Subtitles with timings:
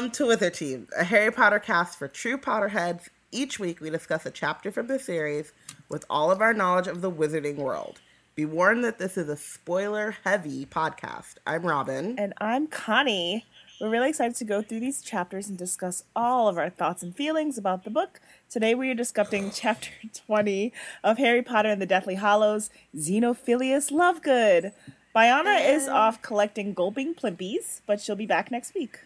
[0.00, 3.10] Welcome to Wizard Team, a Harry Potter cast for true Potterheads.
[3.30, 5.52] Each week, we discuss a chapter from the series
[5.90, 8.00] with all of our knowledge of the wizarding world.
[8.34, 11.34] Be warned that this is a spoiler heavy podcast.
[11.46, 12.18] I'm Robin.
[12.18, 13.44] And I'm Connie.
[13.78, 17.14] We're really excited to go through these chapters and discuss all of our thoughts and
[17.14, 18.22] feelings about the book.
[18.48, 19.90] Today, we are discussing chapter
[20.26, 20.72] 20
[21.04, 24.72] of Harry Potter and the Deathly Hallows Xenophilius Lovegood.
[25.14, 29.00] Biana is off collecting gulping plimpies, but she'll be back next week.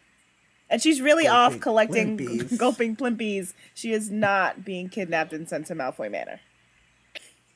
[0.75, 2.57] And she's really off collecting plimpies.
[2.59, 3.55] gulping plimpies.
[3.75, 6.41] She is not being kidnapped and sent to Malfoy Manor.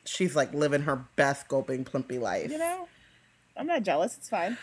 [0.04, 2.48] She's like living her best gulping plimpy life.
[2.48, 2.86] You know?
[3.56, 4.16] I'm not jealous.
[4.16, 4.56] It's fine.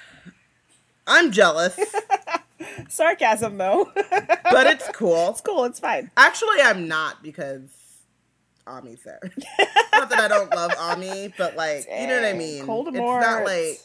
[1.06, 1.78] I'm jealous,
[2.88, 3.92] Sarcasm, though.
[3.94, 5.32] but it's cool.
[5.32, 5.66] it's cool.
[5.66, 6.10] It's fine.
[6.16, 7.68] Actually, I'm not because
[8.66, 9.20] Ami's there.
[9.92, 12.66] not that I don't love Ami, but like, you know what I mean?
[12.66, 13.82] Cold it's not like.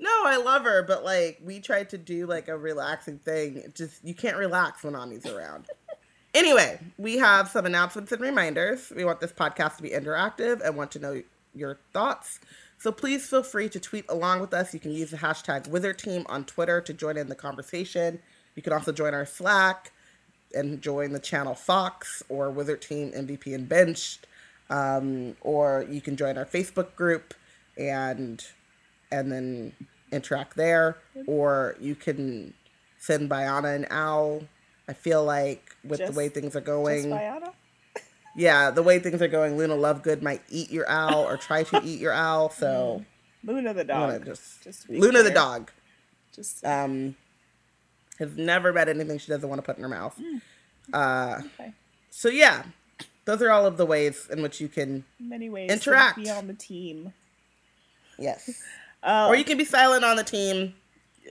[0.00, 3.58] No, I love her, but like we tried to do like a relaxing thing.
[3.58, 5.66] It just you can't relax when Ami's around.
[6.34, 8.90] anyway, we have some announcements and reminders.
[8.96, 11.22] We want this podcast to be interactive and want to know
[11.54, 12.40] your thoughts.
[12.78, 14.72] So please feel free to tweet along with us.
[14.72, 18.20] You can use the hashtag Wizard Team on Twitter to join in the conversation.
[18.54, 19.92] You can also join our Slack
[20.54, 24.26] and join the channel Fox or Wizard Team MVP and Benched.
[24.70, 27.34] Um, or you can join our Facebook group
[27.76, 28.42] and
[29.12, 29.72] and then
[30.12, 30.96] interact there.
[31.26, 32.54] Or you can
[32.98, 34.42] send Biana an owl.
[34.88, 37.10] I feel like with Just- the way things are going,
[38.36, 41.80] yeah, the way things are going, Luna Lovegood might eat your owl or try to
[41.84, 42.50] eat your owl.
[42.50, 43.04] So
[43.44, 44.24] Luna the dog.
[44.26, 45.70] just, Just Luna the dog
[46.34, 47.16] Just um,
[48.18, 50.18] has never met anything she doesn't want to put in her mouth.
[50.92, 51.72] Uh, okay.
[52.10, 52.64] so yeah,
[53.24, 56.16] those are all of the ways in which you can many ways Interact.
[56.18, 57.12] to be on the team.
[58.18, 58.60] yes,
[59.02, 60.74] Uh, or you can be silent on the team.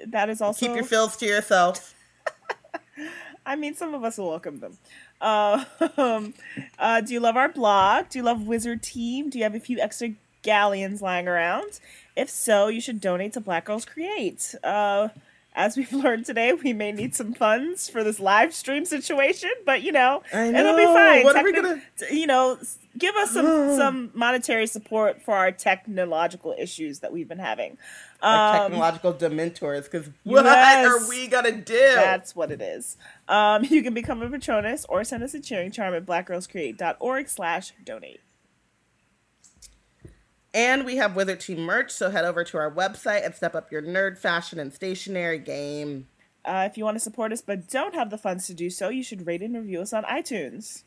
[0.07, 1.93] that is also Keep your fills to yourself.
[3.45, 4.77] I mean, some of us will welcome them.
[5.21, 5.63] Uh,
[5.97, 6.33] um,
[6.79, 8.09] uh, do you love our blog?
[8.09, 9.29] Do you love Wizard Team?
[9.29, 11.79] Do you have a few extra galleons lying around?
[12.15, 14.55] If so, you should donate to Black Girls Create.
[14.63, 15.09] Uh,
[15.55, 19.81] as we've learned today, we may need some funds for this live stream situation, but
[19.81, 21.23] you know, I it'll be fine.
[21.23, 22.57] What are we gonna- You know,
[22.97, 23.45] give us some
[23.77, 27.77] some monetary support for our technological issues that we've been having.
[28.21, 30.85] Our Um, technological dementors, because what yes.
[30.87, 31.77] are we gonna do?
[31.95, 32.97] That's what it is.
[33.27, 37.73] Um, you can become a patronus or send us a cheering charm at blackgirlscreate.org slash
[37.83, 38.19] donate.
[40.53, 43.71] And we have Wizard Team merch, so head over to our website and step up
[43.71, 46.07] your nerd fashion and stationery game.
[46.43, 48.89] Uh, if you want to support us but don't have the funds to do so,
[48.89, 50.83] you should rate and review us on iTunes.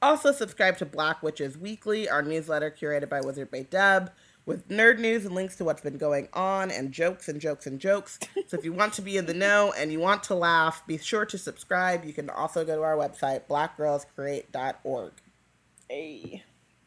[0.00, 4.12] Also, subscribe to Black Witches Weekly, our newsletter curated by Wizard Bay Deb,
[4.44, 7.80] with nerd news and links to what's been going on, and jokes and jokes and
[7.80, 8.18] jokes.
[8.46, 10.98] so, if you want to be in the know and you want to laugh, be
[10.98, 12.04] sure to subscribe.
[12.04, 15.12] You can also go to our website, blackgirlscreate.org.
[15.88, 16.44] Hey.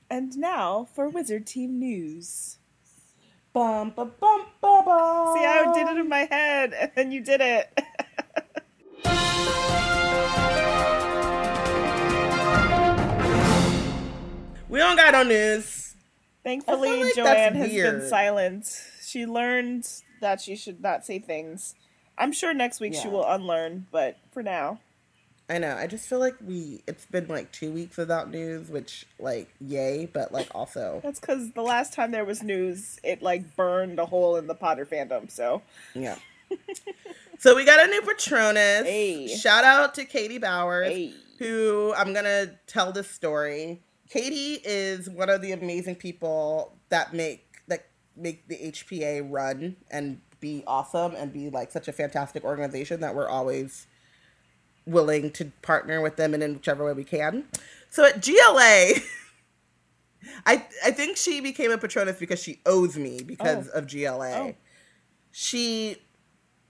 [0.10, 2.58] And now for Wizard Team News.
[3.54, 5.38] Bum, ba, bum, ba, bum.
[5.38, 7.80] See, I did it in my head, and then you did it.
[14.70, 15.96] We don't got no news.
[16.44, 18.02] Thankfully, like Joanne has weird.
[18.02, 18.82] been silent.
[19.04, 19.90] She learned
[20.22, 21.74] that she should not say things.
[22.20, 24.80] I'm sure next week she will unlearn, but for now,
[25.50, 25.76] I know.
[25.76, 30.06] I just feel like we, it's been like two weeks without news, which, like, yay,
[30.06, 34.06] but, like, also, That's because the last time there was news, it like burned a
[34.06, 35.32] hole in the Potter fandom.
[35.32, 35.64] So
[35.96, 36.18] yeah.
[37.40, 38.86] so, we got a new Patronus.
[38.86, 39.28] Hey.
[39.28, 40.88] Shout out to Katie Bowers.
[40.88, 41.14] Hey.
[41.40, 43.82] who I'm gonna tell this story.
[44.10, 47.86] Katie is one of the amazing people that make that
[48.16, 53.14] make the HPA run and be awesome and be like such a fantastic organization that
[53.14, 53.88] we're always
[54.90, 57.46] willing to partner with them in, in whichever way we can.
[57.90, 59.02] So at GLA,
[60.46, 63.80] I I think she became a patroness because she owes me because Oh.
[63.80, 64.32] of GLA.
[64.34, 64.56] Oh.
[65.32, 65.98] She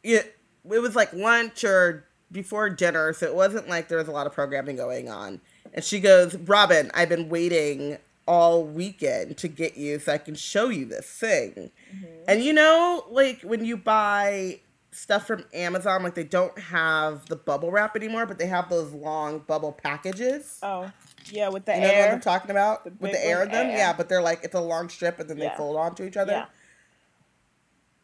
[0.04, 0.36] it,
[0.69, 4.27] it was like lunch or before dinner, so it wasn't like there was a lot
[4.27, 5.42] of programming going on.
[5.74, 10.36] And she goes, Robin, I've been waiting all weekend to get you so I can
[10.36, 11.71] show you this thing.
[11.94, 12.06] Mm-hmm.
[12.27, 14.60] And you know, like when you buy
[14.99, 18.91] stuff from Amazon, like they don't have the bubble wrap anymore, but they have those
[18.91, 20.59] long bubble packages.
[20.61, 20.91] oh
[21.31, 22.13] yeah, with the You know what air.
[22.13, 22.83] I'm talking about?
[22.83, 23.67] The With the air in them?
[23.67, 23.77] air.
[23.77, 25.55] Yeah, but they're like, it's a long strip and then they Yeah.
[25.57, 26.31] fold onto each other.
[26.33, 26.45] yeah.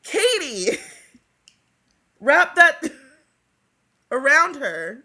[0.04, 0.78] Katie
[2.20, 2.84] wrap that
[4.12, 5.04] around her,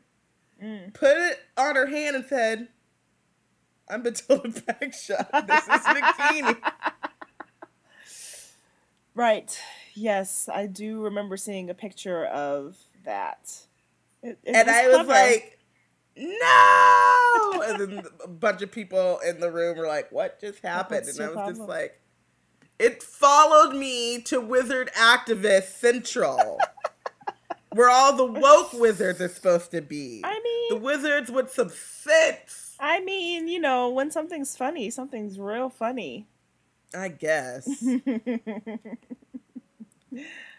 [0.63, 0.93] Mm.
[0.93, 2.69] put it on her hand, and said,
[3.89, 5.47] I'm Bathilda Bagshot.
[5.47, 6.57] This is Bikini.
[9.21, 9.61] Right.
[9.93, 13.53] Yes, I do remember seeing a picture of that.
[14.23, 15.13] It- it and I was clever.
[15.13, 15.59] like,
[16.17, 17.63] no.
[17.67, 21.05] and then a bunch of people in the room were like, what just happened?
[21.05, 22.01] What's And I was just like,
[22.79, 26.59] it followed me to Wizard Activist Central.
[27.75, 30.23] where all the woke wizards are supposed to be.
[30.25, 32.75] I mean, the wizards with some sense.
[32.81, 36.27] I mean, you know, when something's funny, something's real funny.
[36.95, 37.69] I guess.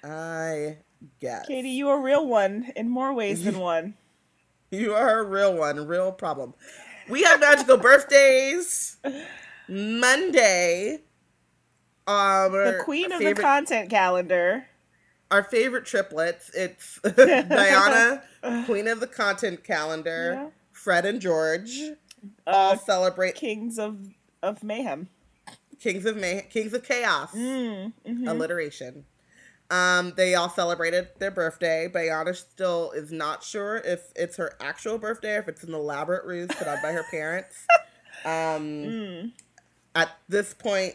[0.03, 0.77] I
[1.19, 1.45] guess.
[1.47, 3.95] Katie, you are a real one in more ways than one.
[4.71, 6.53] You are a real one, real problem.
[7.09, 8.97] We have magical birthdays.
[9.67, 10.99] Monday.
[12.07, 14.65] Um, The queen of the content calendar.
[15.29, 16.49] our favorite triplets.
[16.53, 18.23] It's Diana,
[18.65, 20.33] queen of the content calendar.
[20.35, 20.49] Yeah.
[20.71, 21.77] Fred and George
[22.47, 23.97] all Uh, celebrate kings of
[24.41, 25.09] of mayhem.
[25.81, 27.31] Kings of May, Kings of Chaos.
[27.33, 28.29] Mm, mhm.
[28.29, 29.05] alliteration.
[29.69, 31.89] Um, they all celebrated their birthday.
[31.91, 36.25] Bayana still is not sure if it's her actual birthday or if it's an elaborate
[36.25, 37.55] ruse put on by her parents.
[38.23, 39.31] Um, Mm.
[39.95, 40.93] at this point,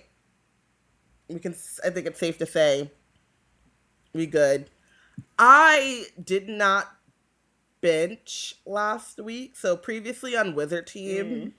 [1.28, 1.56] we can.
[1.84, 2.88] I think it's safe to say
[4.12, 4.70] we good.
[5.36, 6.86] I did not
[7.80, 11.54] bench last week, so previously on Wizard Team,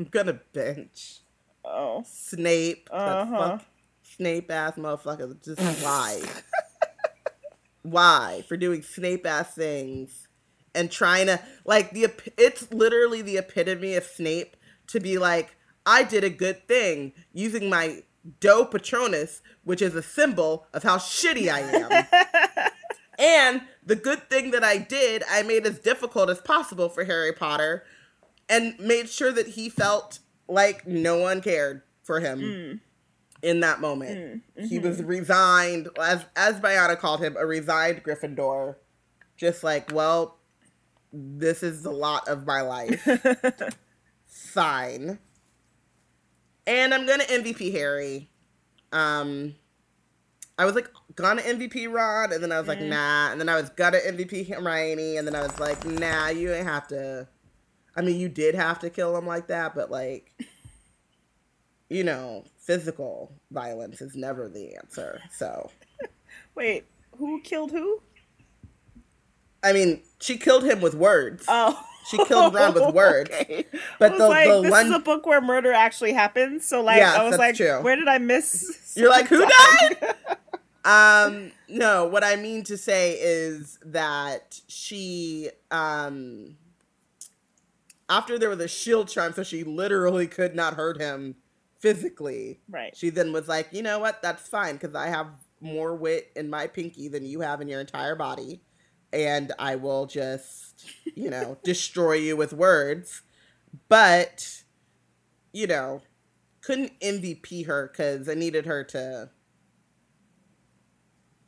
[0.00, 1.20] I'm gonna bench
[1.64, 2.04] Oh.
[2.06, 2.88] Snape.
[2.92, 3.38] Uh-huh.
[3.38, 3.64] fuck-
[4.02, 5.42] Snape ass motherfucker.
[5.42, 6.20] Just why?
[7.82, 10.28] why for doing Snape ass things
[10.74, 14.56] and trying to like the it's literally the epitome of Snape
[14.88, 18.02] to be like I did a good thing using my
[18.40, 22.70] doe Patronus, which is a symbol of how shitty I am.
[23.18, 27.32] and the good thing that I did, I made as difficult as possible for Harry
[27.32, 27.84] Potter
[28.48, 30.20] and made sure that he felt
[30.52, 32.80] like no one cared for him Mm.
[33.42, 34.42] in that moment.
[34.68, 38.76] He was resigned, as as Bayana called him, a resigned Gryffindor.
[39.36, 40.38] Just like, well,
[41.12, 43.06] this is the lot of my life.
[44.26, 45.18] Fine.
[46.66, 48.30] And I'm gonna MVP Harry.
[48.92, 49.54] Um
[50.58, 53.56] I was like gonna MVP Ron, and then I was like, nah, and then I
[53.60, 57.26] was gonna MVP Hermione, and then I was like, nah, you ain't have to
[57.96, 60.32] I mean you did have to kill him like that, but like
[61.88, 65.20] you know, physical violence is never the answer.
[65.36, 65.70] So
[66.54, 66.84] Wait,
[67.18, 68.00] who killed who?
[69.62, 71.44] I mean, she killed him with words.
[71.48, 71.78] Oh.
[72.08, 73.30] She killed Ron with words.
[73.30, 73.64] Okay.
[73.98, 76.66] But the- like, the this one- is a book where murder actually happens.
[76.66, 77.80] So like, Yes, I was like, true.
[77.82, 78.94] where did I miss?
[78.96, 80.14] You're like, who died?
[80.84, 86.56] um no what i mean to say is that she um
[88.12, 91.34] after there was a shield charm so she literally could not hurt him
[91.78, 92.60] physically.
[92.68, 92.94] Right.
[92.96, 94.20] she then was like you know what?
[94.22, 95.28] That's fine because i have
[95.60, 98.60] more wit in my pinky than you have in your entire body
[99.12, 103.22] and i will just you know destroy you with words.
[103.88, 104.62] But
[105.52, 106.02] you know
[106.60, 109.28] couldn't mvp her because i needed her to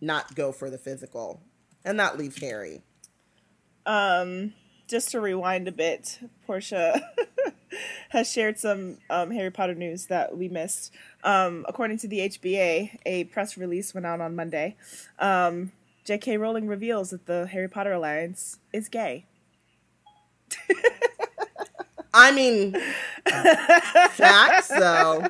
[0.01, 1.43] not go for the physical
[1.85, 2.83] and that leaves harry.
[3.87, 4.55] Um,
[4.89, 7.01] just to rewind a bit, Portia
[8.11, 10.93] has shared some um, Harry Potter news that we missed.
[11.23, 14.77] Um, according to the HPA, a press release went out on Monday.
[15.19, 15.73] Um,
[16.05, 16.37] J.K.
[16.37, 19.25] Rowling reveals that the Harry Potter Alliance is gay.
[22.13, 22.77] i mean
[24.11, 25.27] facts though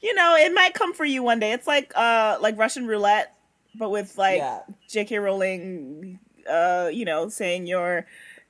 [0.00, 1.52] You know, it might come for you one day.
[1.52, 3.34] It's like uh, like Russian roulette,
[3.74, 4.60] but with like Yeah.
[4.86, 5.16] J.K.
[5.18, 8.04] Rowling, uh, you know, saying your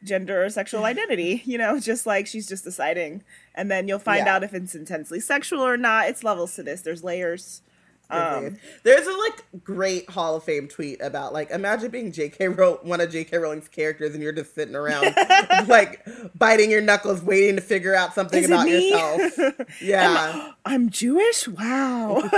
[0.05, 1.43] gender or sexual identity.
[1.47, 3.23] You know, just like she's just deciding,
[3.55, 4.37] and then you'll find Yeah.
[4.37, 6.09] out if it's intensely sexual or not.
[6.09, 6.83] It's levels to this.
[6.83, 7.63] There's layers.
[8.11, 12.49] Um, There's a like great Hall of Fame tweet about like imagine being J.K.
[12.49, 13.39] Row- one of J.K.
[13.39, 15.15] Rowling's characters and you're just sitting around
[15.69, 16.07] like
[16.39, 19.33] biting your knuckles, waiting to figure out something is about yourself.
[19.81, 20.13] Yeah.
[20.15, 21.49] I- I'm Jewish.
[21.49, 22.29] Wow.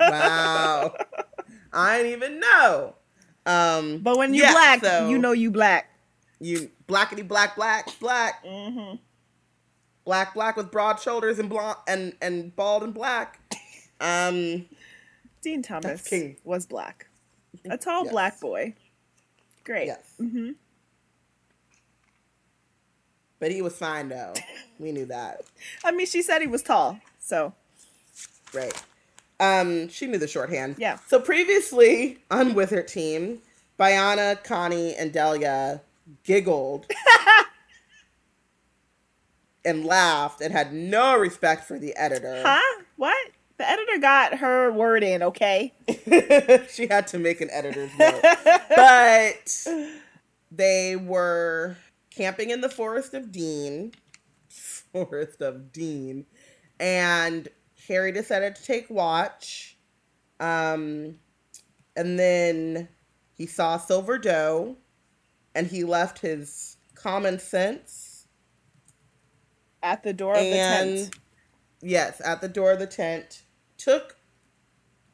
[0.00, 0.94] wow.
[1.72, 2.94] I didn't even know.
[3.46, 5.90] Um, but when you're yeah, black, so you know you black.
[6.40, 8.94] You blackety black black black hmm
[10.04, 13.40] black black with broad shoulders and blonde and and bald and black.
[14.00, 14.66] Um,
[15.42, 16.36] Dean Thomas king.
[16.44, 17.06] was black.
[17.70, 18.12] A tall Yes.
[18.12, 18.74] black boy.
[19.64, 19.86] Great.
[19.86, 20.50] yes, hmm
[23.38, 24.32] but he was fine though.
[24.78, 25.42] We knew that.
[25.84, 27.52] I mean, she said he was tall, so
[28.54, 28.72] Right.
[29.40, 30.76] Um, she knew the shorthand.
[30.78, 30.98] Yeah.
[31.08, 33.40] So previously on Wizard Team,
[33.78, 35.82] Biana, Connie, and Delia
[36.24, 36.86] giggled
[39.64, 42.42] and laughed and had no respect for the editor.
[42.44, 42.82] huh?
[42.96, 43.16] What?
[43.58, 45.72] The editor got her word in, okay?
[46.70, 48.20] she had to make an editor's note.
[48.76, 49.66] but
[50.50, 51.76] they were
[52.10, 53.92] camping in the forest of Dean.
[54.92, 56.26] Forest of Dean.
[56.78, 57.48] And
[57.88, 59.78] Harry decided to take watch.
[60.38, 61.18] Um,
[61.96, 62.88] and then
[63.36, 64.76] he saw Silver Doe
[65.56, 68.26] and he left his common sense
[69.82, 71.14] At the door of the tent.
[71.82, 73.42] yes, at the door of the tent,
[73.78, 74.16] took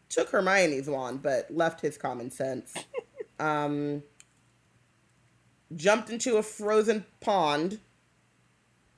[0.09, 2.75] took Hermione's wand, but left his common sense.
[3.41, 4.03] um,
[5.75, 7.81] jumped into a frozen pond,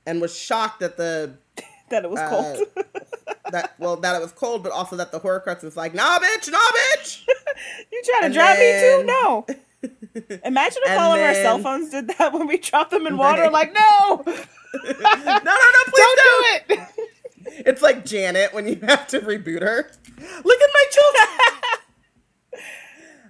[0.07, 1.37] and was shocked that the
[1.91, 2.87] That it was uh, cold.
[3.53, 6.51] that well that it was cold, but also that the Horcrux was like, "Nah, bitch,
[6.51, 7.27] nah, bitch."
[7.93, 9.05] you trying to and drown me too?
[9.05, 9.47] No.
[10.45, 13.17] Imagine if And all of our cell phones did that when we dropped them in
[13.17, 13.43] water.
[13.43, 13.53] Right.
[13.53, 16.19] Like, no, no, no, no, please don't
[16.69, 16.81] do it.
[17.67, 19.91] It's like Janet when you have to reboot her.
[20.19, 21.29] Look at my children.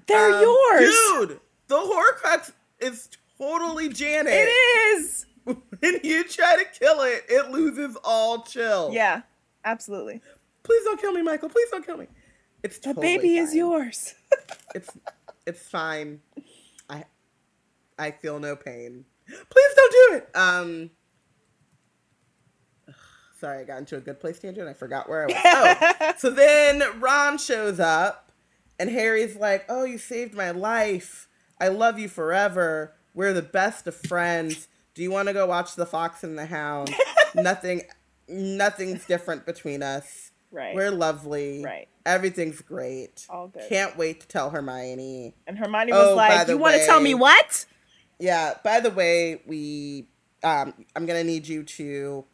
[0.06, 0.94] They're Um, yours.
[1.28, 1.40] dude.
[1.66, 4.32] The Horcrux is totally Janet.
[4.32, 5.26] It is.
[5.44, 8.90] When you try to kill it, it loses all chill.
[8.92, 9.22] Yeah,
[9.64, 10.20] absolutely.
[10.62, 11.48] Please don't kill me, Michael.
[11.48, 12.06] Please don't kill me.
[12.62, 14.14] It's The totally baby is yours.
[14.74, 14.96] It's
[15.44, 16.20] it's fine.
[17.98, 19.04] I feel no pain.
[19.26, 20.30] Please don't do it.
[20.36, 20.90] Um.
[23.40, 24.68] Sorry, I got into a good place tangent.
[24.68, 25.96] I forgot where I was.
[26.00, 28.32] Oh, so then Ron shows up,
[28.78, 31.28] and Harry's like, "Oh, you saved my life.
[31.60, 32.94] I love you forever.
[33.12, 34.68] We're the best of friends.
[34.94, 36.94] Do you want to go watch The Fox and the Hound?
[37.34, 37.82] Nothing,
[38.28, 40.30] nothing's different between us.
[40.52, 40.74] Right.
[40.74, 41.62] We're lovely.
[41.64, 41.88] Right.
[42.06, 43.26] Everything's great.
[43.28, 43.64] All good.
[43.68, 45.34] Can't wait to tell Hermione.
[45.48, 47.66] and Hermione Oh, was by like, "You want to tell me what?"
[48.18, 48.54] Yeah.
[48.62, 50.06] By the way, we,
[50.42, 52.24] um, I'm gonna need you to,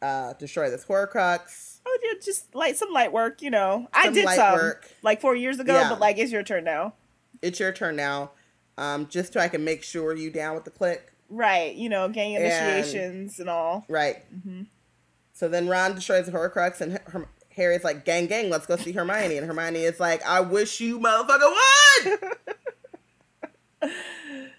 [0.00, 1.78] uh, destroy this Horcrux.
[1.86, 3.88] Oh, yeah, just light some light work, you know.
[3.92, 4.88] I did some work.
[5.02, 5.88] like four years ago, Yeah.
[5.90, 6.94] but like it's your turn now.
[7.40, 8.32] It's your turn now.
[8.78, 11.12] Um, just so I can make sure you down with the click.
[11.28, 13.84] Right, you know, gang And- initiations and all.
[13.88, 14.24] Right.
[14.34, 14.62] Mm-hmm.
[15.32, 18.92] So then Ron destroys the Horcrux, and Her- Harry's like, "Gang, gang, let's go see
[18.92, 21.52] Hermione." And Hermione is like, "I wish you motherfucker
[22.02, 22.20] would."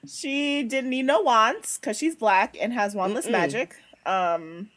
[0.07, 3.31] She didn't need no wands because she's black and has wandless Mm-mm.
[3.31, 3.75] magic.
[4.05, 4.69] Um,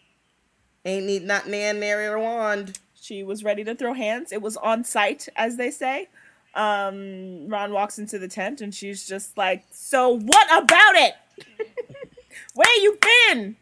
[0.85, 2.79] Ain't need not man nary or wand.
[2.95, 4.31] she was ready to throw hands.
[4.33, 6.09] It was on site, as they say.
[6.55, 11.15] Um, Ron walks into the tent and she's just like, "So what about it?
[12.55, 13.57] Where you been?"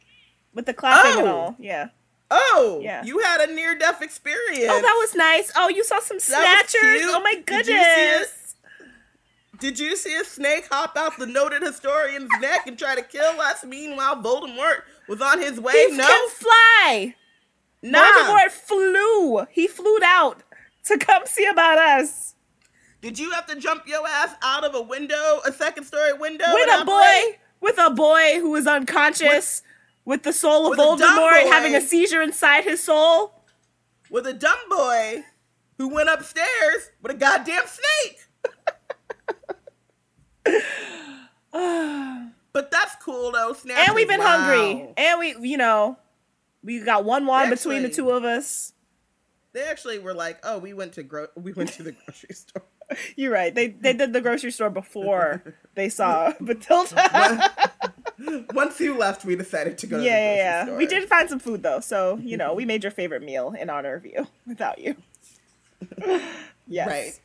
[0.54, 1.36] With the clapping and Oh.
[1.36, 1.88] all, yeah.
[2.30, 3.02] Oh, Yeah.
[3.04, 4.66] you had a near death experience.
[4.70, 5.50] Oh, that was nice.
[5.56, 7.00] Oh, you saw some snatchers.
[7.04, 8.18] Oh my Did you see it?
[8.20, 8.43] goodness.
[9.64, 13.40] Did you see a snake hop out the noted historian's neck and try to kill
[13.40, 13.64] us?
[13.64, 15.72] Meanwhile, Voldemort was on his way.
[15.72, 17.14] He no, can fly.
[17.80, 18.02] nah.
[18.02, 19.46] Voldemort flew.
[19.50, 20.42] He flew out
[20.84, 22.34] to come see about us.
[23.00, 26.44] Did you have to jump your ass out of a window, a second story window?
[26.52, 27.38] with a boy, operate?
[27.62, 29.62] with a boy who is unconscious,
[30.04, 33.32] with, the soul of with a Voldemort having a seizure inside his soul.
[34.10, 35.24] with a dumb boy
[35.78, 38.18] who went upstairs with a goddamn snake.
[42.54, 43.52] But that's cool though.
[43.52, 44.38] Snap and we've been wow.
[44.38, 44.88] hungry.
[44.96, 45.98] And we, you know,
[46.62, 48.72] we got one wand between the two of us.
[49.52, 52.62] They actually were like, "Oh, we went to gro- we went to the grocery store."
[53.16, 53.52] You're right.
[53.54, 55.42] They they did the grocery store before
[55.74, 57.50] they saw Bathilda.
[58.52, 59.98] Once you left, we decided to go.
[59.98, 60.64] yeah, to the yeah, yeah.
[60.64, 60.76] store.
[60.76, 63.68] We did find some food though, so you know, we made your favorite meal in
[63.68, 64.96] honor of you without you.
[66.68, 66.88] yes.
[66.88, 67.20] Right.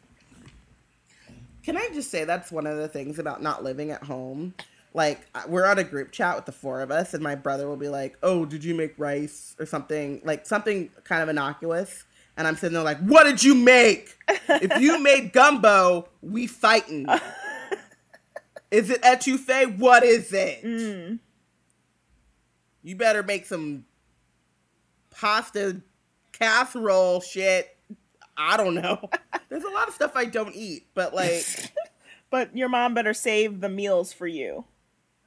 [1.69, 4.55] Can I just say that's one of the things about not living at home?
[4.95, 7.77] Like we're on a group chat with the four of us, and my brother will
[7.77, 10.19] be like, "Oh, did you make rice or something?
[10.23, 12.05] Like something kind of innocuous."
[12.37, 14.17] And I'm sitting there like, "What did you make?
[14.27, 17.05] if you made gumbo, we fighting.
[18.71, 19.77] is it etouffee?
[19.77, 20.63] What is it?
[20.63, 21.19] Mm.
[22.81, 23.85] You better make some
[25.11, 25.83] pasta
[26.31, 27.77] casserole shit.
[28.39, 29.09] I don't know.
[29.49, 31.43] There's a lot of stuff I don't eat, but like,
[32.31, 34.65] But your mom better save the meals for you.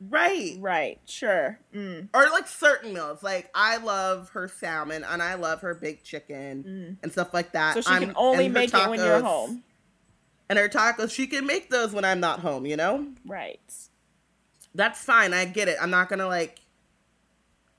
[0.00, 0.56] right.
[0.60, 1.00] Right.
[1.04, 1.58] Sure.
[1.74, 2.08] Mm.
[2.14, 3.22] Or like certain meals.
[3.22, 7.74] Like I love her salmon and I love her baked chicken and stuff like that.
[7.74, 9.62] So she I'm- can only make it when you're home.
[10.48, 13.08] And her tacos, she can make those when I'm not home, you know?
[13.26, 13.60] Right.
[14.74, 15.32] That's fine.
[15.34, 15.76] I get it.
[15.80, 16.60] I'm not gonna like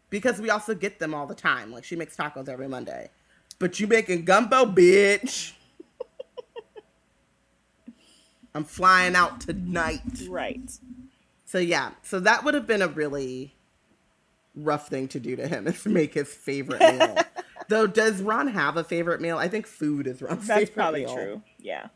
[0.10, 1.72] because we also get them all the time.
[1.72, 3.10] Like she makes tacos every Monday.
[3.64, 5.54] But you making gumbo, bitch.
[8.54, 10.02] I'm flying out tonight.
[10.28, 10.70] Right.
[11.46, 13.54] So yeah, so that would have been a really
[14.54, 17.18] rough thing to do to him is make his favorite meal.
[17.70, 19.38] Though, does Ron have a favorite meal?
[19.38, 21.16] I think food is Ron's That's favorite probably meal.
[21.16, 21.42] true.
[21.58, 21.88] Yeah.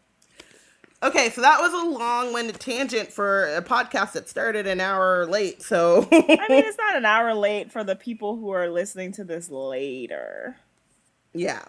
[1.03, 5.61] Okay, so that was a long-winded tangent for a podcast that started an hour late.
[5.61, 6.25] So I mean,
[6.63, 10.55] it's not an hour late for the people who are listening to this later.
[11.37, 11.63] Yeah,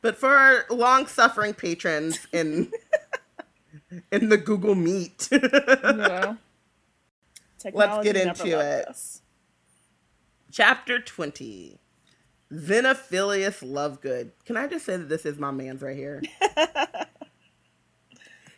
[0.00, 2.70] but for our long-suffering patrons in
[4.12, 6.36] in the Google Meet, You know?
[7.72, 8.88] Let's get into it.
[8.88, 9.22] us.
[10.50, 11.78] chapter twenty,
[12.52, 14.30] Xenophilius Lovegood.
[14.44, 16.22] Can I just say that this is my man's right here?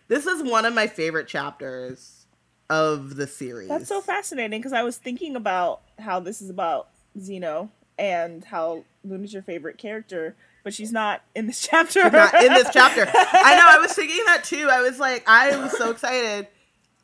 [0.08, 2.26] this is one of my favorite chapters
[2.70, 3.68] of the series.
[3.68, 8.84] That's so fascinating because I was thinking about how this is about Xeno and how
[9.04, 12.08] Luna's your favorite character, but she's not in this chapter.
[12.10, 13.02] not in this chapter.
[13.06, 13.66] I know.
[13.68, 14.68] I was thinking that too.
[14.70, 16.48] I was like, I was so excited,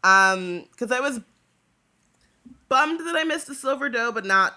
[0.03, 1.21] um, because I was
[2.69, 4.55] bummed that I missed the silver doe, but not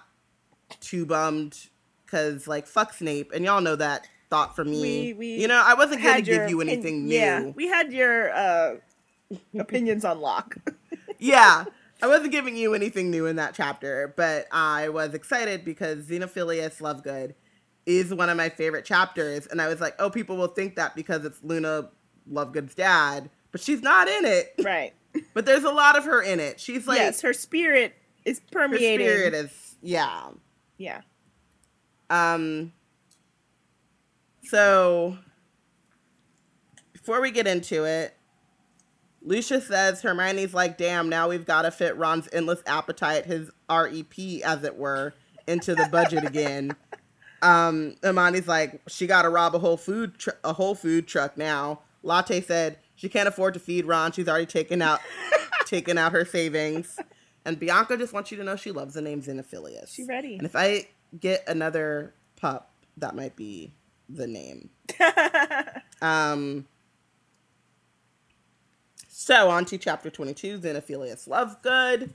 [0.80, 1.68] too bummed
[2.06, 4.82] because like fuck Snape, and y'all know that thought from me.
[4.82, 7.16] We- we you know, I wasn't gonna give you anything new.
[7.16, 8.76] Yeah, we had your uh,
[9.58, 10.56] opinions on lock.
[11.20, 11.66] yeah.
[12.04, 16.82] I wasn't giving you anything new in that chapter, but I was excited because Xenophilius
[16.82, 17.34] Lovegood
[17.86, 19.48] is one of my favorite chapters.
[19.48, 21.92] And I was like, oh, people will think that because it's Luna
[22.30, 24.54] Lovegood's dad, but she's not in it.
[24.66, 24.94] right.
[25.34, 26.60] But there's a lot of her in it.
[26.60, 27.96] She's like, yes, her spirit
[28.26, 29.00] is permeated.
[29.00, 30.28] her spirit is, yeah.
[30.78, 31.02] yeah.
[32.10, 32.74] Um,
[34.44, 35.18] so
[36.92, 38.14] before we get into it,
[39.24, 44.42] Lucia says Hermione's like, damn, now we've got to fit Ron's endless appetite, his REP,
[44.44, 45.14] as it were,
[45.48, 46.76] into the budget again.
[47.42, 51.38] Um, Hermione's like, she got to rob a whole food tr- a whole food truck
[51.38, 51.82] now.
[52.02, 54.14] Latte said she can't afford to feed Ron.
[54.14, 55.02] She's already taken out
[55.66, 56.98] taken out her savings.
[57.44, 59.94] And Bianca just wants you to know she loves the name Xenophilius.
[59.94, 60.38] She ready.
[60.38, 60.88] And if I
[61.20, 63.74] get another pup, that might be
[64.08, 64.70] the name.
[66.02, 66.66] Um.
[69.24, 70.60] So on to chapter twenty-two.
[70.60, 72.10] Xenophilius Lovegood.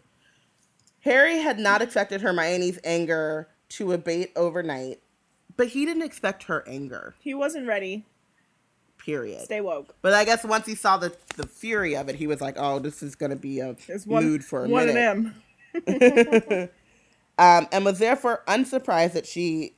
[1.01, 5.01] Harry had not expected Hermione's anger to abate overnight,
[5.57, 7.15] but he didn't expect her anger.
[7.21, 8.05] he wasn't ready.
[8.99, 9.41] Period.
[9.41, 9.95] Stay woke.
[10.03, 12.79] But I guess once he saw the the fury of it, he was like, "Oh,
[12.79, 15.33] this is gonna be a It's one, mood for a one minute."
[15.75, 16.71] of them.
[17.39, 19.77] um, and was therefore unsurprised that she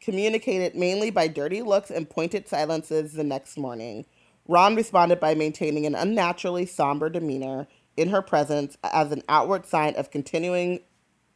[0.00, 4.06] communicated mainly by dirty looks and pointed silences the next morning.
[4.50, 9.94] Ron responded by maintaining an unnaturally somber demeanor in her presence as an outward sign
[9.94, 10.80] of continuing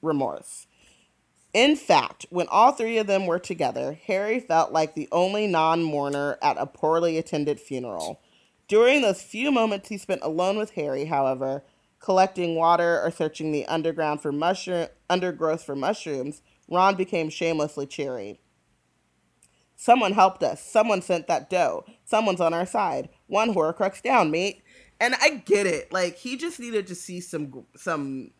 [0.02, 0.66] remorse.
[1.52, 5.80] In fact, when all three of them were together, Harry felt like the only non
[5.80, 8.20] mourner at a poorly attended funeral.
[8.66, 11.62] During those few moments he spent alone with Harry, however,
[12.00, 18.40] collecting water or searching the underground for mushroom undergrowth for mushrooms, Ron became shamelessly cheery.
[19.76, 20.62] Someone helped us.
[20.62, 21.84] Someone sent that doe.
[22.04, 23.08] Someone's on our side.
[23.26, 24.62] One Horcrux down, mate.
[25.00, 25.92] And I get it.
[25.92, 28.30] Like he just needed to see some some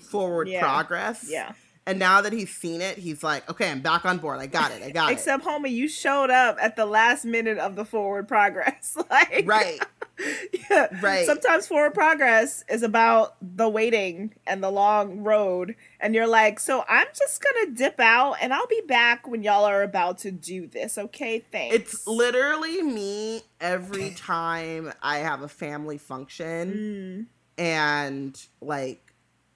[0.00, 0.60] forward Yeah.
[0.60, 1.26] progress.
[1.28, 1.52] Yeah.
[1.86, 4.40] And now that he's seen it, he's like, okay, I'm back on board.
[4.40, 4.82] I got it.
[4.82, 5.14] I got it.
[5.14, 8.96] Except, homie, you showed up at the last minute of the forward progress.
[9.10, 9.42] like.
[9.44, 9.80] Right.
[10.70, 10.86] yeah.
[11.02, 11.26] Right.
[11.26, 16.84] Sometimes forward progress is about the waiting and the long road, and you're like, so
[16.88, 20.66] I'm just gonna dip out, and I'll be back when y'all are about to do
[20.66, 20.96] this.
[20.96, 21.74] Okay, thanks.
[21.74, 27.26] It's literally me every time I have a family function
[27.58, 29.13] Mm, and like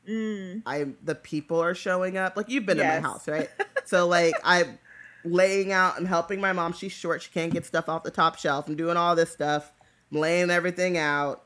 [0.08, 0.62] mm.
[0.66, 2.36] I the people are showing up.
[2.36, 3.48] Like you've been in my house, right?
[3.84, 4.78] so like I'm
[5.24, 6.72] laying out I'm helping my mom.
[6.72, 7.22] She's short.
[7.22, 8.68] She can't get stuff off the top shelf.
[8.68, 9.72] I'm doing all this stuff.
[10.12, 11.44] I'm laying everything out.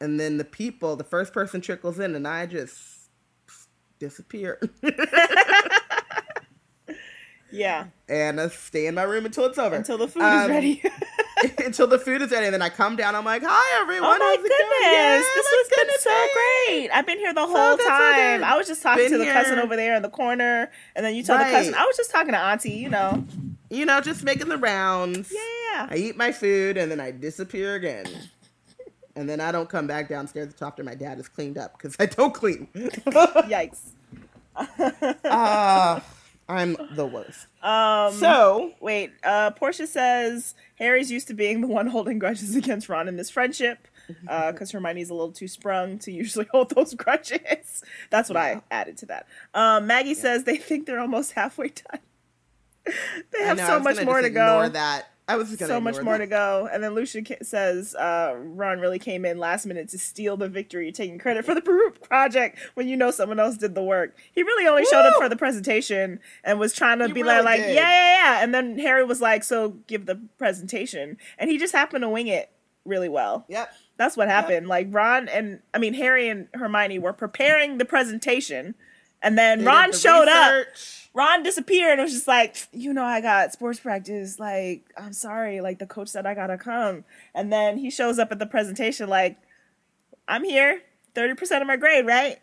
[0.00, 3.08] And then the people, the first person trickles in and I just
[3.98, 4.60] disappear.
[7.50, 7.86] Yeah.
[8.08, 9.76] and I stay in my room until it's over.
[9.76, 10.82] Until the food Um, is ready.
[11.64, 12.46] until the food is ready.
[12.46, 13.14] And then I come down.
[13.14, 14.10] I'm like, hi, everyone.
[14.10, 16.28] Oh my how's goodness, Yeah, this has been so hey."
[16.80, 16.90] great.
[16.90, 18.40] I've been here the So whole good, so time.
[18.40, 18.42] good.
[18.46, 21.14] I was just talking Been to the cousin over there in the corner, and then
[21.14, 21.74] you told the cousin.
[21.74, 22.70] I was just talking to auntie.
[22.72, 23.24] You know.
[23.70, 25.32] You know, just making the rounds.
[25.32, 25.88] Yeah.
[25.90, 28.06] I eat my food and then I disappear again.
[29.16, 31.94] And then I don't come back downstairs until after my dad is cleaned up because
[32.00, 32.66] I don't clean.
[32.74, 33.92] Yikes.
[35.24, 36.02] Ah,
[36.48, 37.46] I'm the worst.
[37.62, 38.12] Um.
[38.14, 43.08] So, Wait, uh, Portia says Harry's used to being the one holding grudges against Ron
[43.08, 43.88] in this friendship
[44.22, 47.82] because Hermione's a little too sprung to usually hold those grudges.
[48.10, 48.60] That's what Yeah.
[48.70, 49.26] I added to that.
[49.54, 52.00] Um, Maggie says they think they're almost halfway done.
[53.32, 54.68] they have know, so much more to ignore go.
[54.68, 56.24] That I was gonna So much more that.
[56.24, 56.68] to go.
[56.70, 60.92] And then Lucia says uh, Ron really came in last minute to steal the victory,
[60.92, 61.62] taking credit for the
[62.02, 64.16] project when you know someone else did the work.
[64.32, 67.36] He really only showed up for the presentation and was trying to He be really
[67.36, 68.42] like, like yeah, yeah, yeah.
[68.44, 71.16] And then Harry was like, so give the presentation.
[71.38, 72.50] And he just happened to wing it.
[72.84, 73.46] really well.
[73.48, 73.72] Yep.
[73.96, 74.66] That's what happened.
[74.68, 78.74] Like Ron and I mean Harry and Hermione were preparing the presentation,
[79.22, 80.66] and then They Ron the showed up.
[81.14, 84.38] Ron disappeared and was just like, you know, I got sports practice.
[84.40, 85.60] Like, I'm sorry.
[85.60, 87.04] Like, the coach said I gotta come.
[87.34, 89.38] And then he shows up at the presentation, like,
[90.26, 90.82] I'm here.
[91.14, 92.38] 30% of my grade, right?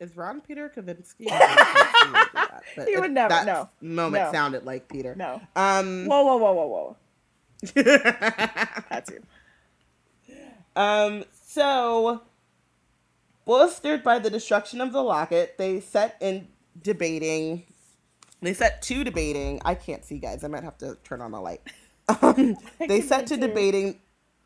[0.00, 1.28] Is Ron Peter Kavinsky?
[1.30, 1.38] I
[2.02, 2.36] don't know if he would
[2.76, 3.68] that, He would never- that no.
[3.80, 4.32] Moment No.
[4.32, 5.14] sounded like Peter.
[5.14, 5.40] No.
[5.56, 6.06] Um.
[6.06, 6.96] Whoa, whoa, whoa, whoa, whoa.
[8.90, 9.20] Had to.
[10.76, 11.24] um.
[11.46, 12.22] So,
[13.44, 16.48] bolstered by the destruction of the locket, they set in
[16.80, 17.64] debating.
[18.40, 19.60] They set to debating.
[19.64, 20.44] I can't see, guys.
[20.44, 21.60] I might have to turn on the light.
[22.20, 23.40] Um, they set to too.
[23.40, 24.00] debating.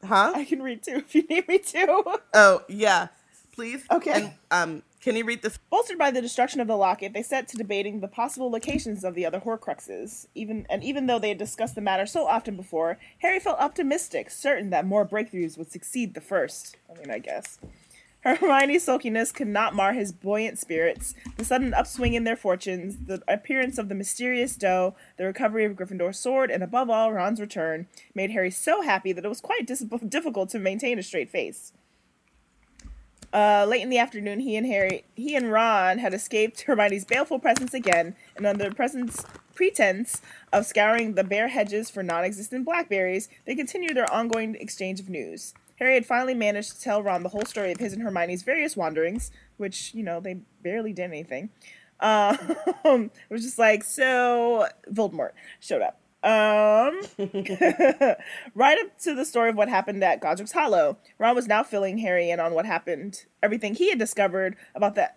[0.04, 0.32] Huh?
[0.36, 2.20] I can read too if you need me to.
[2.34, 3.08] Oh yeah,
[3.52, 3.82] please.
[3.90, 4.12] Okay.
[4.12, 5.58] And um, can you read this?
[5.70, 9.14] Bolstered by the destruction of the locket, they set to debating the possible locations of
[9.14, 10.26] the other Horcruxes.
[10.34, 14.30] Even and even though they had discussed the matter so often before, Harry felt optimistic,
[14.30, 16.76] certain that more breakthroughs would succeed the first.
[16.94, 17.58] I mean, I guess.
[18.34, 21.14] Hermione's sulkiness could not mar his buoyant spirits.
[21.36, 25.76] The sudden upswing in their fortunes, the appearance of the mysterious doe, the recovery of
[25.76, 29.66] Gryffindor's sword, and above all, Ron's return, made Harry so happy that it was quite
[29.66, 31.72] dis- difficult to maintain a straight face.
[33.32, 37.38] Uh, late in the afternoon, he and Harry, he and Ron had escaped Hermione's baleful
[37.38, 40.20] presence again, and under the presence pretense
[40.52, 45.54] of scouring the bare hedges for non-existent blackberries, they continued their ongoing exchange of news.
[45.76, 48.76] Harry had finally managed to tell Ron the whole story of his and Hermione's various
[48.76, 51.50] wanderings, which you know they barely did anything.
[52.00, 52.38] Um,
[52.84, 54.66] it was just like so.
[54.90, 56.00] Voldemort showed up.
[56.22, 57.00] Um,
[58.54, 61.98] right up to the story of what happened at Godric's Hollow, Ron was now filling
[61.98, 65.10] Harry in on what happened, everything he had discovered about the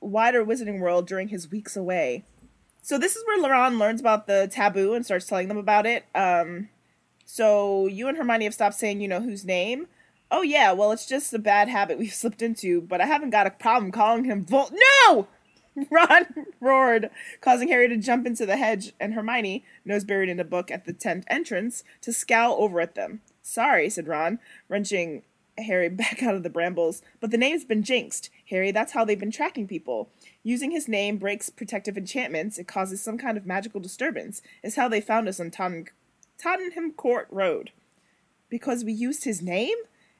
[0.00, 2.24] wider wizarding world during his weeks away.
[2.82, 6.04] So this is where Ron learns about the taboo and starts telling them about it.
[6.14, 6.68] Um,
[7.32, 9.86] so you and Hermione have stopped saying you know whose name.
[10.30, 13.46] Oh yeah, well it's just a bad habit we've slipped into, but I haven't got
[13.46, 14.70] a problem calling him Vol.
[15.08, 15.28] No!
[15.90, 16.26] Ron
[16.60, 17.08] roared,
[17.40, 20.84] causing Harry to jump into the hedge, and Hermione, nose buried in a book at
[20.84, 23.22] the tent entrance, to scowl over at them.
[23.40, 25.22] Sorry, said Ron, wrenching
[25.56, 28.28] Harry back out of the brambles, but the name's been jinxed.
[28.50, 30.10] Harry, that's how they've been tracking people.
[30.42, 34.42] Using his name breaks protective enchantments, it causes some kind of magical disturbance.
[34.62, 35.88] It's how they found us on Totten-
[36.42, 37.70] Tottenham Court Road.
[38.48, 39.76] Because we used his name?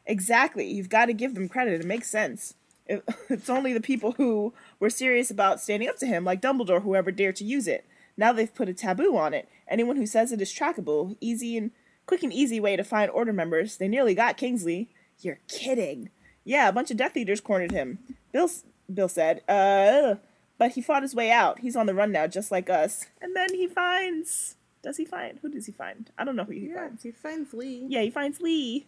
[0.06, 0.70] Exactly.
[0.70, 1.80] You've got to give them credit.
[1.80, 2.54] It makes sense.
[2.86, 6.82] It, it's only the people who were serious about standing up to him, like Dumbledore,
[6.82, 7.84] who ever dared to use it.
[8.16, 9.48] Now they've put a taboo on it.
[9.68, 11.70] Anyone who says it is trackable, easy and
[12.06, 13.76] quick and easy way to find order members.
[13.76, 14.88] They nearly got Kingsley.
[15.20, 16.10] You're kidding.
[16.44, 17.98] Yeah, a bunch of Death Eaters cornered him.
[18.32, 18.50] Bill,
[18.92, 20.16] Bill said, uh,
[20.58, 21.60] but he fought his way out.
[21.60, 23.06] He's on the run now, just like us.
[23.20, 24.56] And then he finds.
[24.82, 25.38] Does he find?
[25.42, 26.10] Who does he find?
[26.18, 27.02] I don't know who he Yeah, finds.
[27.02, 27.86] he finds Lee.
[27.88, 28.86] Yeah, he finds Lee.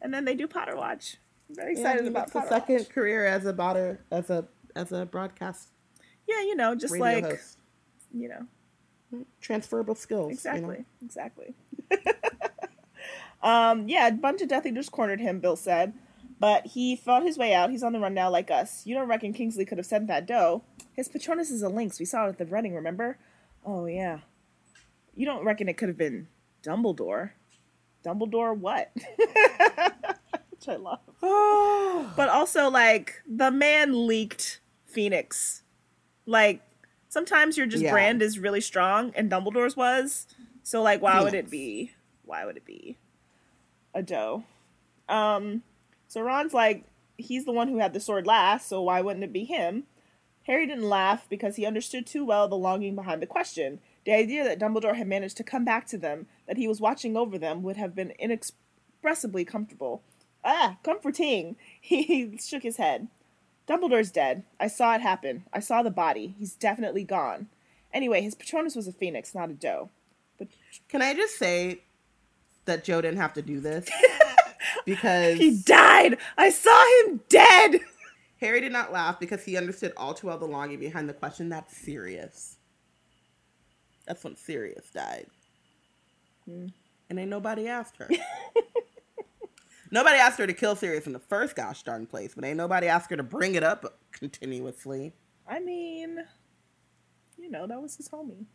[0.00, 1.16] And then they do Potter Watch.
[1.48, 2.88] I'm very Yeah, excited he about a second Watch.
[2.90, 5.68] career as a botter, as a as a broadcast
[6.28, 7.58] Yeah, you know, just like host.
[8.14, 10.28] you know, Transferable skills.
[10.28, 10.84] you exactly, know?
[11.02, 11.54] exactly.
[13.42, 15.40] um, yeah, a bunch of Death Eaters cornered him.
[15.40, 15.92] Bill said,
[16.38, 17.70] but he fought his way out.
[17.70, 18.86] He's on the run now, like us.
[18.86, 20.62] You don't reckon Kingsley could have sent that doe?
[20.94, 21.98] His Patronus is a lynx.
[21.98, 22.74] We saw it at the running.
[22.74, 23.18] Remember?
[23.66, 24.20] Oh yeah.
[25.20, 26.28] You don't reckon it could have been
[26.62, 27.32] Dumbledore?
[28.02, 28.90] Dumbledore what?
[30.50, 31.00] Which I love.
[32.16, 35.62] but also like the man leaked Phoenix.
[36.24, 36.62] Like
[37.10, 37.90] sometimes your just Yeah.
[37.90, 40.26] brand is really strong, and Dumbledore's was.
[40.62, 41.90] So like, why would it be?
[42.24, 42.96] Why would it be
[43.92, 44.44] a doe?
[45.06, 45.64] Um.
[46.08, 46.84] So Ron's like,
[47.18, 49.84] he's the one who had the sword last, so why wouldn't it be him?
[50.44, 53.80] Harry didn't laugh because he understood too well the longing behind the question.
[54.10, 57.16] The idea that Dumbledore had managed to come back to them, that he was watching
[57.16, 60.02] over them, would have been inexpressibly comfortable.
[60.44, 61.54] Ah, comforting.
[61.80, 63.06] He shook his head.
[63.68, 64.42] Dumbledore's dead.
[64.58, 65.44] I saw it happen.
[65.52, 66.34] I saw the body.
[66.36, 67.50] He's definitely gone.
[67.94, 69.90] Anyway, his Patronus was a phoenix, not a doe.
[70.38, 70.48] But
[70.88, 71.82] Can I just say
[72.64, 73.88] that Joe didn't have to do this
[74.86, 76.18] because he died.
[76.36, 77.78] I saw him dead.
[78.40, 81.48] Harry did not laugh because he understood all too well the longing behind the question.
[81.48, 82.56] That's Sirius.
[84.10, 85.26] That's when Sirius died.
[86.44, 86.66] Hmm.
[87.08, 88.08] And ain't nobody asked her.
[89.92, 92.88] nobody asked her to kill Sirius in the first gosh darn place, but ain't nobody
[92.88, 95.12] asked her to bring it up continuously.
[95.48, 96.18] I mean,
[97.38, 98.46] you know, that was his homie.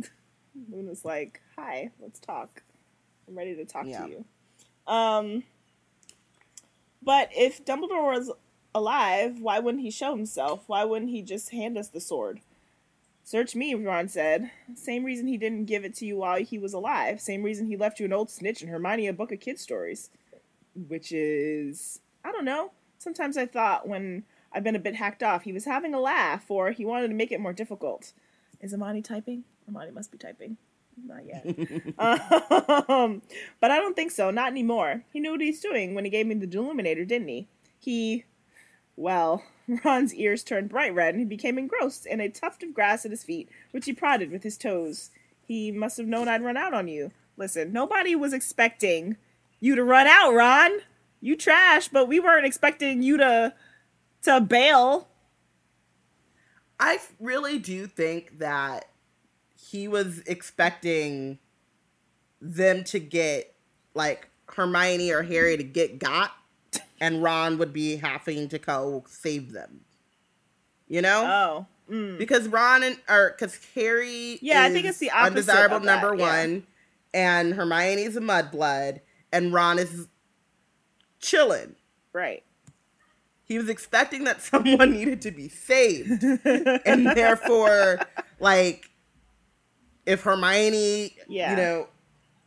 [0.68, 2.64] Moon was like, "Hi, let's talk.
[3.28, 4.06] I'm ready to talk Yeah.
[4.06, 4.24] to you."
[4.92, 5.44] Um,
[7.04, 8.32] but if Dumbledore was
[8.74, 10.64] alive, why wouldn't he show himself?
[10.66, 12.40] Why wouldn't he just hand us the sword?
[13.26, 14.52] Search me, Ron said.
[14.76, 17.20] Same reason he didn't give it to you while he was alive.
[17.20, 20.10] Same reason he left you an old snitch and Hermione a book of kid stories.
[20.76, 22.70] Which is, I don't know.
[22.98, 26.48] Sometimes I thought when I've been a bit hacked off, he was having a laugh
[26.48, 28.12] or he wanted to make it more difficult.
[28.60, 29.42] Is Amani typing?
[29.68, 30.56] Amani must be typing.
[31.04, 31.44] Not yet.
[32.88, 33.22] um,
[33.60, 34.30] but I don't think so.
[34.30, 35.02] Not anymore.
[35.12, 37.48] He knew what he's doing when he gave me the Deluminator, didn't he?
[37.80, 38.24] He,
[38.94, 39.42] well,
[39.84, 43.10] Ron's ears turned bright red and he became engrossed in a tuft of grass at
[43.10, 45.10] his feet, which he prodded with his toes.
[45.42, 47.10] He must have known I'd run out on you.
[47.36, 49.16] Listen, nobody was expecting
[49.60, 50.78] you to run out, Ron.
[51.20, 53.54] You trash, but we weren't expecting you to
[54.22, 55.08] to bail.
[56.78, 58.86] I really do think that
[59.56, 61.38] he was expecting
[62.40, 63.54] them to get
[63.94, 66.32] like Hermione or Harry to get got
[67.00, 69.80] and Ron would be having to go save them.
[70.88, 71.24] You know?
[71.26, 71.66] Oh.
[71.92, 72.18] Mm.
[72.18, 76.16] Because Ron and or because Harry Yeah, I think it's the opposite undesirable that, number
[76.16, 76.42] yeah.
[76.42, 76.66] one
[77.14, 79.00] and Hermione's a mudblood
[79.32, 80.08] and Ron is
[81.20, 81.76] chilling.
[82.12, 82.42] Right.
[83.44, 86.22] He was expecting that someone needed to be saved.
[86.44, 88.00] and therefore,
[88.40, 88.90] like,
[90.04, 91.50] if Hermione, Yeah.
[91.50, 91.88] you know,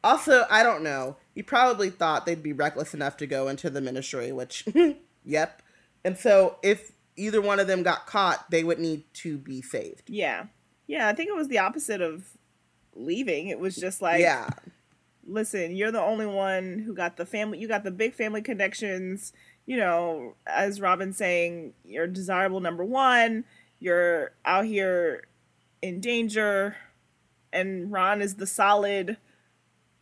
[0.04, 1.16] also, I don't know.
[1.40, 4.68] He probably thought they'd be reckless enough to go into the ministry, which,
[5.24, 5.62] yep.
[6.04, 10.10] And so, if either one of them got caught, they would need to be saved.
[10.10, 10.48] Yeah.
[10.88, 12.26] Yeah, I think it was the opposite of
[12.94, 13.48] leaving.
[13.48, 14.50] It was just like yeah.
[15.26, 19.32] listen, you're the only one who got the family you got the big family connections,
[19.66, 23.46] you know, as Robin's saying, you're desirable number 1,
[23.80, 25.24] you're out here
[25.82, 26.76] in danger
[27.54, 29.16] and Ron is the solid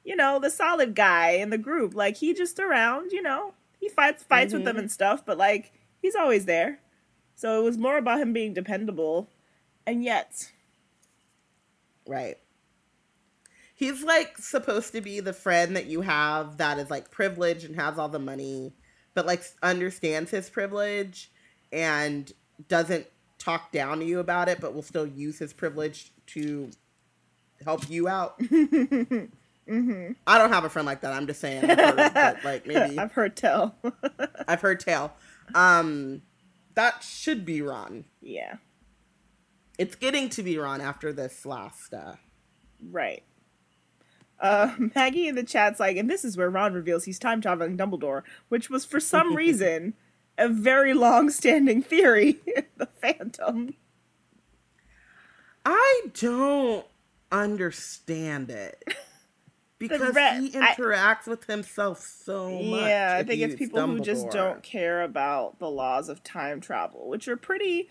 [0.08, 1.94] you know, the solid guy in the group.
[1.94, 3.54] Like he just around, you know.
[3.80, 4.80] He fights fights with them Mhm.
[4.80, 6.80] and stuff, but like he's always there.
[7.36, 9.30] So it was more about him being dependable.
[9.86, 10.52] And yet,
[12.08, 12.38] Right.
[13.76, 17.76] He's like supposed to be the friend that you have that is like privileged and
[17.76, 18.74] has all the money,
[19.14, 21.32] but like understands his privilege
[21.72, 22.32] and
[22.70, 26.72] doesn't talk down to you about it, but will still use his privilege to
[27.64, 28.40] help you out.
[29.68, 31.14] hmm I don't have a friend like that.
[31.14, 33.76] I'm just saying, I've heard, but like maybe I've heard tell.
[34.48, 35.14] I've heard tale.
[35.56, 36.22] Um,
[36.76, 38.06] that should be Ron.
[38.22, 38.56] yeah,
[39.78, 41.94] It's getting to be Ron after this last.
[41.94, 42.14] uh
[42.92, 43.24] right.
[44.40, 47.76] Uh, Maggie in the chat's like, and this is where Ron reveals he's time traveling
[47.78, 49.96] Dumbledore, which was for some reason
[50.38, 53.74] a very long standing theory in the fandom.
[55.66, 56.86] I don't
[57.32, 58.84] understand it.
[59.80, 62.62] Because he I- interacts with himself so much.
[62.82, 67.08] Yeah, I think it's people who just don't care about the laws of time travel,
[67.10, 67.88] which are pretty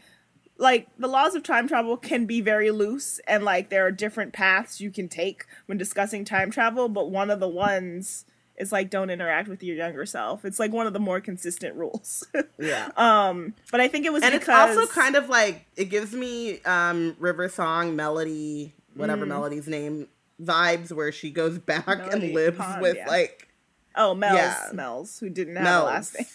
[0.58, 4.32] like the laws of time travel can be very loose and like there are different
[4.32, 8.24] paths you can take when discussing time travel, but one of the ones
[8.56, 10.46] is like don't interact with your younger self.
[10.46, 12.26] It's like one of the more consistent rules.
[12.58, 12.88] Yeah.
[12.96, 16.60] um, but I think it was And it's also kind of like it gives me
[16.62, 19.28] um River Song melody, whatever Mm.
[19.28, 20.08] melody's name,
[20.42, 23.08] vibes where she goes back Melody and lives Pond, with yeah.
[23.08, 23.48] like
[23.94, 24.70] oh Mel's yeah.
[24.72, 26.26] Mel's who didn't have a last name.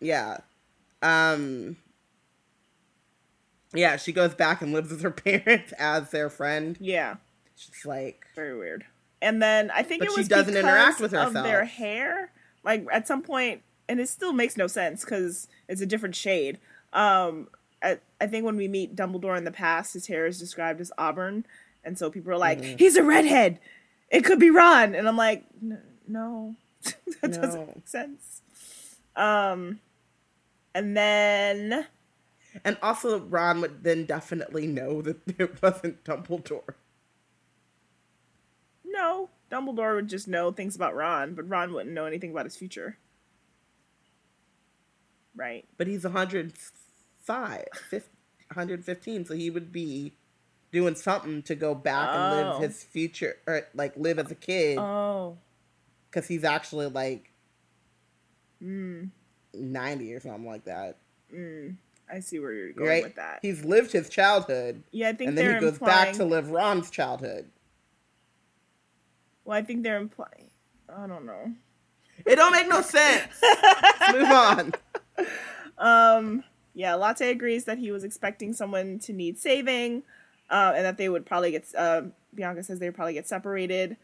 [0.00, 0.38] Yeah.
[1.02, 1.76] Um
[3.72, 6.76] Yeah, she goes back and lives with her parents as their friend.
[6.80, 7.16] Yeah.
[7.56, 8.84] She's like Very weird.
[9.20, 12.32] And then I think But it she was doesn't because interact with of their hair.
[12.64, 16.58] Like at some point, and it still makes no sense because it's a different shade.
[16.92, 17.48] Um,
[17.82, 20.92] I, I think when we meet Dumbledore in the past, his hair is described as
[20.98, 21.44] auburn,
[21.84, 22.78] and so people are like, Mhm.
[22.78, 23.58] "He's a redhead.
[24.10, 25.44] It could be Ron," and I'm like,
[26.06, 27.40] "No, that No.
[27.40, 28.42] doesn't make sense."
[29.16, 29.80] Um,
[30.74, 31.86] and then
[32.64, 36.74] And also, Ron would then definitely know that it wasn't Dumbledore.
[38.84, 42.56] no, Dumbledore would just know things about Ron, but Ron wouldn't know anything about his
[42.56, 42.98] future.
[45.34, 45.66] Right.
[45.78, 50.12] But he's 105, 115, so he would be
[50.72, 52.58] doing something to go back and Oh.
[52.58, 55.36] live his future, or like live as a kid, Oh.
[56.10, 57.28] because he's actually like
[58.62, 59.10] Mm,
[59.54, 60.96] 90 or something like that.
[61.32, 61.76] mm.
[62.10, 63.02] I see where you're going Right?
[63.04, 63.38] with that.
[63.42, 66.04] He's lived his childhood, yeah, I think and then he goes implying.
[66.06, 67.50] back to live Ron's childhood.
[69.44, 70.50] well, I think they're implying.
[70.88, 71.52] I don't know.
[72.26, 73.32] It don't make no sense.
[73.42, 74.74] Let's move on.
[75.78, 76.44] Um.
[76.74, 80.04] Yeah, Latte agrees that he was expecting someone to need saving,
[80.50, 81.66] uh, and that they would probably get.
[81.76, 82.02] Uh,
[82.34, 83.96] Bianca says they would probably get separated,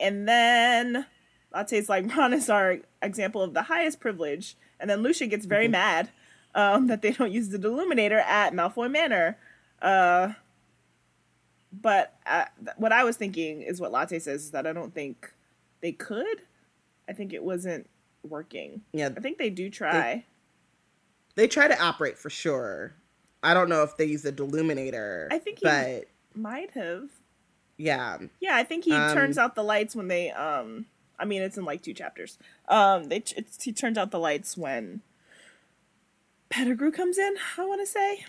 [0.00, 1.06] and then
[1.54, 5.66] Latte's like Ron is our example of the highest privilege, and then Lucia gets very
[5.68, 5.72] Mhm.
[5.72, 6.10] mad
[6.54, 9.38] um, that they don't use the Deluminator at Malfoy Manor.
[9.80, 10.32] Uh,
[11.72, 14.94] but uh, th- what I was thinking is what Latte says is that I don't
[14.94, 15.32] think
[15.80, 16.42] they could.
[17.08, 17.88] I think it wasn't
[18.22, 18.82] working.
[18.92, 20.24] Yeah, I think they do try.
[21.36, 22.94] they try to operate for sure.
[23.42, 25.28] I don't know if they use a deluminator.
[25.30, 27.10] I think he- but Might have.
[27.76, 30.86] yeah, Yeah, I think he Um, turns out the lights when they um
[31.18, 32.38] I mean it's in like two chapters.
[32.68, 35.02] Um they it's, he turns out the lights when
[36.50, 38.24] Pettigrew comes in, I want to say.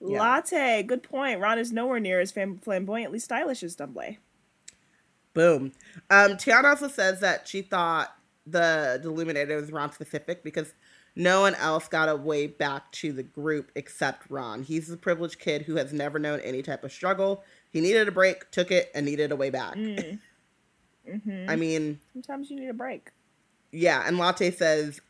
[0.00, 0.20] Yeah.
[0.20, 1.40] Latte, good point.
[1.40, 4.18] Ron is nowhere near as flam- flamboyantly stylish as Dumbledore.
[5.34, 5.72] boom.
[6.10, 8.14] Um, Tiana also says that she thought
[8.46, 10.72] the deluminator was Ron specific because
[11.18, 14.62] no one else got a way back to the group except Ron.
[14.62, 17.42] He's the privileged kid who has never known any type of struggle.
[17.70, 19.74] He needed a break, took it, and needed a way back.
[19.74, 20.20] Mm.
[21.24, 23.10] hmm I mean, Sometimes you need a break.
[23.72, 25.00] yeah, and Latte says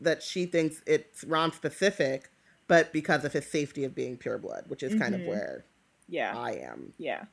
[0.00, 2.30] that she thinks it's Ron specific,
[2.66, 5.26] but because of his safety of being pure blood, which is kind of Mhm.
[5.26, 5.64] where
[6.08, 6.36] Yeah.
[6.36, 6.94] I am.
[6.98, 7.24] yeah.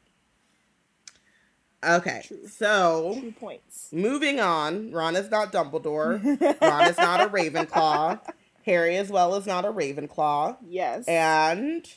[1.87, 2.47] Okay, True.
[2.47, 3.89] so Two points.
[3.91, 4.91] moving on.
[4.91, 6.21] Ron is not Dumbledore.
[6.61, 8.19] Ron is not a Ravenclaw.
[8.65, 10.57] Harry as well is not a Ravenclaw.
[10.67, 11.07] Yes.
[11.07, 11.87] And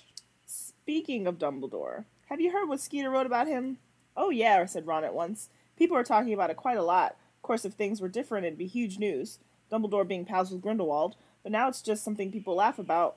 [0.46, 3.78] Speaking of Dumbledore, have you heard what Skeeter wrote about him?
[4.16, 5.48] Oh, yeah, said Ron at once.
[5.76, 7.16] People are talking about it quite a lot.
[7.36, 9.38] Of course, if things were different, it'd be huge news.
[9.72, 13.16] Dumbledore being pals with Grindelwald, but now it's just something people laugh about.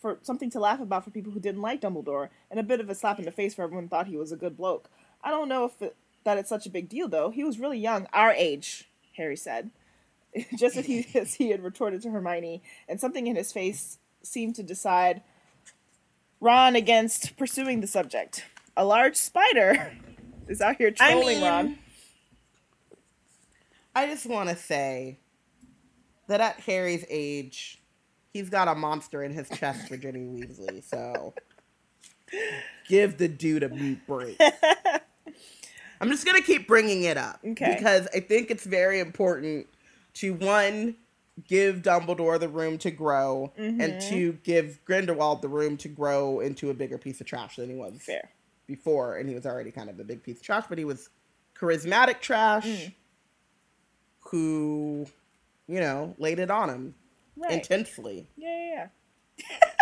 [0.00, 2.88] For something to laugh about for people who didn't like Dumbledore, and a bit of
[2.88, 4.88] a slap in the face for everyone who thought he was a good bloke.
[5.22, 7.30] I don't know if it, that it's such a big deal, though.
[7.30, 9.70] He was really young, our age, Harry said,
[10.56, 14.54] just as he as he had retorted to Hermione, and something in his face seemed
[14.56, 15.22] to decide
[16.40, 18.44] Ron against pursuing the subject.
[18.76, 19.92] A large spider
[20.48, 21.78] is out here I trolling mean, Ron.
[23.94, 25.18] I just want to say
[26.28, 27.82] that at Harry's age,
[28.32, 30.82] he's got a monster in his chest for Ginny Weasley.
[30.84, 31.34] So
[32.88, 34.40] give the dude a mute break.
[36.00, 37.74] I'm just gonna keep bringing it up Okay.
[37.76, 39.66] because I think it's very important
[40.14, 40.96] to one
[41.46, 44.08] give Dumbledore the room to grow, and Mhm.
[44.08, 47.76] two give Grindelwald the room to grow into a bigger piece of trash than he
[47.76, 48.30] was Fair.
[48.66, 51.08] before, and he was already kind of a big piece of trash, but he was
[51.54, 52.94] charismatic trash Mm.
[54.30, 55.06] who,
[55.66, 56.94] you know, laid it on him
[57.36, 57.52] Right.
[57.52, 58.26] intensely.
[58.36, 58.88] Yeah, yeah,
[59.38, 59.70] yeah.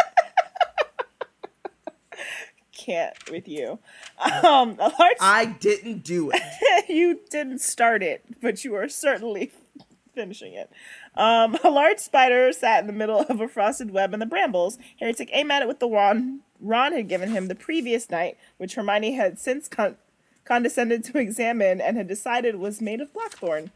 [2.78, 3.78] Can't with you.
[4.20, 5.16] Um, a large.
[5.20, 6.88] I didn't do it.
[6.88, 9.50] you didn't start it, but you are certainly
[10.14, 10.70] finishing it.
[11.16, 14.78] Um, a large spider sat in the middle of a frosted web in the brambles.
[15.00, 18.36] Harry took aim at it with the wand Ron had given him the previous night,
[18.56, 19.96] which Hermione had since con-
[20.44, 23.70] condescended to examine and had decided was made of blackthorn.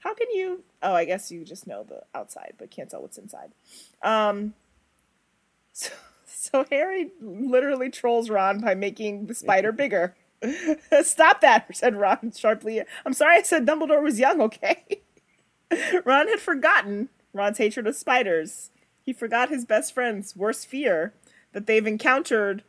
[0.00, 0.62] How can you?
[0.82, 3.52] Oh, I guess you just know the outside, but can't tell what's inside.
[4.02, 4.54] Um,
[5.72, 5.90] so,
[6.52, 10.14] so Harry literally trolls Ron by making the spider bigger.
[11.02, 12.82] Stop that, said Ron sharply.
[13.04, 15.02] I'm sorry I said Dumbledore was young, okay?
[16.04, 18.70] Ron had forgotten Ron's hatred of spiders.
[19.04, 21.14] He forgot his best friend's worst fear
[21.52, 22.62] that they've encountered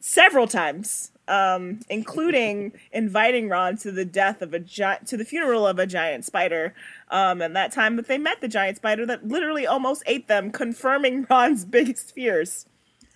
[0.00, 5.66] several times, um, including inviting Ron to the death of a giant, to the funeral
[5.66, 6.74] of a giant spider,
[7.10, 10.50] um, and that time that they met the giant spider that literally almost ate them,
[10.50, 12.66] confirming Ron's biggest fears.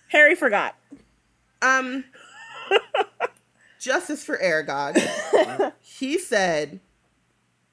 [0.09, 0.75] Harry forgot.
[1.61, 2.03] Um,
[3.79, 5.73] justice for Aragog.
[5.81, 6.79] he said,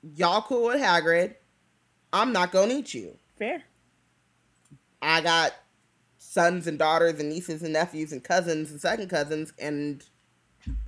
[0.02, 1.34] "Y'all cool with Hagrid?
[2.12, 3.16] I'm not gonna eat you.
[3.38, 3.62] Fair.
[5.02, 5.52] I got
[6.18, 10.04] sons and daughters and nieces and nephews and cousins and second cousins and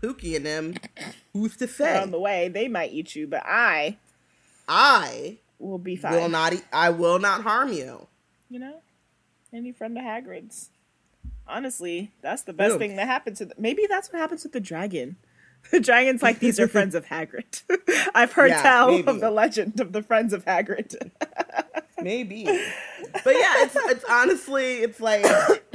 [0.02, 0.74] Pookie and them.
[1.32, 1.98] Who's to say?
[2.00, 3.96] On the way, they might eat you, but I
[4.68, 6.12] I will be fine.
[6.12, 6.52] will not.
[6.52, 8.06] Eat, I will not harm you.
[8.50, 8.80] You know,
[9.52, 10.70] any friend of Hagrid's.
[11.48, 12.78] Honestly, that's the best Boom.
[12.78, 13.46] thing that happened to.
[13.46, 15.16] The, maybe that's what happens with the dragon.
[15.72, 17.62] The dragon's like these are friends of Hagrid.
[18.14, 19.08] I've heard Yeah, tell maybe.
[19.08, 20.94] of the legend of the friends of Hagrid.
[22.00, 25.24] Maybe, but yeah, it's it's honestly it's like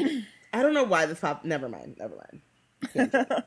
[0.54, 1.43] I don't know why this pop.
[1.43, 1.97] Never mind.
[2.00, 3.43] Never mind.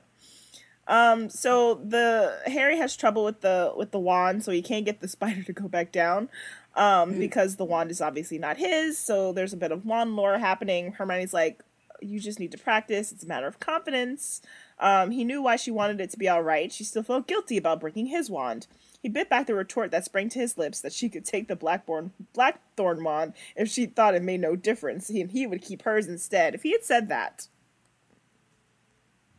[0.89, 5.01] Um, so the Harry has trouble with the with the wand, so he can't get
[5.01, 6.29] the spider to go back down.
[6.77, 10.37] Um, because the wand is obviously not his, so there's a bit of wand lore
[10.39, 10.93] happening.
[10.93, 11.63] Hermione's like,
[12.01, 13.13] "You just need to practice.
[13.13, 14.43] It's a matter of confidence."
[14.79, 16.71] Um, he knew why she wanted it to be all right.
[16.71, 18.67] She still felt guilty about breaking his wand.
[19.03, 21.57] He bit back the retort that sprang to his lips that she could take the
[21.57, 26.09] Blackborn Blackthorn wand if she thought it made no difference, and he would keep hers
[26.09, 26.55] instead.
[26.55, 27.49] If he had said that,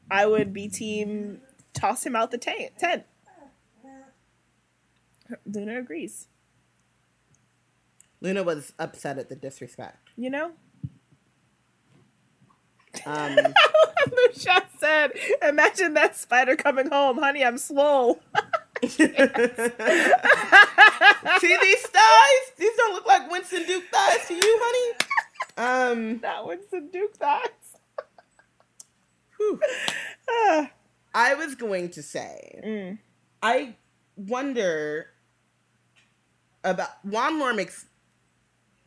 [0.10, 1.42] I would be team
[1.74, 3.04] toss him out the ta- tent.
[5.46, 6.28] Luna agrees.
[8.22, 10.10] Luna was upset at the disrespect.
[10.16, 10.52] You know,
[13.06, 13.38] Um,
[14.12, 15.12] Lucia said,
[15.44, 17.44] "Imagine that spider coming home, honey.
[17.44, 18.20] I'm swole."
[18.82, 19.12] See these
[21.88, 22.52] thighs?
[22.58, 24.96] These don't look like Winston Duke thighs to you, honey.
[25.58, 27.50] Um, that one's the Duke thighs.
[30.30, 30.72] Ah,
[31.14, 32.98] I was going to say, mm,
[33.42, 33.76] I
[34.16, 35.08] wonder
[36.64, 37.86] about wand lore makes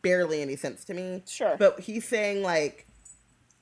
[0.01, 1.57] barely any sense to me, sure.
[1.57, 2.87] but he's saying like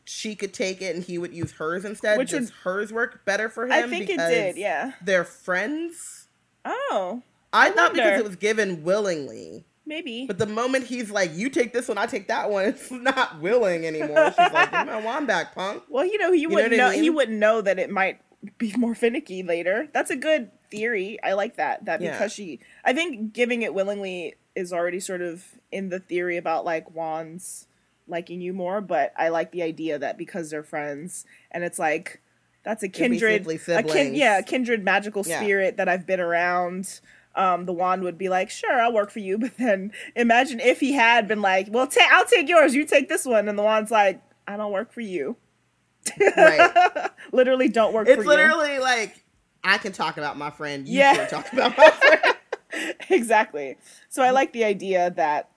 [0.10, 2.18] she could take it and he would use hers instead.
[2.18, 3.72] Which Does would- hers work better for him?
[3.72, 4.58] I think it did.
[4.58, 4.94] Yeah.
[5.04, 6.28] They're friends.
[6.66, 7.22] Oh,
[7.54, 9.66] I, I thought because it was given willingly.
[9.86, 10.26] maybe.
[10.28, 13.40] But the moment he's like, "You take this one, I take that one," it's not
[13.40, 14.28] willing anymore.
[14.32, 16.96] She's like, "Give my wand back, punk." well, you know, he know wouldn't what I
[16.96, 17.02] know.
[17.02, 18.20] He wouldn't know that it might
[18.58, 19.88] be more finicky later.
[19.94, 21.18] That's a good theory.
[21.24, 21.86] I like that.
[21.86, 22.12] That Yeah.
[22.12, 26.66] because she, I think giving it willingly is already sort of in the theory about
[26.66, 27.68] like wands
[28.10, 28.82] liking you more.
[28.82, 32.22] But I like the idea that because they're friends and it's like
[32.64, 35.40] that's a kindred, a kin- yeah, a kindred magical Yeah.
[35.40, 37.00] spirit that I've been around.
[37.36, 40.80] Um, the wand would be like, "Sure, I'll work for you," but then imagine if
[40.80, 43.64] he had been like, "Well, ta- I'll take yours, you take this one," and the
[43.64, 45.38] wand's like, "I don't work for you."
[46.36, 47.10] Right.
[47.32, 48.28] literally, don't work for It's you.
[48.30, 49.24] literally like
[49.64, 50.88] I can talk about my friend.
[50.88, 51.16] You Yeah.
[51.16, 52.36] can't talk about my friend.
[53.10, 53.78] exactly.
[54.10, 55.50] So I like the idea that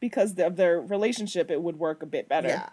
[0.00, 2.48] because of their relationship, it would work a bit better.
[2.48, 2.68] yeah.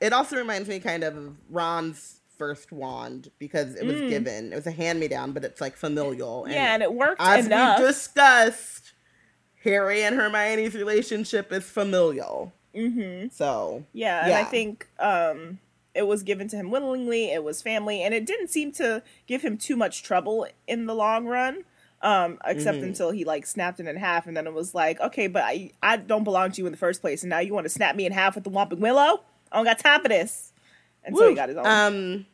[0.00, 4.08] It also reminds me kind of of Ron's first wand because it was Mm.
[4.08, 4.52] given.
[4.52, 6.46] It was a hand me down, but it's like familial.
[6.48, 7.78] Yeah, and it worked as enough.
[7.78, 8.92] we discussed,
[9.62, 12.52] Harry and Hermione's relationship is familial.
[12.74, 15.60] hmm So Yeah, and I think um,
[15.94, 17.30] it was given to him willingly.
[17.30, 20.94] It was family, and it didn't seem to give him too much trouble in the
[20.94, 21.64] long run.
[22.04, 22.82] Um, except Mhm.
[22.84, 25.70] until he like snapped it in half, and then it was like, okay, but I
[25.82, 27.96] I don't belong to you in the first place, and now you want to snap
[27.96, 29.22] me in half with the Whomping Willow?
[29.50, 30.52] I don't got time for this.
[31.02, 31.66] And so he got his own.
[31.66, 32.26] Um,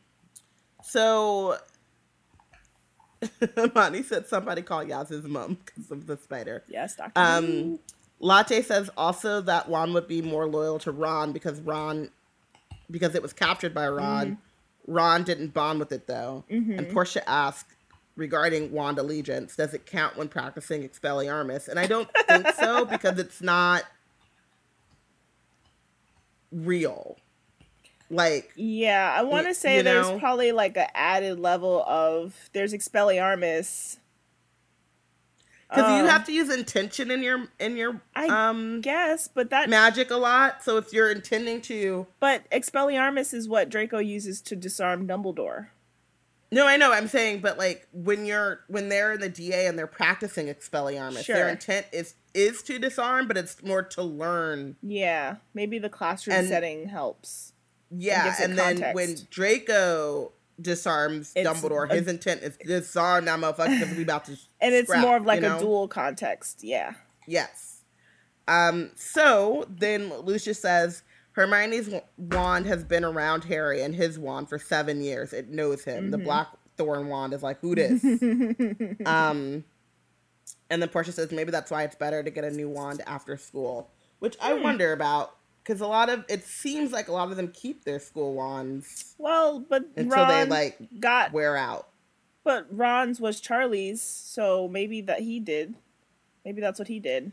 [0.83, 1.57] so
[3.75, 6.63] Monty said somebody call Yaz's mom because of the spider.
[6.67, 7.19] yes, Doctor.
[7.21, 7.79] Um,
[8.19, 12.09] Latte says also that Ron would be more loyal to Ron because Ron,
[12.89, 14.37] because it was captured by Ron.
[14.87, 16.43] Ron didn't bond with it though.
[16.49, 17.67] And Portia asked
[18.15, 21.67] regarding wand allegiance, does it count when practicing Expelliarmus?
[21.67, 23.83] And I don't think so because it's not
[26.51, 27.17] real.
[28.09, 30.19] Like Yeah, I want to say there's know?
[30.19, 33.97] probably like an added level of there's Expelliarmus.
[35.69, 39.49] because you Um, have to use intention in your in your I um Guess, but
[39.51, 40.61] that magic a lot.
[40.61, 45.67] So if you're intending to but Expelliarmus is what Draco uses to disarm Dumbledore.
[46.53, 46.91] No, I know.
[46.91, 51.23] I'm saying, but like when you're when they're in the DA and they're practicing Expelliarmus,
[51.23, 51.35] Sure.
[51.35, 54.75] their intent is is to disarm, but it's more to learn.
[54.83, 57.53] Yeah, maybe the classroom And- setting helps.
[57.89, 60.31] Yeah, it and then when Draco
[60.61, 64.37] disarms It's Dumbledore, a- his intent is disarm that motherfucker because we about to.
[64.61, 65.59] And it's scrap, more of like you a know?
[65.59, 66.63] dual context.
[66.63, 66.93] Yeah.
[67.27, 67.81] Yes.
[68.47, 68.91] Um.
[68.95, 71.03] So then Lucius says
[71.33, 75.31] Hermione's wand has been around Harry and his wand for seven years.
[75.33, 76.11] It knows him.
[76.11, 76.23] The Mhm.
[76.25, 78.01] Blackthorn wand is like, who this?
[79.05, 79.63] Um,
[80.69, 83.37] and then Portia says maybe that's why it's better to get a new wand after
[83.37, 84.63] school, which I Hmm.
[84.63, 87.99] wonder about because a lot of it seems like a lot of them keep their
[87.99, 91.87] school wands well, but until Ron they like got wear out.
[92.43, 95.75] but Ron's was Charlie's, so maybe that he did.
[96.43, 97.31] Maybe that's what he did.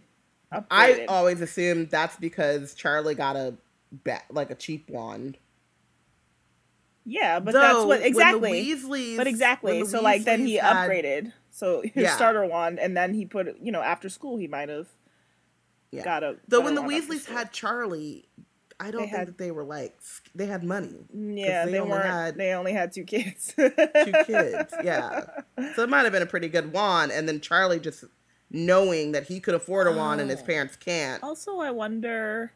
[0.71, 3.55] I always assumed that's because Charlie got a
[3.93, 5.39] ba- like a cheap wand.
[7.05, 8.51] yeah, but Though, that's what when the exactly.
[8.75, 9.73] Weasleys, But exactly.
[9.73, 11.33] when the So like then he had- upgraded.
[11.51, 12.15] So his Yeah.
[12.17, 14.89] starter wand, and then he put you know after school he might have
[15.91, 16.05] Yeah.
[16.05, 16.37] got a.
[16.47, 18.29] Though better when the Weasleys had Charlie,
[18.79, 19.99] I don't They think had- that they were like
[20.35, 21.07] they had money.
[21.17, 22.05] Mm, yeah, they they, only weren't.
[22.05, 23.55] had they only had two kids.
[23.57, 23.71] Two
[24.27, 25.25] kids, yeah.
[25.75, 28.05] So it might have been a pretty good wand, and then Charlie just
[28.51, 30.45] knowing that he could afford a wand and his Oh.
[30.47, 31.23] parents can't.
[31.23, 32.53] Also, I wonder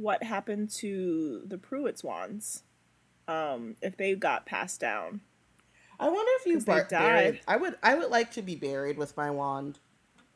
[0.00, 2.62] what happened to the Prewett's wands.
[3.28, 5.20] Um, if they got passed down.
[6.00, 7.32] I wonder if you bar- buried.
[7.34, 7.40] died.
[7.46, 7.76] I would.
[7.82, 9.78] I would like to be buried with my wand.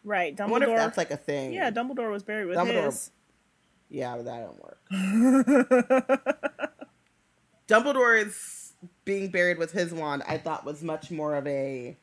[0.05, 0.77] Right, I wonder if Dumbledore.
[0.77, 1.55] that's like a thing.
[1.55, 3.11] yeah, Dumbledore was buried with Dumbledore- his.
[3.89, 4.79] Yeah, but that don't work.
[7.69, 11.97] Dumbledore's being buried with his wand, I thought was much more of a,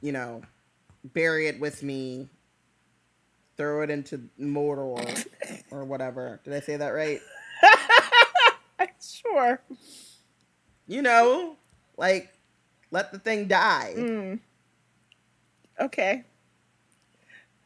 [0.00, 0.42] you know,
[1.04, 2.28] bury it with me,
[3.56, 5.24] throw it into Mordor
[5.70, 6.40] or whatever.
[6.44, 7.20] Did I say that right?
[9.00, 9.60] sure.
[10.86, 11.56] You know,
[11.96, 12.32] like
[12.90, 13.94] let the thing die.
[13.96, 14.40] Mm.
[15.80, 16.24] Okay.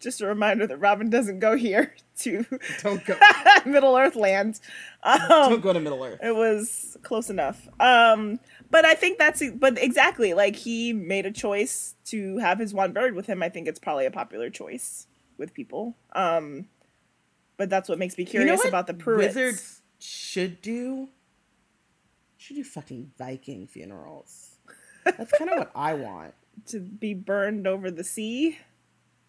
[0.01, 2.45] just a reminder that Robin doesn't go here to
[2.83, 3.17] Don't go.
[3.67, 4.61] Middle Earth land.
[5.03, 6.19] Um, Don't go to Middle Earth.
[6.23, 7.69] it was close enough.
[7.79, 12.73] Um, but I think that's but exactly like he made a choice to have his
[12.75, 13.43] one bird with him.
[13.43, 15.07] I think it's probably a popular choice
[15.41, 15.97] with people.
[16.13, 16.69] Um,
[17.57, 19.17] but that's what makes me You know curious about the Prewetts.
[19.17, 21.09] Wizards should do.
[22.37, 24.59] Should do fucking Viking funerals.
[25.05, 26.35] That's kind of what I want.
[26.67, 28.59] to be burned over the sea.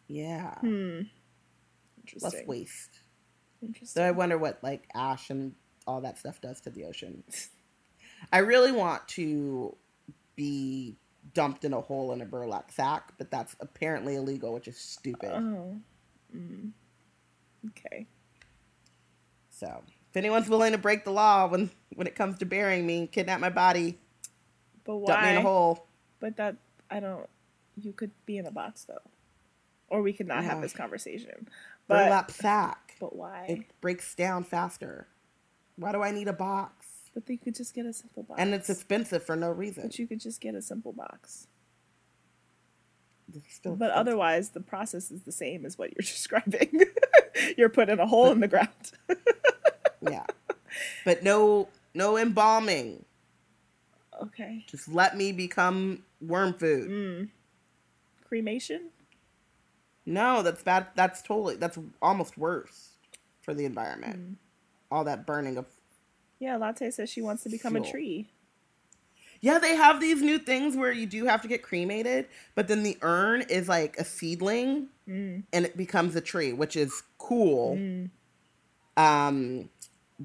[0.08, 0.56] Yeah.
[0.56, 1.02] Hmm.
[2.20, 3.00] Less waste.
[3.62, 4.02] Interesting.
[4.02, 5.54] So I wonder what like ash and
[5.88, 7.24] all that stuff does to the ocean.
[8.32, 9.76] I really want to
[10.36, 10.98] be
[11.34, 15.32] dumped in a hole in a burlap sack, but that's apparently illegal, which is stupid.
[15.32, 15.78] Oh.
[16.36, 16.72] Mm.
[17.70, 18.08] Okay.
[19.50, 23.08] So if anyone's willing to break the law when when it comes to burying me,
[23.08, 24.00] kidnap my body,
[24.84, 25.44] But dump me in a why?
[25.44, 25.86] hole.
[26.20, 26.56] But that
[26.90, 27.28] I don't.
[27.78, 29.02] You could be in a box though,
[29.88, 31.48] or we could not have this conversation.
[31.88, 32.96] But Burlap sack.
[33.00, 33.46] but why?
[33.50, 35.08] It breaks down faster.
[35.78, 36.88] Why do I need a box?
[37.14, 38.40] but they could just get a simple box.
[38.40, 39.84] And it's expensive for no reason.
[39.84, 41.48] But you could just get a simple box.
[43.50, 46.82] Still But otherwise, the process is the same as what you're describing.
[47.58, 48.70] you're put in a hole in the ground.
[50.02, 50.26] yeah.
[51.06, 53.06] But no no embalming.
[54.22, 54.66] okay.
[54.68, 56.90] Just let me become worm food.
[56.90, 57.30] Mm.
[58.28, 58.90] Cremation?
[60.06, 60.88] No, that's bad.
[60.96, 61.56] That's totally.
[61.58, 62.92] That's almost worse
[63.42, 64.20] for the environment.
[64.20, 64.36] Mm.
[64.90, 65.66] All that burning of.
[66.40, 68.30] Yeah, Latte says she wants to become a tree.
[69.42, 72.84] Yeah, they have these new things where you do have to get cremated, but then
[72.84, 75.44] the urn is like a seedling, Mm.
[75.52, 77.76] and it becomes a tree, which is cool.
[77.76, 78.10] Mm.
[78.98, 79.70] Um,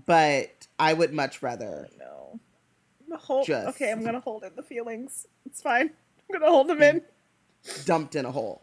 [0.06, 1.88] but I would much rather.
[1.98, 2.38] No.
[3.16, 5.26] Hold, Just- okay, I'm gonna hold in the feelings.
[5.46, 5.90] It's fine.
[6.28, 7.02] I'm gonna hold them in.
[7.84, 8.62] dumped in a hole.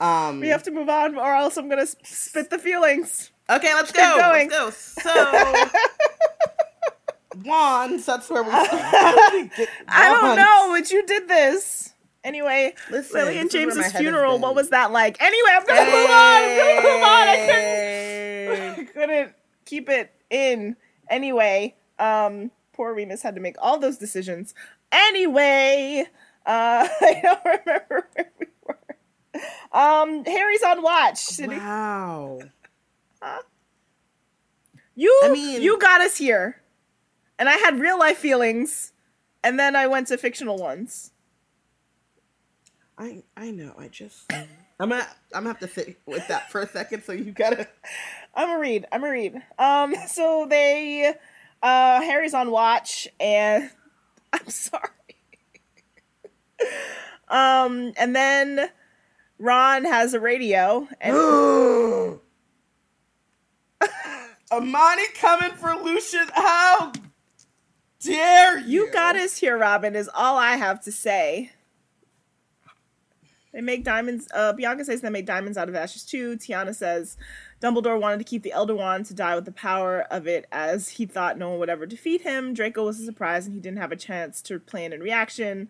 [0.00, 3.30] Um, We have to move on, or else I'm gonna spit the feelings.
[3.48, 4.16] Okay, let's Keep go.
[4.18, 4.50] going.
[4.50, 5.02] Let's go.
[5.02, 5.70] So,
[7.44, 8.06] wands.
[8.06, 8.50] That's where we.
[8.52, 9.50] I
[9.88, 11.92] I don't know, but you did this.
[12.24, 14.38] Anyway, Listen, Lily and this is where my James's funeral.
[14.38, 15.20] What was that like?
[15.22, 16.42] Anyway, I'm gonna move on.
[16.42, 17.28] I'm gonna move on.
[17.28, 18.88] I couldn't.
[18.88, 19.32] I couldn't
[19.64, 20.76] keep it in.
[21.08, 24.52] Anyway, um, poor Remus had to make all those decisions.
[24.92, 26.06] Anyway,
[26.44, 28.78] uh, I don't remember where we were.
[29.72, 31.18] Um, Harry's on watch.
[31.18, 32.40] sitting- Wow.
[34.94, 36.57] You, I mean- you got us here,
[37.38, 38.92] and I had real life feelings,
[39.42, 41.12] and then I went to fictional ones.
[42.98, 43.74] I I know.
[43.78, 44.30] I just.
[44.80, 47.04] I'm gonna I'm gonna have to sit with that for a second.
[47.04, 47.68] So you gotta.
[48.34, 48.86] I'm a read.
[48.92, 49.42] I'm a read.
[49.58, 51.14] Um, so they,
[51.62, 53.70] uh, Harry's on watch, and
[54.32, 54.90] I'm sorry.
[57.28, 58.68] um, and then
[59.38, 61.16] Ron has a radio, and
[64.52, 66.28] Amani coming for Lucian.
[66.34, 66.92] How
[68.00, 68.86] dare you?
[68.86, 69.94] you got us here, Robin.
[69.94, 71.52] Is all I have to say.
[73.52, 74.28] They make diamonds.
[74.34, 76.36] Uh, Bianca says they make diamonds out of ashes too.
[76.36, 77.16] Tiana says
[77.60, 80.90] Dumbledore wanted to keep the Elder Wand to die with the power of it, as
[80.90, 82.54] he thought no one would ever defeat him.
[82.54, 85.68] Draco was a surprise, and he didn't have a chance to plan in reaction.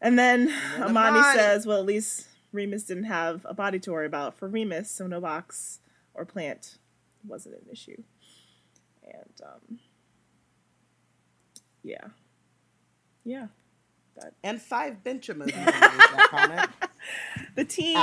[0.00, 1.38] And then then Amani Amani.
[1.38, 5.06] says, "Well, at least Remus didn't have a body to worry about for Remus, so
[5.06, 5.80] no box
[6.14, 6.78] or plant
[7.24, 8.02] wasn't an issue."
[9.04, 9.78] And um,
[11.82, 12.08] yeah,
[13.24, 13.46] yeah.
[14.42, 15.54] And five bench emojis.
[15.54, 16.70] underneath that comment.
[17.54, 17.94] The team,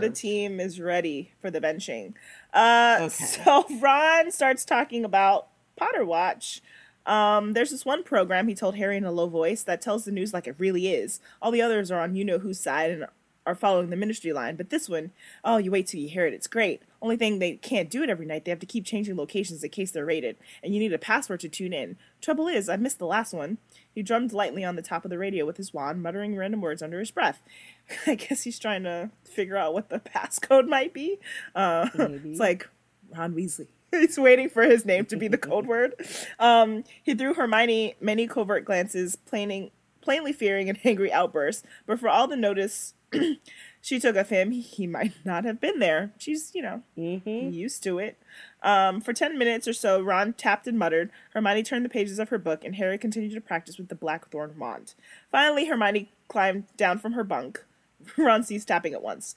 [0.00, 2.14] the team is ready for the benching.
[2.52, 3.24] Uh, Okay.
[3.24, 6.62] So Ron starts talking about Potter Watch.
[7.06, 10.12] Um, there's this one program he told Harry in a low voice that tells the
[10.12, 11.20] news like it really is.
[11.42, 13.06] All the others are on you know whose side and
[13.48, 15.10] are following the ministry line, but this one,
[15.42, 16.34] oh, you wait till you hear it.
[16.34, 16.82] It's great.
[17.00, 18.44] Only thing they can't do it every night.
[18.44, 21.40] They have to keep changing locations in case they're raided, and you need a password
[21.40, 21.96] to tune in.
[22.20, 23.56] Trouble is, I missed the last one.
[23.94, 26.82] He drummed lightly on the top of the radio with his wand, muttering random words
[26.82, 27.40] under his breath.
[28.06, 31.18] I guess he's trying to figure out what the passcode might be.
[31.54, 32.30] Uh, Maybe.
[32.30, 32.68] it's like
[33.16, 33.68] Ron Weasley.
[33.90, 35.94] He's waiting for his name to be the code word.
[36.38, 39.72] Um, he threw Hermione many covert glances, plainly,
[40.02, 41.64] plainly fearing an angry outburst.
[41.86, 42.92] But for all the notice
[43.80, 46.12] she took of him, he might not have been there.
[46.18, 47.52] She's, you know, Mhm.
[47.52, 48.18] used to it.
[48.62, 51.10] Um, for 10 minutes or so, Ron tapped and muttered.
[51.32, 54.58] Hermione turned the pages of her book, and Harry continued to practice with the Blackthorn
[54.58, 54.94] wand.
[55.30, 57.64] Finally, Hermione climbed down from her bunk.
[58.16, 59.34] Ron ceased tapping at once.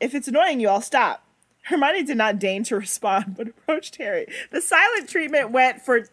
[0.00, 1.24] If it's annoying you, I'll stop.
[1.64, 4.26] Hermione did not deign to respond, but approached Harry.
[4.50, 6.06] The silent treatment went for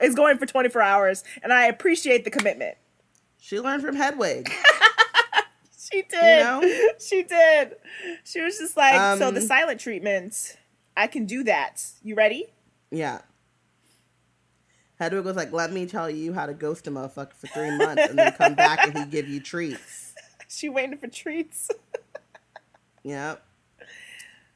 [0.00, 2.76] is going for 24 hours, and I appreciate the commitment.
[3.40, 4.48] She learned from Hedwig.
[5.92, 6.42] she did.
[6.44, 6.60] know?
[6.98, 7.76] She did.
[8.24, 10.56] She was just like, so the Um, silent treatment,
[10.96, 11.82] I can do that.
[12.02, 12.46] You ready?
[12.90, 13.20] Yeah.
[14.98, 18.02] Hedwig was like, "Let me tell you how to ghost a motherfucker for three months,
[18.08, 20.14] and then come back and he give you treats."
[20.48, 21.70] She waiting for treats.
[23.04, 23.42] Yep.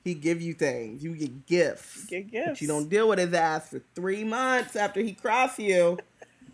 [0.04, 1.02] He give you things.
[1.02, 2.06] You get gifts.
[2.10, 2.62] You get But gifts.
[2.62, 5.98] you don't deal with his ass for three months after he cross you.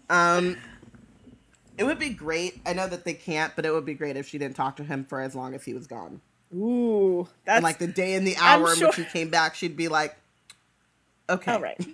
[0.09, 0.57] Um,
[1.83, 2.61] it would be great.
[2.65, 4.85] I know that they can't, but it would be great if she didn't talk to
[4.85, 6.21] him for as long as he was gone.
[6.55, 9.31] Ooh, that's and like the day and the I'm hour in sure- which he came
[9.31, 10.17] back, she'd be like,
[11.31, 11.77] "Okay, All right.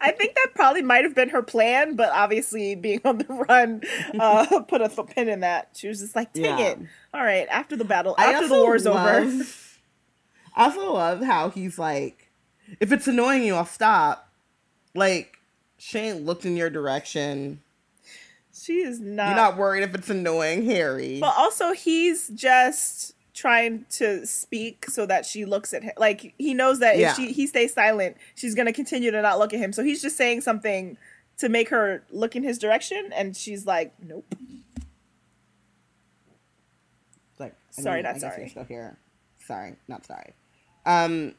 [0.00, 3.82] I think that probably might have been her plan, but obviously being on the run
[4.18, 5.70] uh, put a th- pin in that.
[5.74, 6.58] She was just like, "Take Yeah.
[6.68, 6.78] it,
[7.12, 8.98] all right." After the battle, after the war's over,
[10.56, 12.30] I also love how he's like,
[12.80, 14.28] if it's annoying you, I'll stop.
[14.94, 15.38] Like,
[15.78, 17.60] she ain't looked in your direction.
[18.52, 19.28] She is not.
[19.28, 21.18] You're not worried if it's annoying Harry.
[21.20, 25.92] But also, he's just trying to speak so that she looks at him.
[25.96, 27.10] Like he knows that Yeah.
[27.10, 29.72] if she he stays silent, she's gonna continue to not look at him.
[29.72, 30.96] So he's just saying something
[31.38, 34.34] to make her look in his direction, and she's like, "Nope."
[37.38, 38.48] Like, I Sorry, mean, not sorry.
[38.48, 38.96] Still here.
[39.46, 40.34] Sorry, not sorry.
[40.86, 41.34] Um,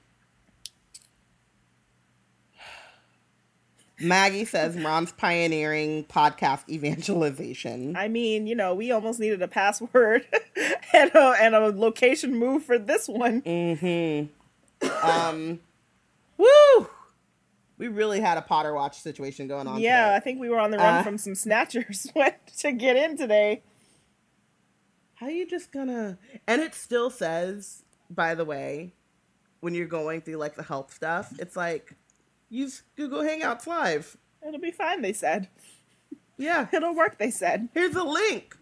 [4.00, 7.96] Maggie says Ron's pioneering podcast evangelization.
[7.96, 10.26] I mean, you know, we almost needed a password
[10.94, 13.42] and a and a location move for this one.
[13.42, 15.08] Mm-hmm.
[15.08, 15.60] Um,
[16.38, 16.90] woo!
[17.78, 19.80] We really had a Potter Watch situation going on.
[19.80, 22.08] Yeah, I think we were on the run Uh, from some snatchers
[22.60, 23.62] to get in today.
[25.16, 26.18] How you just gonna?
[26.48, 28.94] And it still says, by the way,
[29.60, 31.96] when you're going through like the help stuff, it's like
[32.54, 34.16] use Google Hangouts Live.
[34.48, 35.48] It'll be fine, they said.
[36.38, 37.70] Yeah, It'll work, they said.
[37.74, 38.56] here's a link.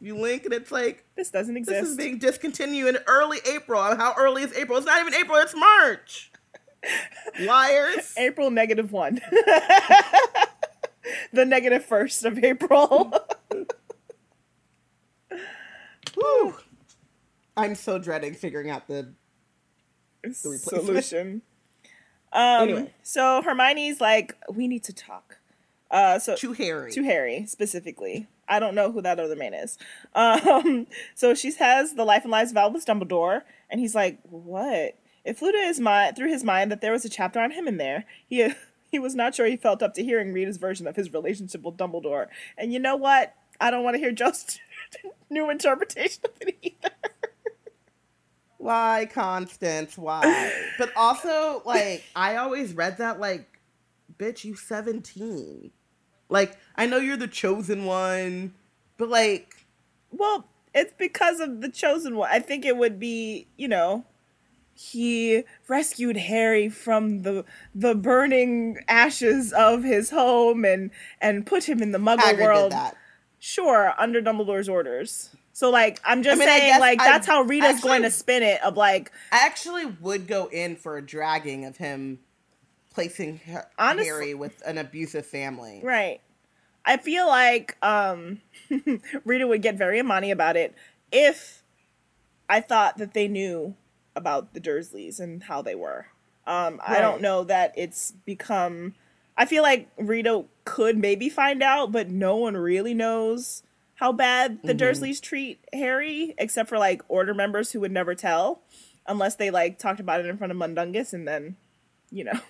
[0.00, 1.80] You link and it's like This doesn't exist.
[1.80, 3.80] this is being discontinued in early April.
[3.80, 4.78] How early is April?
[4.78, 5.38] It's not even April.
[5.38, 6.30] It's March.
[7.40, 8.14] Liars.
[8.18, 9.20] April negative one.
[11.32, 13.12] the negative first of April.
[16.14, 16.56] Whew.
[17.56, 19.14] I'm so dreading figuring out the
[20.22, 20.62] replacement.
[20.62, 21.42] Solution.
[22.32, 22.94] Um, Anyway.
[23.02, 25.38] so Hermione's like, we need to talk.
[25.90, 26.90] Uh, so to Harry.
[26.92, 28.26] to Harry specifically.
[28.48, 29.78] I don't know who that other man is.
[30.14, 34.96] Um, so she has the life and lives of Albus Dumbledore, and he's like, "What?"
[35.24, 37.66] It flew to his mind through his mind that there was a chapter on him
[37.68, 38.04] in there.
[38.26, 38.52] He
[38.90, 41.76] he was not sure he felt up to hearing Rita's version of his relationship with
[41.76, 42.26] Dumbledore.
[42.58, 43.34] And you know what?
[43.60, 44.58] I don't want to hear Joe's
[45.30, 46.90] new interpretation of it either.
[48.58, 49.98] Why, Constance?
[49.98, 50.52] Why?
[50.78, 53.60] but also, like, I always read that like,
[54.18, 55.70] bitch, you 17.
[56.28, 58.54] Like, I know you're the chosen one,
[58.98, 59.66] but like,
[60.10, 62.28] Well, it's because of the chosen one.
[62.32, 64.04] I think it would be, you know,
[64.74, 67.44] he rescued Harry from the
[67.74, 70.90] the burning ashes of his home and
[71.20, 72.74] and put him in the Muggle Hagrid world.
[73.38, 75.30] Sure, under Dumbledore's orders.
[75.56, 78.42] So like, I'm just I mean, saying, like I that's how Rita's going to spin
[78.42, 78.62] it.
[78.62, 82.18] Of like, I actually would go in for a dragging of him
[82.92, 85.80] placing Ha- Honest- Harry with an abusive family.
[85.82, 86.20] right?
[86.84, 88.42] I feel like um
[89.24, 90.74] Rita would get very Imani about it
[91.10, 91.62] if
[92.50, 93.76] I thought that they knew
[94.14, 96.08] about the Dursleys and how they were.
[96.46, 98.94] Um, I don't know that it's become.
[99.38, 103.62] I feel like Rita could maybe find out, but no one really knows
[103.96, 104.78] how bad the Mhm.
[104.78, 108.62] Dursleys treat Harry, except for like order members who would never tell,
[109.06, 111.56] unless they like talked about it in front of Mundungus, and then,
[112.10, 112.32] you know.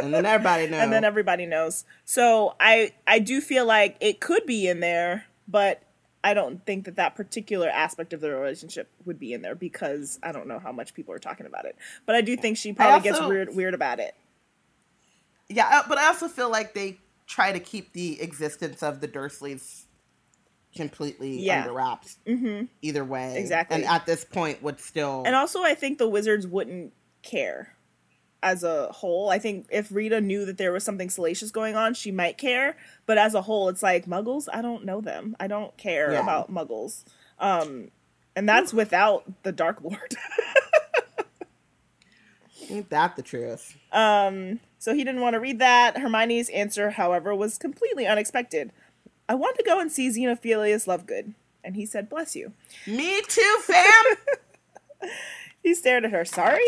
[0.00, 0.80] And then everybody knows.
[0.82, 1.84] and then everybody knows.
[2.04, 5.82] So I I do feel like it could be in there, but
[6.24, 10.18] I don't think that that particular aspect of the relationship would be in there because
[10.22, 11.76] I don't know how much people are talking about it.
[12.06, 14.14] But I do think she probably gets weird weird about it.
[15.48, 19.08] yeah, uh, but I also feel like they try to keep the existence of the
[19.08, 19.84] Dursleys
[20.78, 21.62] completely Yeah.
[21.62, 22.16] under wraps.
[22.26, 23.74] hmm Either way, Exactly.
[23.76, 27.74] And at this point, would still And also, I think the wizards wouldn't care
[28.42, 29.30] as a whole.
[29.30, 32.76] I think if Rita knew that there was something salacious going on, she might care.
[33.04, 34.46] But as a whole, it's like muggles.
[34.52, 35.34] I don't know them.
[35.40, 36.22] I don't care Yeah.
[36.22, 37.02] about muggles.
[37.40, 37.90] Um,
[38.36, 40.14] and that's without the Dark Lord.
[42.70, 43.76] ain't that the truth.
[43.92, 45.98] Um, so he didn't want to read that.
[45.98, 48.70] Hermione's answer, however, was completely unexpected.
[49.28, 51.34] I want to go and see Xenophilius Lovegood.
[51.62, 52.52] And he said, Bless you.
[52.86, 54.04] Me too, fam.
[55.62, 56.24] He stared at her.
[56.24, 56.64] Sorry?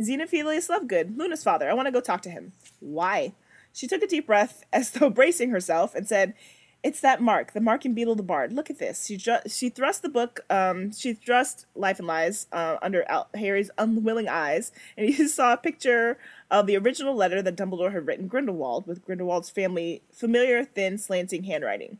[0.00, 1.68] Xenophilius Lovegood, Luna's father.
[1.68, 2.52] I want to go talk to him.
[2.78, 3.32] Why?
[3.72, 6.34] She took a deep breath as though bracing herself and said,
[6.82, 8.52] It's that mark, the mark in Beedle the Bard.
[8.52, 9.06] Look at this.
[9.06, 13.28] She ju- she thrust the book, um, she thrust Life and Lies uh, under Al-
[13.34, 16.18] Harry's unwilling eyes, and he saw a picture
[16.50, 21.44] of the original letter that Dumbledore had written Grindelwald with Grindelwald's family familiar, thin, slanting
[21.44, 21.98] handwriting.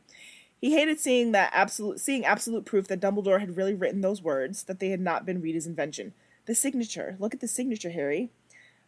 [0.59, 4.63] He hated seeing that absolute seeing absolute proof that Dumbledore had really written those words,
[4.63, 6.13] that they had not been Rita's invention.
[6.45, 7.15] The signature.
[7.19, 8.29] Look at the signature, Harry.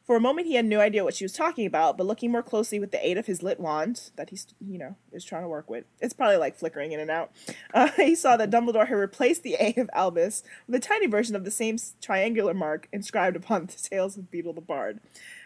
[0.06, 2.44] For a moment, he had no idea what she was talking about, but looking more
[2.44, 5.48] closely with the aid of his lit wand that he's, you know, is trying to
[5.48, 7.32] work with, it's probably like flickering in and out.
[7.74, 11.36] Uh, he saw that Dumbledore had replaced the A of Albus with a tiny version
[11.36, 15.00] of the same triangular mark inscribed upon the tales of Beedle the Bard.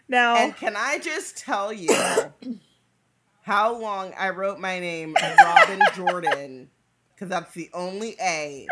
[0.09, 1.93] Now, and can I just tell you
[3.41, 6.69] how long I wrote my name Robin Jordan
[7.13, 8.67] because that's the only A,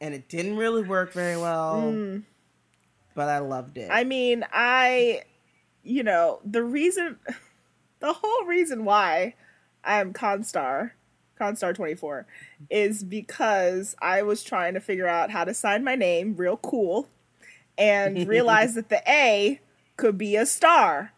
[0.00, 1.82] and it didn't really work very well.
[1.84, 2.22] Mm
[3.16, 3.88] but I loved it.
[3.90, 5.22] I mean, I,
[5.82, 7.16] you know, the reason,
[7.98, 9.34] the whole reason why
[9.82, 10.92] I'm Constar,
[11.40, 12.26] Constar 24,
[12.70, 17.08] is because I was trying to figure out how to sign my name real cool
[17.78, 19.60] and realized that the A
[19.96, 21.12] could be a star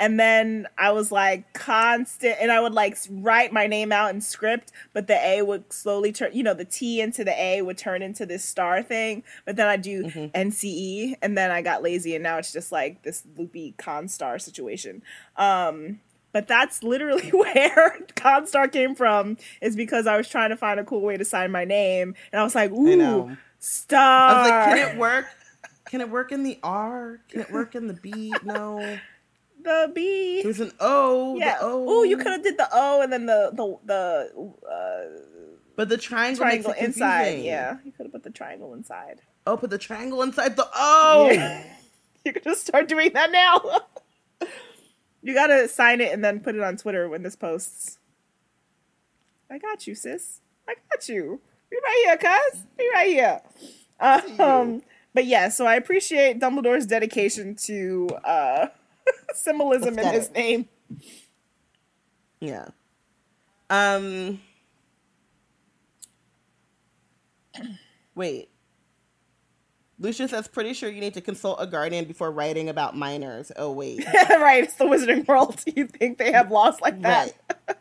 [0.00, 4.20] and then I was like constant, and I would like write my name out in
[4.20, 7.78] script, but the A would slowly turn, you know, the T into the A would
[7.78, 9.24] turn into this star thing.
[9.44, 10.26] But then I do mm-hmm.
[10.40, 14.38] NCE, and then I got lazy, and now it's just like this loopy con star
[14.38, 15.02] situation.
[15.36, 16.00] Um,
[16.32, 20.84] but that's literally where constar came from, is because I was trying to find a
[20.84, 24.30] cool way to sign my name, and I was like, ooh, star.
[24.30, 25.26] I was like, can it work?
[25.88, 27.20] Can it work in the R?
[27.28, 28.32] Can it work in the B?
[28.44, 28.98] No
[29.62, 30.42] the B.
[30.42, 31.36] There's an O.
[31.36, 31.58] Yeah.
[31.60, 34.66] Oh, you could have did the O and then the the the.
[34.66, 37.40] Uh, but the triangle, triangle inside.
[37.40, 39.20] Yeah, you could have put the triangle inside.
[39.46, 41.30] Oh, put the triangle inside the O.
[41.32, 41.64] Yeah.
[42.24, 44.48] you could just start doing that now.
[45.22, 47.98] you gotta sign it and then put it on Twitter when this posts.
[49.50, 50.40] I got you, sis.
[50.68, 51.40] I got you.
[51.70, 52.64] Be right here, cuz.
[52.76, 53.40] Be right here.
[54.00, 54.82] Um,
[55.14, 58.66] but yeah, so I appreciate Dumbledore's dedication to uh
[59.34, 60.68] symbolism in his name.
[62.40, 62.68] Yeah.
[63.70, 64.40] Um.
[68.14, 68.48] Wait.
[70.00, 73.50] Lucius says, pretty sure you need to consult a guardian before writing about minors.
[73.56, 74.04] Oh, wait.
[74.30, 75.60] right, it's the wizarding world.
[75.64, 77.32] Do you think they have laws like that?
[77.68, 77.76] Right.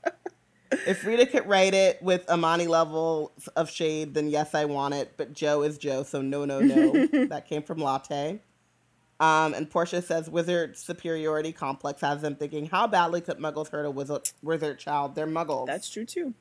[0.72, 5.14] If Rita could write it with Amani level of shade, then yes, I want it.
[5.18, 7.06] But Joe is Joe, so no, no, no.
[7.28, 8.40] that came from Latte.
[9.20, 13.86] Um, and Portia says wizard superiority complex has them thinking, how badly could muggles hurt
[13.86, 15.16] a wizard, wizard child?
[15.16, 15.66] They're muggles.
[15.66, 16.34] That's true too.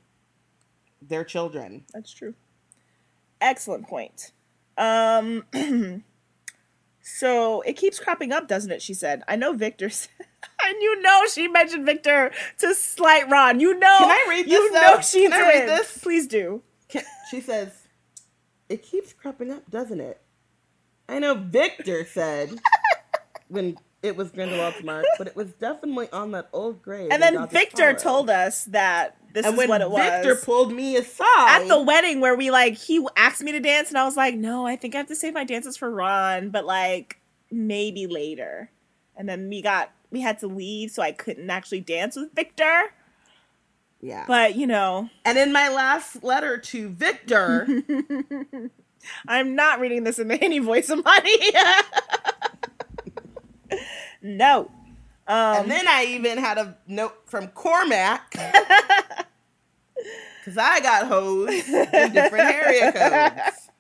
[1.01, 1.85] They're children.
[1.95, 2.35] That's true.
[3.41, 4.33] Excellent point.
[4.77, 5.45] Um,
[7.01, 8.83] so it keeps cropping up, doesn't it?
[8.83, 9.23] She said.
[9.27, 9.91] I know Viktor.
[10.67, 13.61] and you know she mentioned Viktor to slight Ron.
[13.61, 13.99] You know.
[13.99, 14.53] Can I read this?
[14.53, 14.81] You though?
[14.81, 15.41] know she Can did.
[15.41, 15.99] I read this?
[15.99, 16.63] Please do.
[16.89, 17.71] Can, she says,
[18.69, 20.21] "It keeps cropping up, doesn't it?"
[21.09, 22.59] I know Viktor said
[23.49, 27.09] when it was Grindelwald's mark, but it was definitely on that old grave.
[27.11, 30.01] And then Viktor told us that this and is what it was.
[30.01, 33.89] Viktor pulled me aside at the wedding where we like he asked me to dance,
[33.89, 36.51] and I was like, no, I think I have to save my dances for Ron,
[36.51, 38.71] but like maybe later.
[39.17, 42.95] And then we got we had to leave, so I couldn't actually dance with Viktor.
[44.01, 45.09] Yeah, but you know.
[45.25, 47.67] And in my last letter to Viktor.
[49.29, 51.39] I'm not reading this in any voice of money.
[54.23, 54.71] no.
[55.29, 58.35] Um, and then I even had a note from Cormac.
[60.45, 63.71] Because I got hoes in different area codes.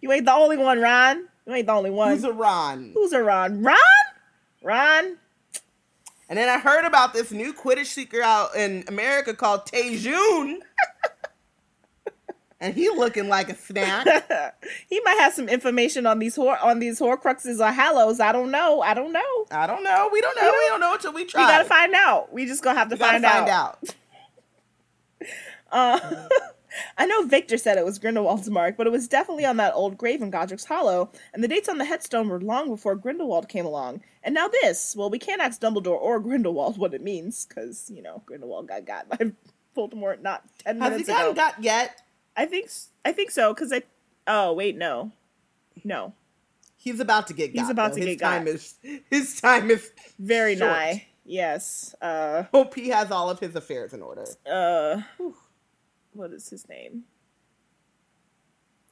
[0.00, 1.26] You ain't the only one, Ron.
[1.44, 2.12] You ain't the only one.
[2.12, 2.92] Who's a Ron?
[2.94, 3.64] Who's a Ron?
[3.64, 3.76] Ron?
[4.62, 5.16] Ron?
[6.28, 10.58] And then I heard about this new Quidditch seeker out in America called Tejun
[12.60, 14.06] and he looking like a snack.
[14.88, 18.20] he might have some information on these hor- on these Horcruxes or Hallows.
[18.20, 18.80] I don't know.
[18.80, 19.46] I don't know.
[19.50, 20.10] I don't know.
[20.12, 20.50] We don't know.
[20.50, 21.42] We don't know until we try.
[21.42, 22.32] We gotta find out.
[22.32, 23.78] We just gonna have to we find, find out.
[23.82, 23.94] out.
[26.02, 26.28] uh,
[26.96, 29.96] I know Viktor said it was Grindelwald's mark, but it was definitely on that old
[29.98, 33.66] grave in Godric's Hollow, and the dates on the headstone were long before Grindelwald came
[33.66, 34.02] along.
[34.22, 34.94] And now this.
[34.96, 38.84] Well, we can't ask Dumbledore or Grindelwald what it means, because, you know, Grindelwald got
[38.84, 39.16] got by
[39.76, 41.32] Voldemort not ten Has minutes he ago.
[41.34, 42.02] got yet?
[42.36, 42.70] I think
[43.04, 43.82] I think so because I.
[44.26, 45.12] Oh wait, no,
[45.84, 46.12] no.
[46.76, 47.50] He's about to get.
[47.50, 48.00] He's got, about though.
[48.00, 48.54] to his get time got.
[48.54, 48.74] is
[49.10, 50.70] his time is very short.
[50.70, 51.06] nigh.
[51.24, 51.94] Yes.
[52.00, 52.44] Uh.
[52.52, 54.24] Hope he has all of his affairs in order.
[54.50, 55.02] Uh.
[56.18, 57.04] What is his name?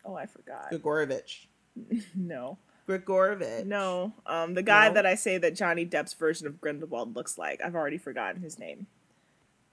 [0.04, 0.70] Oh, I forgot.
[0.70, 1.46] Gregorovitch.
[2.14, 2.56] no.
[2.88, 3.66] Gregorovitch.
[3.66, 4.12] No.
[4.26, 4.94] Um, the guy No?
[4.94, 7.60] that I say that Johnny Depp's version of Grindelwald looks like.
[7.64, 8.86] I've already forgotten his name.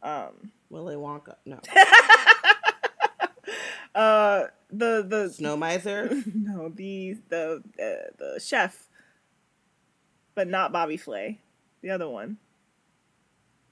[0.01, 1.35] Um, Willy Wonka.
[1.45, 1.59] No.
[3.95, 6.09] Uh, the the Snow Miser.
[6.33, 8.87] no the the uh, the chef,
[10.33, 11.37] but not Bobby Flay,
[11.83, 12.37] the other one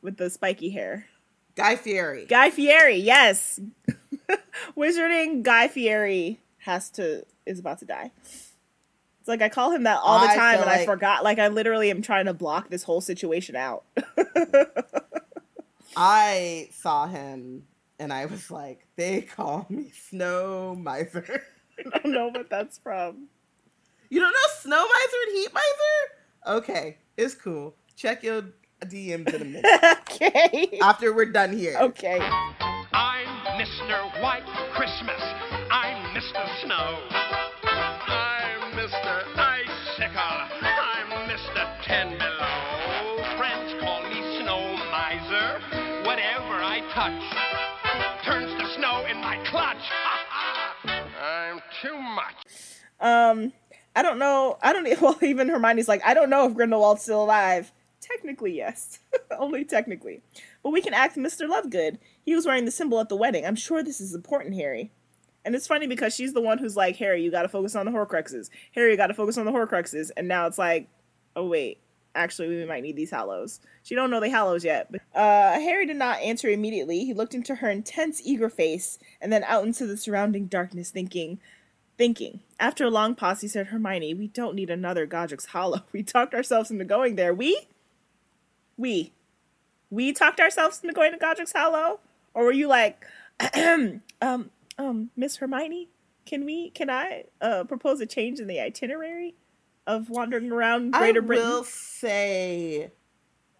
[0.04, 1.08] with the spiky hair.
[1.56, 2.26] Guy Fieri.
[2.26, 3.60] Guy Fieri, yes.
[4.78, 8.12] Wizarding Guy Fieri has to is about to die.
[8.24, 11.24] It's like I call him that all the time and I forgot.
[11.24, 13.84] Like I literally am trying to block this whole situation out.
[15.96, 17.68] I saw him
[18.00, 21.44] and I was like, they call me Snow Miser.
[21.94, 23.28] I don't know what that's from.
[24.10, 26.58] You don't know Snow Miser and Heat Miser?
[26.58, 27.76] Okay, it's cool.
[27.96, 28.46] Check your
[28.92, 29.66] DMs in a minute.
[30.12, 30.80] okay.
[30.82, 31.78] After we're done here.
[31.80, 32.20] Okay.
[32.94, 33.28] I'm
[33.62, 34.22] Mr.
[34.24, 35.22] White Christmas.
[35.72, 36.64] I'm Mr.
[36.64, 36.98] Snow.
[37.64, 39.24] I'm Mr.
[39.38, 40.38] Icicle.
[40.64, 41.84] I'm Mr.
[41.86, 43.38] Ten Below.
[43.38, 45.62] Friends call me Snow Miser.
[46.06, 49.78] Whatever I touch turns to snow in my clutch.
[51.22, 52.36] I'm too much.
[53.00, 53.54] Um,
[53.96, 54.58] I don't know.
[54.62, 54.88] I don't.
[54.88, 57.72] e- Well, even Hermione's like, I don't know if Grindelwald's still alive.
[58.02, 59.00] Technically, yes.
[59.40, 60.22] Only technically.
[60.64, 61.48] But we can act Mr.
[61.48, 61.98] Lovegood.
[62.26, 63.46] He was wearing the symbol at the wedding.
[63.46, 64.92] I'm sure this is important, Harry.
[65.46, 67.86] And it's funny because she's the one who's like, Harry, you got to focus on
[67.86, 68.50] the Horcruxes.
[68.74, 70.12] Harry, you got to focus on the Horcruxes.
[70.18, 70.88] And now it's like,
[71.36, 71.80] oh wait,
[72.16, 73.60] actually, we might need these Hallows.
[73.84, 74.92] She don't know the Hallows yet.
[74.92, 77.06] But, uh, Harry did not answer immediately.
[77.06, 81.40] He looked into her intense, eager face and then out into the surrounding darkness, thinking,
[81.98, 82.42] thinking.
[82.60, 85.84] After a long pause, he said, Hermione, we don't need another Godric's Hollow.
[85.92, 87.34] We talked ourselves into going there.
[87.34, 87.68] We?
[88.82, 89.14] We.
[89.92, 92.00] We talked ourselves into going to Godric's Hollow?
[92.34, 93.06] Or were you like,
[94.22, 95.90] um, um, Miss Hermione,
[96.26, 99.36] can we, can I, uh, propose a change in the itinerary
[99.86, 101.46] of wandering around Greater I Britain?
[101.46, 102.92] I will say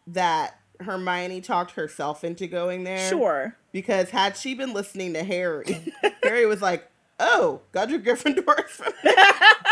[0.08, 3.10] that Hermione talked herself into going there.
[3.10, 3.56] Sure.
[3.72, 5.94] Because had she been listening to Harry,
[6.24, 9.16] Harry was like, "Oh, Godric Gryffindor is from there.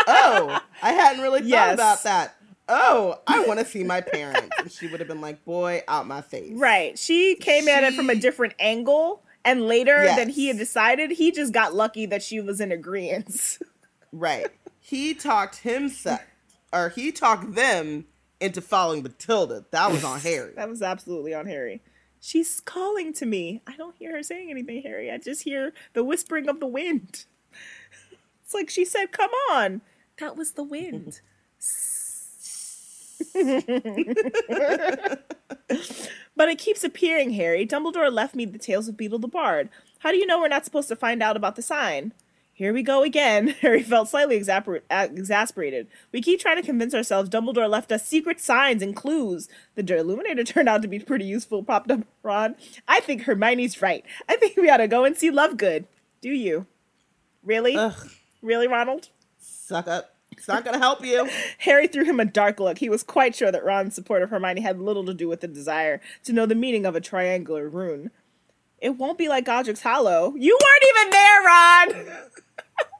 [0.06, 1.74] Oh, I hadn't really thought Yes.
[1.74, 2.36] about that.
[2.70, 6.06] Oh, I want to see my parents." And she would have been like, "Boy, out
[6.06, 6.98] my face." Right.
[6.98, 9.22] She came at it from a different angle.
[9.44, 10.16] And later Yes.
[10.18, 13.58] than he had decided, he just got lucky that she was in agreement.
[14.12, 14.48] Right.
[14.80, 16.20] He talked himself,
[16.72, 18.06] or he talked them
[18.38, 19.64] into following Matilda.
[19.70, 20.52] That was on Harry.
[20.56, 21.80] That was absolutely on Harry.
[22.20, 23.62] She's calling to me.
[23.66, 25.10] I don't hear her saying anything, Harry.
[25.10, 27.24] I just hear the whispering of the wind.
[28.44, 29.80] It's like she said, Come on.
[30.18, 31.20] That was the wind.
[36.36, 37.66] but it keeps appearing, Harry.
[37.66, 39.68] Dumbledore left me the tales of Beedle the Bard.
[40.00, 42.12] How do you know we're not supposed to find out about the sign?
[42.52, 43.48] Here we go again.
[43.60, 45.86] Harry felt slightly exasper- uh, exasperated.
[46.12, 49.48] We keep trying to convince ourselves Dumbledore left us secret signs and clues.
[49.76, 52.56] The Deluminator turned out to be pretty useful, popped up Ron.
[52.86, 54.04] I think Hermione's right.
[54.28, 55.84] I think we ought to go and see Lovegood.
[56.20, 56.66] Do you?
[57.42, 57.76] Really?
[57.76, 57.94] Ugh,
[58.42, 59.08] Really, Ronald?
[59.38, 60.16] suck up.
[60.40, 61.28] It's not gonna help you.
[61.58, 62.78] Harry threw him a dark look.
[62.78, 65.48] He was quite sure that Ron's support of Hermione had little to do with the
[65.48, 68.10] desire to know the meaning of a triangular rune.
[68.78, 70.32] It won't be like Godric's Hollow.
[70.38, 72.30] You weren't even there, Ron!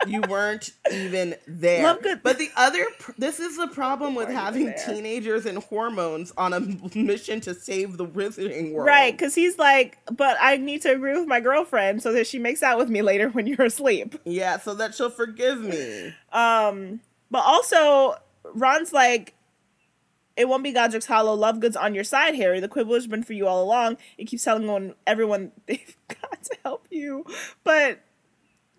[0.07, 1.82] You weren't even there.
[1.84, 6.53] Lovegood- But the other, pr- this is the problem with having teenagers and hormones on
[6.53, 6.61] a
[6.95, 8.86] mission to save the wizarding world.
[8.86, 12.38] Right, because he's like, but I need to agree with my girlfriend so that she
[12.38, 14.16] makes out with me later when you're asleep.
[14.24, 16.14] Yeah, so that she'll forgive me.
[16.32, 17.01] Um,
[17.31, 18.16] but also,
[18.55, 19.35] Ron's like,
[20.37, 21.37] it won't be Godric's Hollow.
[21.37, 22.61] Lovegood's on your side, Harry.
[22.61, 23.99] The Quibbler has been for you all along.
[24.16, 27.24] It keeps telling everyone, everyone they've got to help you.
[27.62, 28.01] But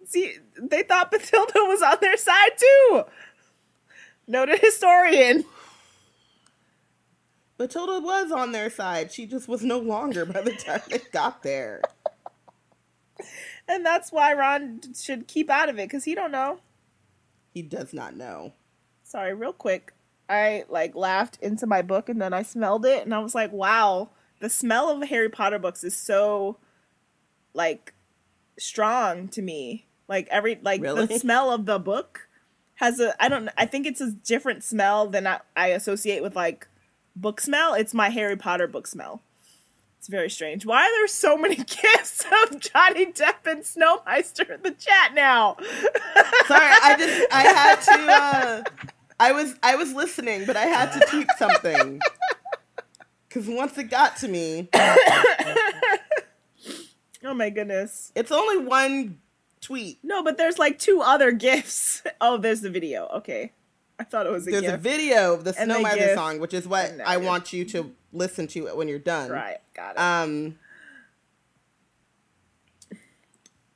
[0.06, 3.04] see, they thought Bathilda was on their side too.
[4.28, 5.46] Noted historian.
[7.60, 9.12] Matilda was on their side.
[9.12, 11.82] She just was no longer by the time they got there.
[13.68, 16.60] And that's why Ron should keep out of it because he don't know.
[17.54, 18.54] He does not know.
[19.04, 19.94] sorry real quick.
[20.30, 23.52] I like laughed into my book and then i smelled it and i was like
[23.52, 26.58] wow the smell of harry potter books is so
[27.54, 27.94] like
[28.58, 29.88] strong to me.
[30.08, 32.28] Like every like the smell of the book
[32.76, 36.36] has a i don't i think it's a different smell than i, I associate with
[36.36, 36.68] like
[37.16, 37.74] book smell.
[37.74, 39.22] It's my harry potter book smell
[40.02, 44.52] it's very strange why are there so many gifts of johnny depp and Snow Miser
[44.52, 45.56] in the chat now
[46.48, 48.64] Sorry, I just I had to uh
[49.20, 52.02] I was I was listening, but I had to tweet something.
[53.30, 54.68] Cause once it got to me,
[57.24, 59.20] oh my goodness it's only one
[59.62, 60.00] tweet.
[60.04, 62.04] No, but there's like two other gifts.
[62.24, 63.08] Oh, there's the video.
[63.16, 63.52] Okay.
[64.02, 66.56] I thought it was a There's a video of the And Snow Miser song, which
[66.56, 69.30] is what I want you to listen to when you're done.
[69.30, 69.58] right.
[69.76, 70.00] Got it.
[70.00, 70.58] Um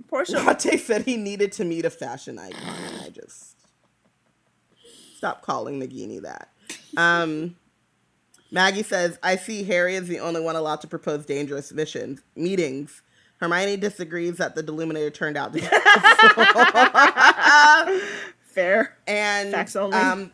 [0.08, 0.40] Portia.
[0.40, 3.56] Latte said he needed to meet a fashion icon, and I just
[5.16, 6.50] stop calling Nagini that.
[6.98, 7.56] Um,
[8.50, 13.04] Maggie says, "I see Harry is the only one allowed to propose dangerous missions meetings."
[13.38, 15.68] Hermione disagrees that the Deluminator turned out to be
[18.56, 18.98] Fair.
[19.06, 19.98] and Facts only.
[19.98, 20.32] Um,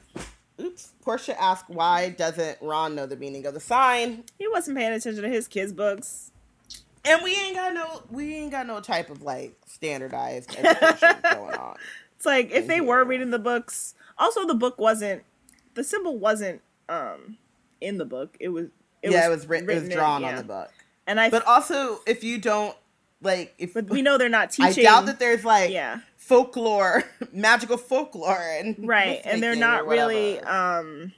[0.61, 0.93] oops.
[1.01, 5.23] Portia asked, "Why doesn't Ron know the meaning of the sign?" He wasn't paying attention
[5.23, 6.31] to his kids' books.
[7.03, 11.55] And we ain't got no, we ain't got no type of like standardized education going
[11.55, 11.75] on.
[12.15, 12.81] It's like if they Yeah.
[12.81, 13.95] were reading the books.
[14.17, 15.23] Also, the book wasn't.
[15.73, 17.37] The symbol wasn't um
[17.81, 18.37] in the book.
[18.39, 18.67] It was.
[19.03, 20.29] yeah, it was written, it was in- drawn yeah.
[20.29, 20.69] on the book.
[21.07, 21.31] And I.
[21.31, 22.77] But also, if you don't
[23.21, 24.85] like, if but we know they're not teaching.
[24.85, 25.99] I doubt that there's like Yeah.
[26.17, 31.13] folklore, magical folklore, and right and they're not really um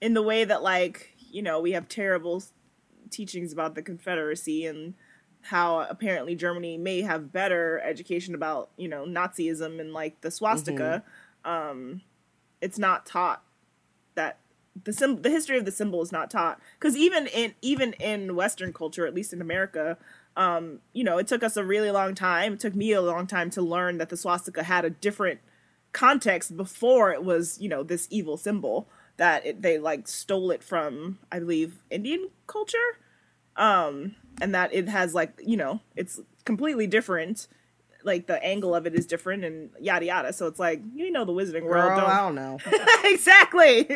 [0.00, 2.42] in the way that like you know we have terrible
[3.10, 4.94] teachings about the confederacy and
[5.42, 11.02] how apparently germany may have better education about you know nazism and like the swastika
[11.44, 12.02] um
[12.60, 13.42] it's not taught
[14.14, 14.38] that
[14.84, 18.34] the sim- the history of the symbol is not taught because even in even in
[18.36, 19.96] western culture at least in america
[20.38, 22.54] um, you know, it took us a really long time.
[22.54, 25.40] It took me a long time to learn that the swastika had a different
[25.92, 30.62] context before it was, you know, this evil symbol that it, they like stole it
[30.62, 32.78] from, I believe, Indian culture.
[33.56, 37.48] Um, and that it has like, you know, it's completely different.
[38.08, 40.32] Like the angle of it is different and yada yada.
[40.32, 41.90] So it's like, you know, the wizarding world.
[41.90, 42.58] Girl, don't- I don't know.
[43.04, 43.88] exactly.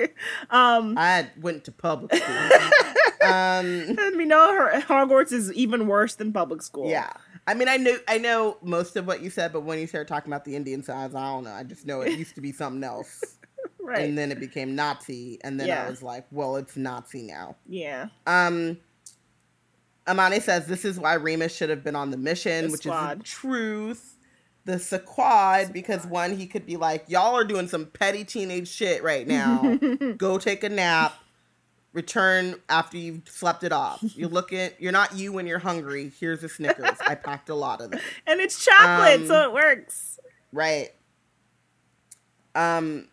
[0.51, 3.31] Um, I went to public school.
[3.31, 6.89] um, we know her Hogwarts is even worse than public school.
[6.89, 7.11] yeah.
[7.47, 10.07] I mean, I know, I know most of what you said, but when you started
[10.07, 11.51] talking about the Indian signs, I don't know.
[11.53, 13.21] I just know it used to be something else,
[13.81, 14.03] Right.
[14.09, 15.85] and then it became Nazi, and then Yeah.
[15.87, 17.57] I was like, well, it's Nazi now.
[17.67, 18.09] yeah.
[18.29, 18.79] Um,
[20.09, 23.13] Amani says this is why Remus should have been on the mission, The which squad.
[23.13, 24.09] is the truth.
[24.65, 29.03] The sequad, because one, he could be like, y'all are doing some petty teenage shit
[29.03, 29.77] right now.
[30.17, 31.15] Go take a nap.
[31.93, 33.99] Return after you've slept it off.
[34.17, 34.71] You're looking.
[34.79, 36.11] You're not you when you're hungry.
[36.19, 36.97] Here's a Snickers.
[37.07, 38.01] I packed a lot of them.
[38.27, 40.19] And it's chocolate, Um, so it works.
[40.53, 40.89] Right.
[42.55, 43.09] Um.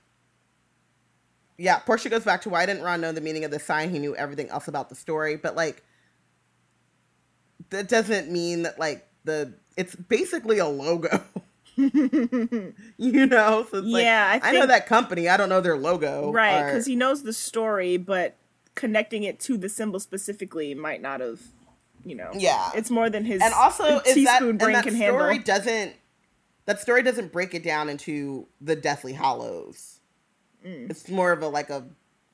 [1.57, 3.89] Yeah, Portia goes back to why didn't Ron know the meaning of the sign?
[3.89, 5.83] He knew everything else about the story, but like,
[7.69, 11.23] that doesn't mean that like the it's basically a logo.
[11.75, 15.29] you know, so it's like, Yeah, I I know that company.
[15.29, 16.31] I don't know their logo.
[16.31, 18.35] Right, or- because he knows the story, but
[18.75, 21.39] connecting it to the symbol specifically might not have,
[22.05, 22.31] you know.
[22.33, 22.71] Yeah.
[22.75, 25.43] It's more than his and also is that, teaspoon and brain that can story handle.
[25.43, 25.93] doesn't
[26.65, 29.99] that story doesn't break it down into the Deathly Hallows.
[30.65, 30.89] Mm.
[30.89, 31.85] It's more of a like a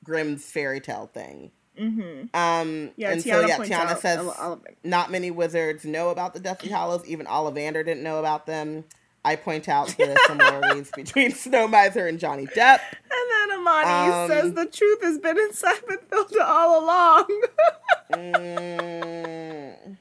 [0.04, 1.52] Grimm's fairy tale thing.
[1.78, 2.34] Mm-hmm.
[2.34, 4.76] Um, Yeah, and Tiana so yeah, Tiana says a lo- all of it.
[4.84, 7.06] not many wizards know about the Deathly Hallows.
[7.06, 8.84] Even Ollivander didn't know about them.
[9.24, 12.78] I point out the similarities between Snow Miser and Johnny Depp.
[13.10, 17.26] And then Amani Um, says the truth has been inside Bathilda all along.
[18.12, 19.96] Mm,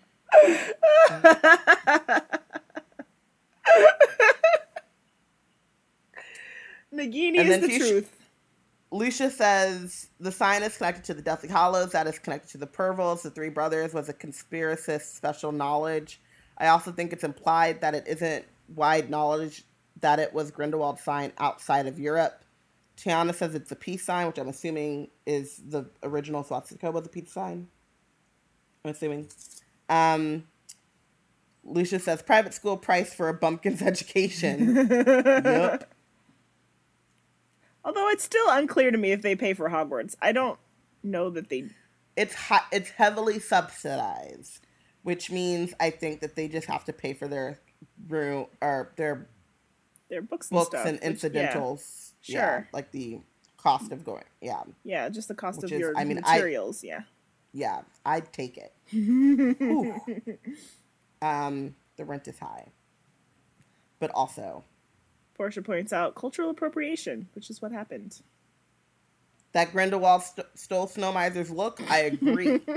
[6.93, 8.11] Nagini is the truth.
[8.95, 11.91] Lucia says the sign is connected to the Deathly Hallows.
[11.91, 13.23] That is connected to the Peverells.
[13.23, 16.21] The three brothers was a conspiracist special knowledge.
[16.57, 19.63] I also think it's implied that it isn't wide knowledge
[19.99, 22.41] that it was Grindelwald's sign outside of Europe.
[22.95, 27.09] Tiana says it's a peace sign, which I'm assuming is the original swastika was a
[27.09, 27.67] peace sign.
[28.85, 29.27] I'm assuming.
[29.89, 30.45] Um,
[31.65, 34.87] Lucia says private school price for a bumpkin's education.
[34.89, 35.91] yep.
[37.85, 40.15] Although it's still unclear to me if they pay for Hogwarts.
[40.21, 40.59] I don't
[41.03, 41.69] know that they.
[42.17, 44.65] it's hi- it's heavily subsidized,
[45.03, 47.59] which means I think that they just have to pay for their
[48.09, 49.27] room or their
[50.09, 50.85] Their books and books stuff.
[50.85, 51.09] and which- yeah.
[51.09, 52.13] incidentals.
[52.23, 52.69] Yeah, Sure.
[52.73, 53.19] like the
[53.57, 54.23] cost of going.
[54.41, 56.83] Yeah, Yeah, just the cost Which of is- your I mean, I- materials.
[56.83, 57.01] yeah.
[57.53, 58.73] yeah, I'd take it.
[61.21, 62.67] Um, the rent is high,
[63.99, 64.63] but also
[65.35, 68.21] Portia points out cultural appropriation, which is what happened.
[69.53, 71.79] that Grindelwald st- stole Snow Miser's look.
[71.89, 72.61] I agree.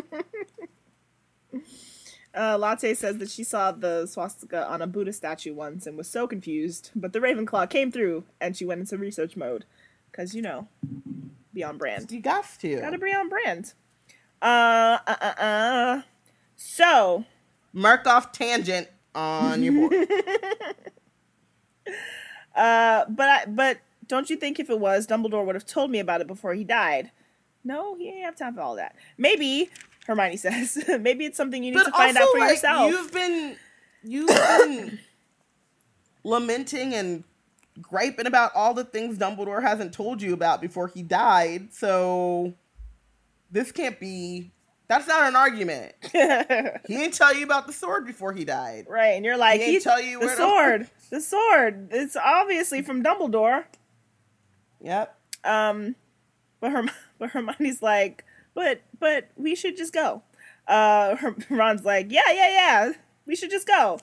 [2.37, 6.07] Uh, Latte says that she saw the swastika on a Buddha statue once and was
[6.07, 9.65] so confused, but the Ravenclaw came through and she went into research mode.
[10.13, 10.69] Because, you know,
[11.53, 12.13] be on brand.
[12.13, 12.81] you got to.
[12.81, 13.73] Gotta be on brand.
[14.41, 16.03] Uh, uh, uh, uh.
[16.55, 17.25] So,
[17.73, 20.09] Mark off tangent on your board.
[22.59, 25.99] uh, but I, but don't you think if it was, Dumbledore would have told me
[25.99, 27.11] about it before he died?
[27.65, 28.97] No, he ain't have time for all that.
[29.17, 29.71] Maybe,
[30.07, 32.91] Hermione says, maybe it's something you need to find out for like, yourself.
[32.91, 33.57] You've been
[34.03, 34.99] you've been
[36.25, 37.25] lamenting and
[37.81, 41.73] griping about all the things Dumbledore hasn't told you about before he died.
[41.73, 42.55] So
[43.51, 44.51] this can't be.
[44.89, 45.93] That's not an argument.
[46.89, 48.87] He didn't tell you about the sword before he died.
[48.89, 51.89] right, and you're like, He he- tell you the sword, the sword.
[51.91, 53.65] It's obviously from Dumbledore.
[54.81, 55.15] Yep.
[55.45, 55.97] Um,
[56.61, 60.23] but Herm- but Hermione's like, but but we should just go.
[60.67, 62.93] Uh, Her- Ron's like, yeah, yeah, yeah,
[63.27, 63.99] we should just go.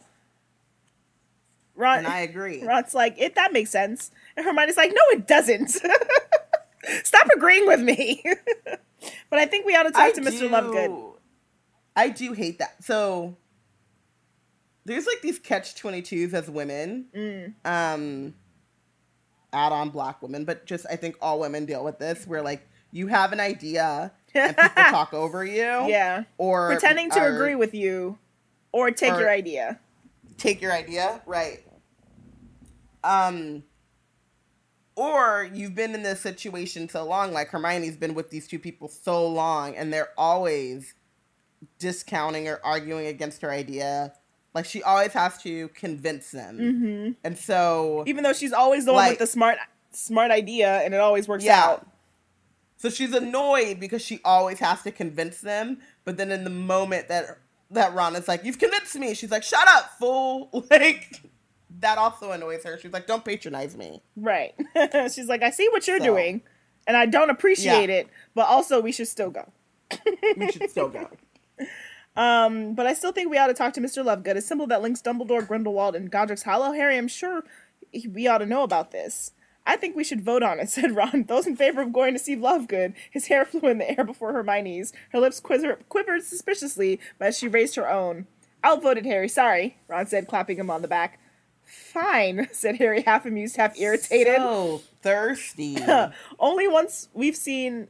[1.76, 2.64] Ron, And I agree.
[2.64, 5.70] Ron's like, it that makes sense, and Hermione's like, no, it doesn't.
[7.04, 8.24] Stop agreeing with me.
[9.30, 10.50] but I think we ought to talk to Mr.
[10.50, 11.14] Lovegood.
[11.96, 12.84] I do hate that.
[12.84, 13.36] So
[14.86, 17.06] there's like these catch 22s as women.
[17.16, 17.54] Mm.
[17.66, 18.34] Um
[19.54, 22.68] add on black women, but just I think all women deal with this where like
[22.92, 25.64] you have an idea and people talk over you.
[25.64, 28.18] Yeah, Or pretending to agree with you,
[28.72, 29.80] or take or- your idea.
[30.38, 31.60] take your idea, right?
[33.04, 33.64] Um,
[34.96, 38.88] or you've been in this situation so long, like Hermione's been with these two people
[38.88, 40.94] so long, and they're always
[41.80, 44.14] discounting or arguing against her idea.
[44.56, 48.94] Like she always has to convince them, hmm and so Even though she's always the
[48.94, 49.58] one with the smart
[49.92, 51.62] smart idea, and it always works Yeah.
[51.64, 51.88] out.
[52.78, 57.10] So she's annoyed because she always has to convince them, but then in the moment
[57.10, 57.38] that
[57.72, 61.22] that Ron is like, "You've convinced me," she's like, "Shut up, fool!" Like
[61.82, 62.78] that also annoys her.
[62.82, 64.54] She's like, "Don't patronize me." Right.
[65.14, 66.42] she's like, I see what you're So- doing,
[66.88, 67.96] and I don't appreciate Yeah.
[67.98, 69.52] it, but also we should still go.
[70.38, 71.10] We should still go.
[72.16, 74.04] Um, but I still think we ought to talk to Mr.
[74.04, 76.72] Lovegood, a symbol that links Dumbledore, Grindelwald, and Godric's Hollow.
[76.72, 77.44] Harry, I'm sure
[78.10, 79.32] we ought to know about this.
[79.68, 81.24] I think we should vote on it, said Ron.
[81.24, 82.94] Those in favor of going to see Lovegood.
[83.12, 84.94] His hair flew in the air before Hermione's.
[85.12, 88.28] Her lips quiver- quivered suspiciously as she raised her own.
[88.64, 91.20] Outvoted Harry, sorry, Ron said, clapping him on the back.
[91.64, 94.38] Fine, said Harry, half amused, half irritated.
[94.38, 95.78] So thirsty.
[96.40, 97.88] only once we've seen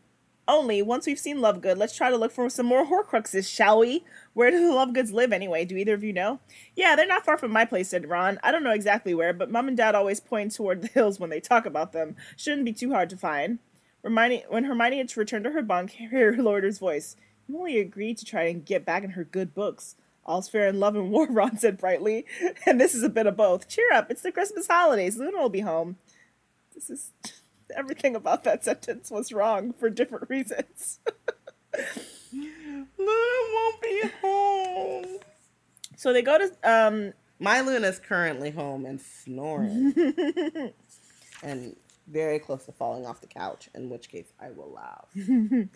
[0.48, 4.04] only once we've seen Lovegood, let's try to look for some more Horcruxes, shall we?
[4.34, 5.66] Where do the Lovegoods live anyway?
[5.66, 6.39] Do either of you know?
[6.76, 8.39] Yeah, they're not far from my place, said Ron.
[8.43, 11.30] I don't know exactly where, but Mom and Dad always point toward the hills when
[11.30, 12.16] they talk about them.
[12.38, 13.60] Shouldn't be too hard to find.
[14.04, 17.16] Hermione, when Hermione had returned to her bunk, lowered his voice.
[17.54, 19.96] Only agreed to try and get back in her good books.
[20.26, 22.26] All's fair in love and war, Ron said brightly.
[22.66, 23.68] And this is a bit of both.
[23.68, 25.18] Cheer up, it's the Christmas holidays.
[25.18, 25.98] Luna will be home.
[26.74, 27.12] This is
[27.76, 30.99] everything about that sentence was wrong for different reasons.
[32.34, 32.84] Luna
[33.53, 35.05] won't be home.
[35.95, 39.93] so they go to um My Luna's currently home and snoring.
[41.43, 41.76] and
[42.07, 45.07] very close to falling off the couch, in which case I will laugh.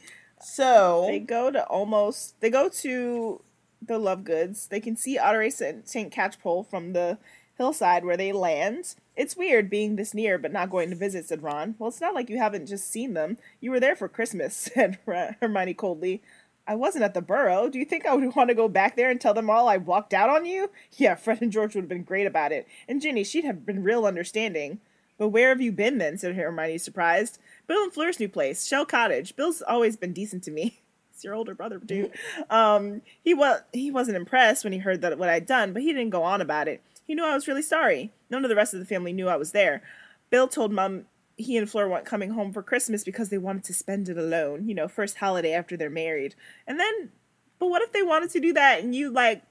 [0.41, 3.41] So they go to almost they go to
[3.81, 4.69] the Lovegoods.
[4.69, 5.87] They can see Ottery St.
[5.87, 6.13] St.
[6.13, 7.17] Catchpole from the
[7.57, 8.95] hillside where they land.
[9.20, 11.76] It's weird being this near but not going to visit, said Ron.
[11.78, 13.38] Well, it's not like you haven't just seen them.
[13.59, 16.22] You were there for Christmas, said Hermione coldly.
[16.65, 17.67] I wasn't at the Burrow.
[17.67, 19.76] Do you think I would want to go back there and tell them all I
[19.76, 20.72] walked out on you?
[20.97, 22.65] Yeah, Fred and George would have been great about it.
[22.88, 24.80] And Ginny, she'd have been real understanding.
[25.17, 26.17] But where have you been then?
[26.17, 27.39] said Hermione, surprised.
[27.67, 29.36] Bill and Fleur's new place, Shell Cottage.
[29.36, 30.79] Bill's always been decent to me.
[31.13, 32.13] It's your older brother, dude.
[32.50, 35.91] Um, he was he wasn't impressed when he heard that what I'd done, but he
[35.91, 36.82] didn't go on about it.
[37.09, 38.13] He knew I was really sorry.
[38.29, 39.81] None of the rest of the family knew I was there.
[40.29, 41.05] Bill told Mum
[41.37, 44.69] he and Fleur weren't coming home for Christmas because they wanted to spend it alone.
[44.69, 46.36] You know, first holiday after they're married.
[46.67, 47.09] And then,
[47.57, 49.41] but what if they wanted to do that and you like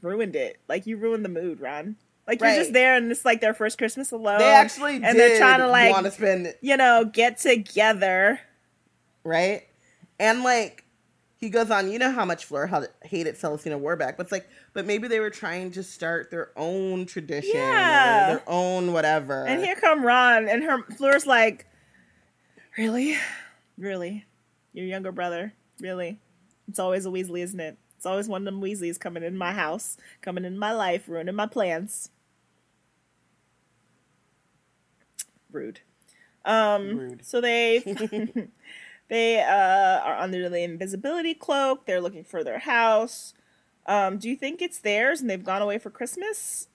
[0.00, 0.60] ruined it?
[0.68, 1.96] Like you ruined the mood, Ron.
[2.28, 4.38] Like you're just there and it's like their first Christmas alone.
[4.38, 8.38] they actually and did they're trying to like want to spend you know get together.
[9.24, 9.66] right?
[10.20, 10.84] And like
[11.38, 14.84] he goes on, you know how much Fleur hated Celestina Warbeck, but it's like, but
[14.86, 18.34] maybe they were trying to start their own tradition, Yeah.
[18.34, 19.46] their own whatever.
[19.46, 21.66] And here come Ron, and her Fleur's like,
[22.76, 23.16] really,
[23.78, 24.26] really,
[24.72, 26.18] your younger brother, really.
[26.68, 27.78] It's always a Weasley, isn't it?
[27.96, 31.34] It's always one of them Weasleys coming in my house, coming in my life, ruining
[31.36, 32.10] my plans.
[35.52, 35.80] Rude.
[36.44, 37.24] Um, Rude.
[37.24, 37.78] So they
[39.08, 41.86] they uh, are under the invisibility cloak.
[41.86, 43.34] They're looking for their house.
[43.86, 46.68] Um, do you think it's theirs and they've gone away for Christmas?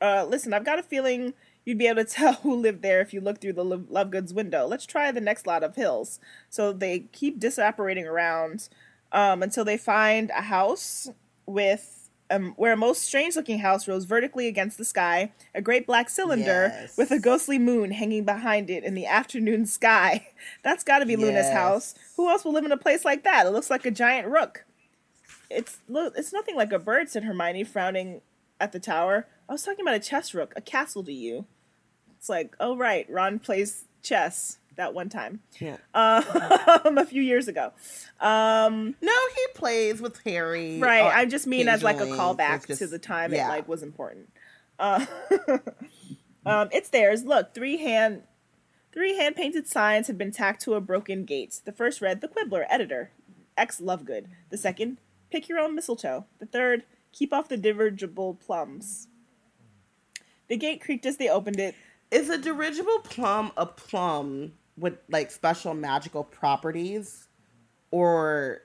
[0.00, 1.34] Uh, listen, I've got a feeling
[1.64, 4.32] you'd be able to tell who lived there if you look through the Lo- Lovegoods
[4.32, 4.66] window.
[4.66, 6.20] Let's try the next lot of hills.
[6.48, 8.68] So they keep disapparating around
[9.12, 11.08] um, until they find a house
[11.46, 11.99] with
[12.30, 16.68] um, where a most strange-looking house rose vertically against the sky, a great black cylinder
[16.72, 16.96] Yes.
[16.96, 20.28] with a ghostly moon hanging behind it in the afternoon sky.
[20.62, 21.94] That's got to be Luna's house.
[22.16, 23.46] Who else will live in a place like that?
[23.46, 24.64] It looks like a giant rook.
[25.50, 28.20] It's it's nothing like a bird," said Hermione, frowning
[28.60, 29.26] at the tower.
[29.48, 31.46] I was talking about a chess rook, a castle to you.
[32.16, 35.76] It's like, oh right, Ron plays chess that one time, Yeah.
[35.94, 36.24] um,
[36.98, 37.72] a few years ago.
[38.18, 40.78] Um, No, he plays with Harry.
[40.78, 43.46] right, uh, I just mean as like a callback just- to the time yeah.
[43.46, 44.30] it like was important.
[44.78, 45.04] Uh,
[46.46, 47.24] um, it's theirs.
[47.24, 48.22] Look, three hand,
[48.92, 51.60] three hand painted signs had been tacked to a broken gate.
[51.64, 53.10] The first read, "The Quibbler, editor,
[53.58, 53.80] X.
[53.80, 54.96] Lovegood." The second,
[55.30, 59.08] "Pick your own mistletoe." The third, "Keep off the dirigible plums."
[60.48, 61.74] The gate creaked as they opened it.
[62.10, 67.28] Is a dirigible plum a plum with like special magical properties,
[67.90, 68.62] or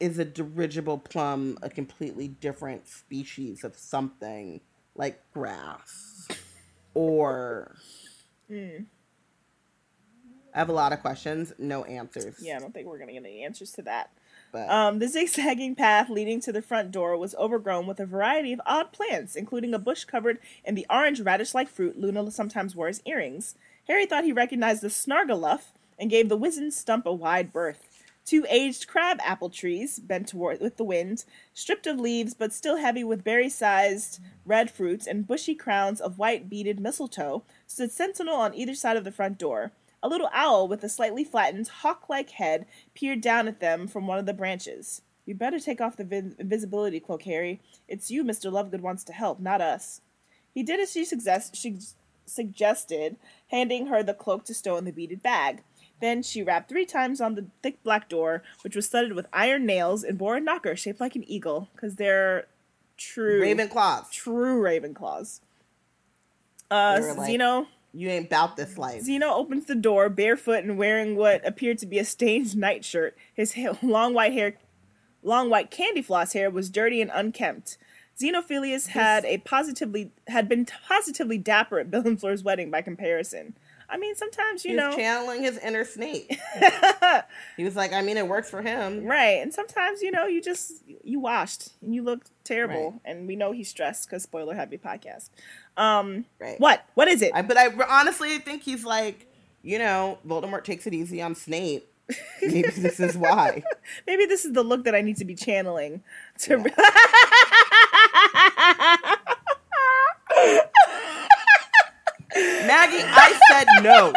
[0.00, 4.60] is a dirigible plum a completely different species of something
[4.94, 6.28] like grass,
[6.94, 7.76] or?
[10.54, 12.36] I have a lot of questions, no answers.
[12.40, 14.10] Yeah, I don't think we're gonna get any answers to that.
[14.52, 18.52] but Um, the zigzagging path leading to the front door was overgrown with a variety
[18.52, 22.76] of odd plants, including a bush covered in the orange radish like fruit Luna sometimes
[22.76, 23.56] wore as earrings.
[23.86, 27.88] Harry thought he recognized the snargaluff and gave the wizened stump a wide berth.
[28.24, 32.76] Two aged crab apple trees, bent toward with the wind, stripped of leaves but still
[32.78, 38.36] heavy with berry sized red fruits and bushy crowns of white beaded mistletoe, stood sentinel
[38.36, 39.72] on either side of the front door.
[40.02, 44.06] A little owl with a slightly flattened, hawk like head peered down at them from
[44.06, 45.02] one of the branches.
[45.26, 47.60] You'd better take off the vis- invisibility cloak, Harry.
[47.88, 48.50] It's you Mr.
[48.50, 50.00] Lovegood wants to help, not us.
[50.54, 51.78] He did as she, suggest- she
[52.26, 53.16] suggested,
[53.50, 55.62] handing her the cloak to stow in the beaded bag.
[56.00, 59.64] Then she rapped three times on the thick black door, which was studded with iron
[59.64, 62.46] nails and bore a knocker shaped like an eagle, because they're
[62.96, 65.40] true Ravenclaws, true Ravenclaws.
[66.70, 69.02] Uh, like- Zeno you ain't bout this life.
[69.02, 73.16] Zeno opens the door barefoot and wearing what appeared to be a stained nightshirt.
[73.32, 74.56] His ha- long white hair,
[75.22, 77.78] long white candy floss hair, was dirty and unkempt.
[78.20, 83.56] Xenophilius had a positively had been positively dapper at Bill and Fleur's wedding by comparison.
[83.88, 86.30] I mean, sometimes you He was know, channeling his inner Snape.
[87.56, 89.04] he was like, I mean, it works for him.
[89.04, 89.40] right?
[89.42, 90.72] And sometimes you know, you just
[91.02, 93.00] you washed and you look terrible, Right.
[93.04, 95.28] and we know he's stressed because spoiler happy podcast.
[95.76, 96.58] Um, Right.
[96.60, 96.84] what?
[96.94, 97.32] What is it?
[97.34, 99.26] I, but I honestly think he's like,
[99.62, 101.86] you know, Voldemort takes it easy on Snape.
[102.42, 103.62] Maybe this is why.
[104.06, 106.02] Maybe this is the look that I need to be channeling
[106.40, 106.56] to.
[112.66, 114.12] Maggie, I said no.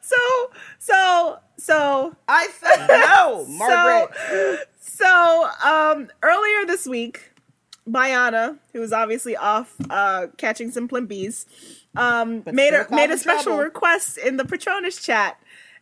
[0.00, 4.10] so so so I said no, Margaret.
[4.30, 7.32] so so um earlier this week
[7.88, 11.46] Bayana, who was obviously off uh catching some plimpies,
[11.96, 13.62] um made a made a special trouble.
[13.64, 15.40] request in the Patronus chat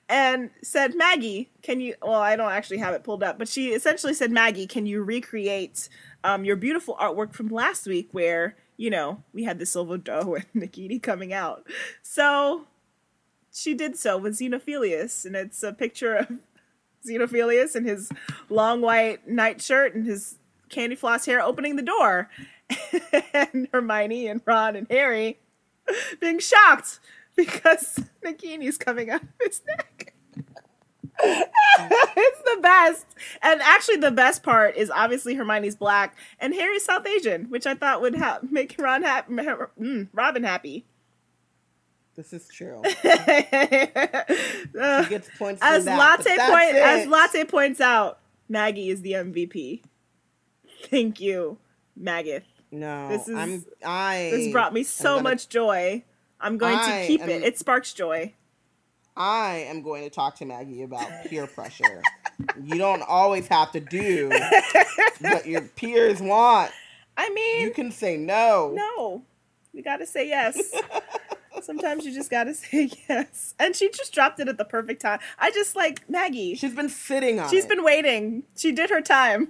[0.09, 3.70] and said, Maggie, can you well, I don't actually have it pulled up, but she
[3.70, 5.89] essentially said, Maggie, can you recreate
[6.24, 10.37] um your beautiful artwork from last week where, you know, we had the Silver Doe
[10.55, 11.66] and Nikiti coming out.
[12.03, 12.66] So
[13.53, 16.31] she did so with Xenophilius, and it's a picture of
[17.09, 18.11] Xenophilius in his
[18.49, 20.39] long white nightshirt and his
[20.69, 22.28] candy floss hair opening the door,
[23.33, 25.39] and Hermione and Ron and Harry
[26.20, 26.99] being shocked
[27.47, 30.13] because Nagini's coming out of his neck.
[31.23, 33.07] it's the best.
[33.43, 37.75] And actually, the best part is obviously Hermione's black and Harry's South Asian, which I
[37.75, 40.85] thought would ha- make Ron happy, mm, Robin happy.
[42.17, 42.83] This is true.
[44.79, 46.83] Uh, He gets points as that, Latte point it.
[46.83, 48.19] as Latte points out,
[48.49, 49.83] Maggie is the MVP.
[50.91, 51.59] Thank you,
[51.97, 52.45] Maggot.
[52.71, 53.65] No, This is- I'm.
[53.85, 54.31] I.
[54.33, 56.05] This brought me so gonna- much joy.
[56.41, 57.43] I'm going I to keep am- it.
[57.43, 58.35] It sparks joy.
[59.17, 62.03] I am going to talk to Maggie about peer pressure.
[62.63, 64.31] you don't always have to do
[65.21, 66.71] what your peers want.
[67.17, 68.73] I mean, You can say no.
[68.75, 69.23] no,
[69.73, 70.61] you got to say yes.
[71.63, 73.55] Sometimes you just got to say yes.
[73.59, 75.21] And she just dropped it at the perfect time.
[75.39, 76.55] I just like Maggie.
[76.55, 77.71] She's been sitting on She's it.
[77.71, 78.43] been waiting.
[78.55, 79.49] She did her time.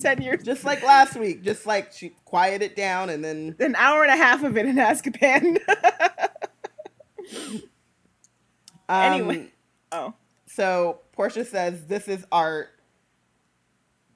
[0.00, 0.42] 10 years.
[0.42, 1.42] just like last week.
[1.42, 4.66] Just like she quieted it down and then An hour and a half of it
[4.66, 5.58] in Azkaban.
[8.88, 9.52] um, Anyway.
[9.92, 10.14] oh.
[10.46, 12.68] So Portia says this is art,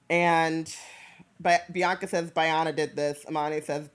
[0.09, 0.73] and
[1.39, 3.23] Bi- Bianca says Biana did this.
[3.27, 3.89] Amani says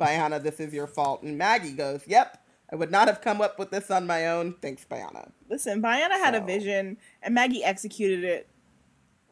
[0.00, 2.38] Biana, this is your fault, and Maggie goes, "Yep,
[2.72, 4.54] I would not have come up with this on my own.
[4.62, 8.48] Thanks, Biana." Listen, Biana had a vision and Maggie executed it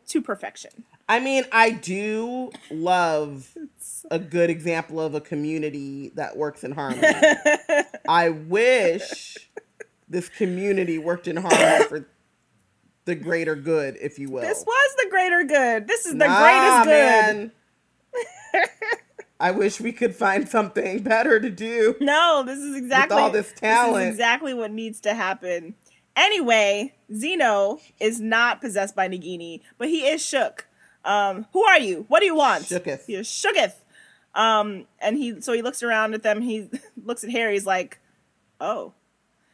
[0.09, 0.85] to perfection.
[1.09, 3.55] I mean, I do love
[4.11, 7.03] a good example of a community that works in harmony.
[8.09, 9.37] I wish
[10.09, 12.07] this community worked in harmony for
[13.05, 14.43] the greater good, if you will.
[14.43, 15.87] This was the greater good.
[15.89, 17.53] This is the Nah, greatest good.
[18.55, 18.65] man.
[19.41, 21.97] I wish we could find something better to do.
[22.01, 24.05] No, this is exactly all this This talent.
[24.05, 25.74] is exactly what needs to happen.
[26.15, 30.69] Anyway, Zeno is not possessed by Nagini, but he is shook.
[31.05, 32.05] Um, who are you?
[32.09, 32.65] What do you want?
[32.65, 33.09] Shooketh.
[33.09, 33.74] Is shooketh.
[34.35, 36.41] Um, and he so he looks around at them.
[36.43, 36.69] He
[37.05, 37.53] looks at Harry.
[37.55, 37.99] He's like,
[38.61, 38.93] "Oh,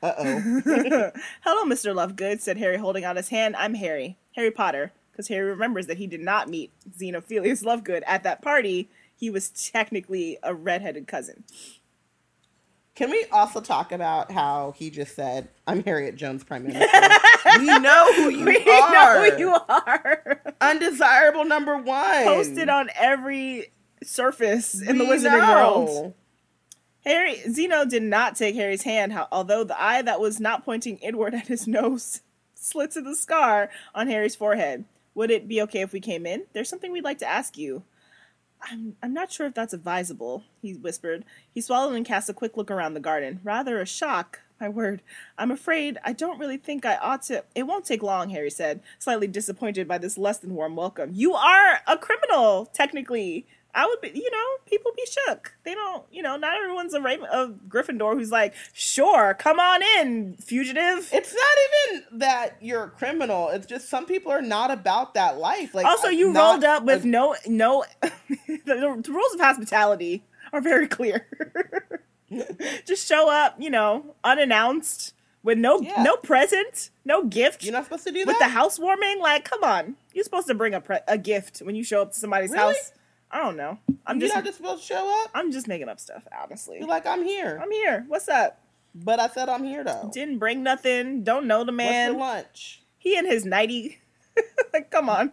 [0.03, 1.11] Uh oh.
[1.43, 3.57] hello, Mister Lovegood," said Harry, holding out his hand.
[3.57, 8.23] I'm Harry, Harry Potter, because Harry remembers that he did not meet Xenophilius Lovegood at
[8.23, 8.89] that party.
[9.17, 11.43] He was technically a redheaded cousin.
[12.99, 16.85] Can we also talk about how he just said, "I'm Harriet Jones, Prime Minister"?
[17.61, 18.93] we know who you we are.
[18.93, 20.43] know who you are.
[20.61, 22.25] Undesirable number one.
[22.25, 23.71] Posted on every
[24.03, 25.85] surface in the Wizarding know.
[25.85, 26.15] World.
[27.05, 30.99] Harry Zeno did not take Harry's hand, how, although the eye that was not pointing
[30.99, 32.23] inward at his nose
[32.55, 34.87] slits to the scar on Harry's forehead.
[35.15, 36.47] Would it be okay if we came in?
[36.53, 37.85] There's something we'd like to ask you.
[38.63, 41.25] I'm I'm not sure if that's advisable, he whispered.
[41.53, 43.41] He swallowed and cast a quick look around the garden.
[43.45, 44.41] Rather a shock.
[44.61, 45.03] My word.
[45.39, 47.45] I'm afraid I don't really think I ought to.
[47.55, 51.13] It won't take long, Harry said, slightly disappointed by this less than warm welcome.
[51.15, 53.47] You are a criminal, technically.
[53.79, 55.53] I would be, you know, people be shook.
[55.63, 59.83] They don't, you know, not everyone's a, Raven, a Gryffindor who's like, sure, come on
[60.01, 61.09] in, fugitive.
[61.13, 63.51] It's not even that you're a criminal.
[63.51, 65.77] It's just some people are not about that life.
[65.77, 70.61] Like also, you not rolled up with no, no, the, the rules of hospitality are
[70.61, 71.27] very clear.
[72.85, 76.03] Just show up, you know, unannounced with no Yeah.
[76.03, 77.63] no present, no gift.
[77.65, 80.55] You're not supposed to do that with the housewarming, like, come on, you're supposed to
[80.55, 82.75] bring a pre- a gift when you show up to somebody's Really?
[82.75, 82.93] house.
[83.31, 83.79] I don't know.
[84.07, 85.31] I'm You're just not just supposed to show up.
[85.35, 86.79] I'm just making up stuff, honestly.
[86.79, 88.05] You're like, I'm here, I'm here.
[88.09, 88.61] What's up?
[88.95, 90.11] but I said I'm here though.
[90.13, 91.23] Didn't bring nothing.
[91.23, 92.13] Don't know the What's man.
[92.15, 92.83] for lunch?
[92.99, 93.99] he and his nighty.
[94.73, 95.33] like, come on.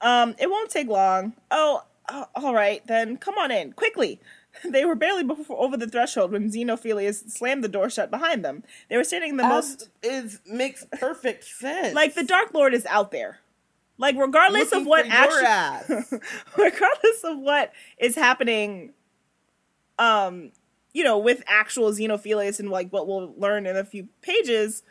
[0.00, 1.34] Um, it won't take long.
[1.50, 3.16] Oh, uh, all right then.
[3.16, 4.20] Come on in quickly.
[4.64, 8.64] They were barely before, over the threshold when Xenophilius slammed the door shut behind them.
[8.88, 11.94] They were standing in the most As is makes perfect sense.
[11.94, 13.38] like the Dark Lord is out there.
[13.98, 16.18] Like regardless Looking of what actually,
[16.56, 18.92] regardless of what is happening,
[19.98, 20.52] um,
[20.94, 24.84] you know, with actual Xenophilius and like what we'll learn in a few pages,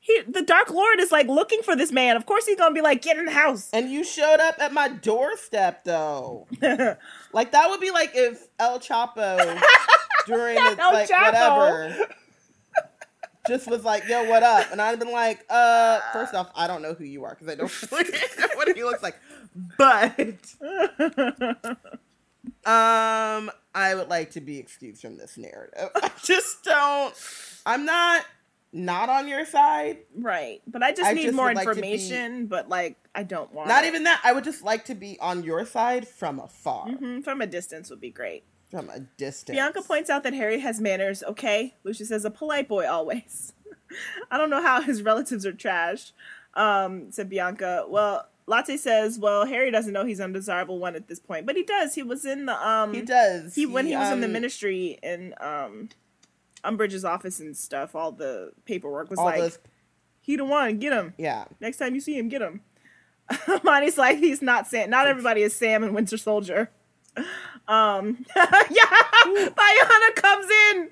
[0.00, 2.16] he the Dark Lord is like looking for this man.
[2.16, 3.70] Of course, he's gonna be like, get in the house.
[3.72, 6.46] And you showed up at my doorstep though.
[7.32, 9.38] like that would be like if El Chapo
[10.26, 11.88] during the, El like Chapo.
[11.88, 12.06] whatever
[13.50, 16.80] just was like, "Yo, what up?" And I'd been like, "Uh, first off, I don't
[16.82, 19.16] know who you are because I don't really know what he looks like."
[19.76, 20.46] But
[22.64, 25.90] um, I would like to be excused from this narrative.
[25.96, 27.14] I just don't.
[27.66, 28.24] I'm not
[28.72, 29.98] not on your side.
[30.16, 32.46] right, but I just I need just more would like be- information.
[32.46, 33.88] But like, I don't want Not it.
[33.88, 34.20] even that.
[34.24, 37.90] I would just like to be on your side from afar, Mhm, from a distance
[37.90, 38.44] would be great.
[38.70, 39.56] From a distance.
[39.56, 41.74] Bianca points out that Harry has manners, okay?
[41.84, 43.52] Lucius says, a polite boy always.
[44.30, 46.12] I don't know how his relatives are trashed,
[46.54, 47.84] um, said Bianca.
[47.88, 51.62] Well, Latte says, well, Harry doesn't know he's undesirable one at this point, but he
[51.62, 51.94] does.
[51.94, 53.54] He was in the, um, He does.
[53.54, 55.88] he, when he was in the um, ministry in, um,
[56.64, 59.58] Umbridge's office and stuff, all the paperwork was like, those.
[60.20, 61.14] he the one, get him.
[61.16, 61.44] Yeah.
[61.60, 62.60] Next time you see him, get him.
[63.64, 64.90] Monty's like, he's not Sam.
[64.90, 66.70] Not everybody is Sam and Winter Soldier.
[67.68, 68.84] Um, yeah,
[69.24, 70.90] Bayana comes in.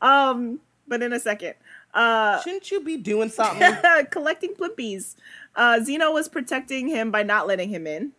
[0.00, 1.54] Um, but in a second.
[1.92, 3.72] Uh, Shouldn't you be doing something?
[4.10, 5.16] collecting plimpies.
[5.56, 8.12] Uh, Zeno was protecting him by not letting him in.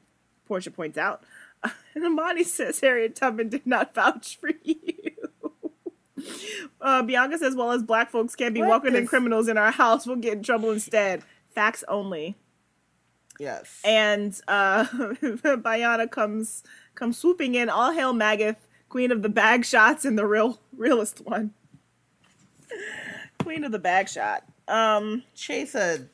[0.48, 1.24] Portia points out.
[1.96, 4.84] and Amani says Harriet Tubman did not vouch for you.
[6.82, 9.72] Uh, Bianca says, well, as black folks can't be What welcoming is- criminals in our
[9.72, 11.24] house, we'll get in trouble instead.
[11.56, 12.36] Facts only.
[13.40, 13.80] yes.
[13.84, 16.64] And uh, Bayana comes
[17.02, 17.68] comes swooping in.
[17.68, 18.58] All hail Magath,
[18.88, 21.52] queen of the Bagshots and the real realest one.
[23.40, 24.42] queen of the Bagshot.
[24.68, 26.08] Um, Chase a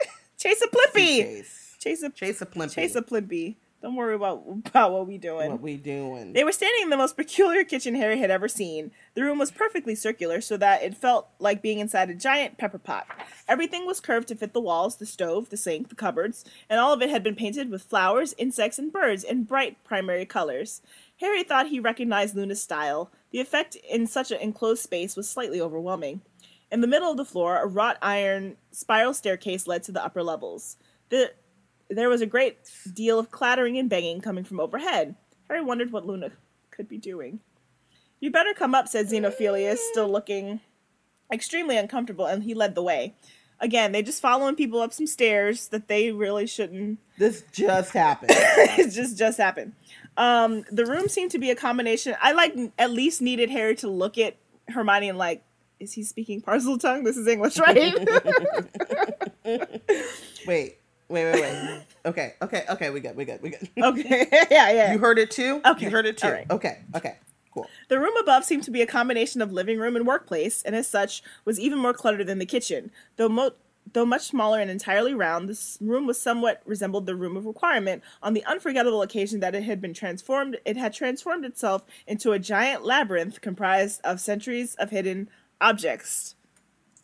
[0.38, 1.22] Chase a Plippy.
[1.22, 1.76] Chase.
[1.78, 2.74] Chase a Chase a plimpy.
[2.74, 3.56] Chase a Plippy.
[3.82, 5.50] Don't worry about about what we doing.
[5.50, 6.32] What we doing?
[6.32, 8.90] They were standing in the most peculiar kitchen Harry had ever seen.
[9.14, 12.78] The room was perfectly circular, so that it felt like being inside a giant pepper
[12.78, 13.06] pot.
[13.48, 16.92] Everything was curved to fit the walls, the stove, the sink, the cupboards, and all
[16.92, 20.82] of it had been painted with flowers, insects, and birds in bright primary colors.
[21.20, 23.10] Harry thought he recognized Luna's style.
[23.30, 26.20] The effect in such an enclosed space was slightly overwhelming.
[26.70, 30.22] In the middle of the floor, a wrought iron spiral staircase led to the upper
[30.22, 30.76] levels.
[31.08, 31.32] The
[31.90, 32.58] there was a great
[32.94, 35.16] deal of clattering and banging coming from overhead.
[35.48, 36.30] Harry wondered what Luna
[36.70, 37.40] could be doing.
[38.20, 40.60] You better come up, said Xenophilius, still looking
[41.32, 43.14] extremely uncomfortable, and he led the way.
[43.60, 46.98] Again, they just following people up some stairs that they really shouldn't.
[47.18, 48.30] This just happened.
[48.34, 49.74] it just just happened.
[50.16, 52.16] Um, the room seemed to be a combination.
[52.22, 54.36] I like at least needed Harry to look at
[54.68, 55.42] Hermione and like,
[55.78, 57.04] is he speaking Parseltongue?
[57.04, 57.94] This is English, right?
[60.46, 60.78] wait,
[61.10, 61.82] wait, wait, wait.
[62.06, 62.90] Okay, okay, okay.
[62.90, 63.16] We good.
[63.16, 63.42] We good.
[63.42, 63.68] We good.
[63.82, 64.92] okay, yeah, yeah.
[64.92, 65.60] You heard it too.
[65.64, 66.26] Okay, You heard it too.
[66.26, 66.50] all right.
[66.50, 66.78] Okay.
[66.94, 67.16] Okay.
[67.52, 67.66] Cool.
[67.88, 70.86] The room above seemed to be a combination of living room and workplace, and as
[70.86, 72.90] such, was even more cluttered than the kitchen.
[73.16, 73.54] Though mo-
[73.92, 78.04] though much smaller and entirely round, this room was somewhat resembled the room of requirement.
[78.22, 82.38] On the unforgettable occasion that it had been transformed, it had transformed itself into a
[82.38, 85.28] giant labyrinth comprised of centuries of hidden
[85.60, 86.36] objects.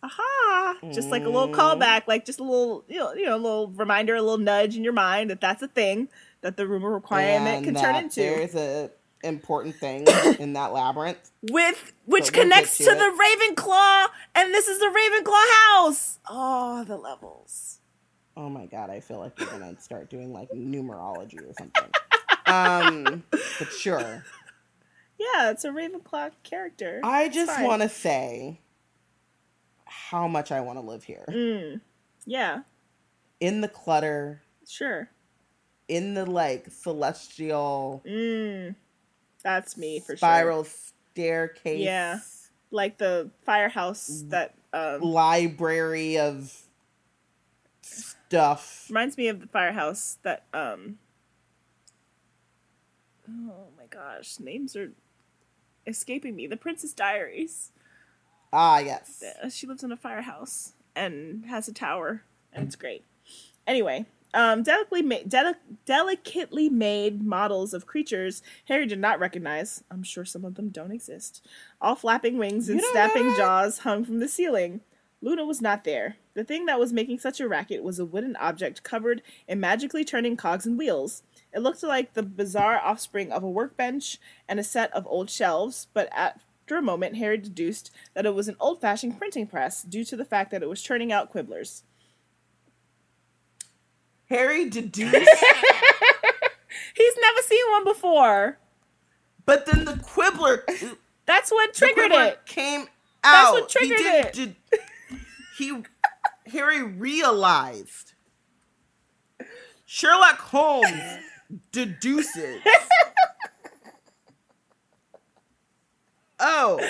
[0.06, 0.76] Aha!
[0.92, 3.68] Just like a little callback, like just a little, you know, you know, a little
[3.68, 6.08] reminder, a little nudge in your mind that that's a thing
[6.42, 8.20] that the room of requirement And can turn into.
[8.20, 8.90] There's a
[9.24, 10.06] important thing
[10.38, 11.30] in that labyrinth.
[11.50, 13.24] with which But we'll connects to to the
[13.54, 16.18] Ravenclaw, and this is the Ravenclaw house.
[16.28, 17.80] Oh, the levels.
[18.36, 21.90] Oh my god, I feel like we're gonna start doing like numerology or something.
[22.46, 24.24] um, but sure.
[25.18, 27.00] Yeah, it's a Ravenclaw character.
[27.02, 28.60] I just want to say
[29.96, 31.24] how much I want to live here.
[31.28, 31.80] Mm,
[32.26, 32.60] yeah,
[33.40, 35.08] In the clutter, sure.
[35.88, 38.74] in the like celestial Mm,
[39.42, 40.70] that's me for spiral sure.
[40.72, 41.80] Spiral staircase.
[41.80, 42.18] Yeah.
[42.70, 46.60] Like the firehouse that um, Library of
[47.82, 48.86] stuff.
[48.90, 50.44] reminds me of the firehouse that.
[50.52, 50.98] um
[53.28, 54.92] Oh my gosh, names are
[55.86, 56.46] escaping me.
[56.46, 57.72] The Princess Diaries.
[58.58, 59.22] Ah, yes.
[59.42, 62.22] Uh, she lives in a firehouse and has a tower,
[62.54, 63.04] and it's great.
[63.66, 65.54] Anyway, um, delicately, ma- deli-
[65.84, 69.84] delicately made models of creatures Harry did not recognize.
[69.90, 71.46] I'm sure some of them don't exist.
[71.82, 74.80] All flapping wings and snapping jaws hung from the ceiling.
[75.20, 76.16] Luna was not there.
[76.32, 80.04] The thing that was making such a racket was a wooden object covered in magically
[80.04, 81.22] turning cogs and wheels.
[81.52, 84.18] It looked like the bizarre offspring of a workbench
[84.48, 86.08] and a set of old shelves, but
[86.66, 90.16] after a moment, Harry deduced that it was an old fashioned printing press due to
[90.16, 91.82] the fact that it was churning out quibblers.
[94.28, 95.14] Harry deduced,
[96.94, 98.58] He's never seen one before.
[99.44, 100.64] but then the quibbler.
[101.24, 102.44] That's what triggered it.
[102.46, 102.88] came out.
[103.22, 104.32] That's what triggered he didn't it.
[104.32, 104.56] did-
[105.58, 105.82] he,
[106.50, 108.14] Harry realized.
[109.84, 110.90] Sherlock Holmes
[111.70, 112.60] deduces.
[116.40, 116.80] oh,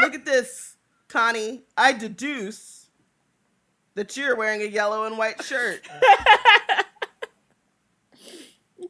[0.00, 0.76] look at this,
[1.08, 1.62] Connie.
[1.76, 2.86] I deduce
[3.94, 5.86] that you're wearing a yellow and white shirt.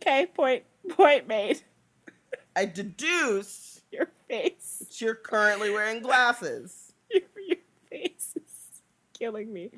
[0.06, 1.62] Okay, point point made.
[2.54, 4.76] I deduce Your face.
[4.80, 6.92] that you're currently wearing glasses.
[7.10, 7.56] Your, your
[7.90, 8.82] face is
[9.18, 9.70] killing me.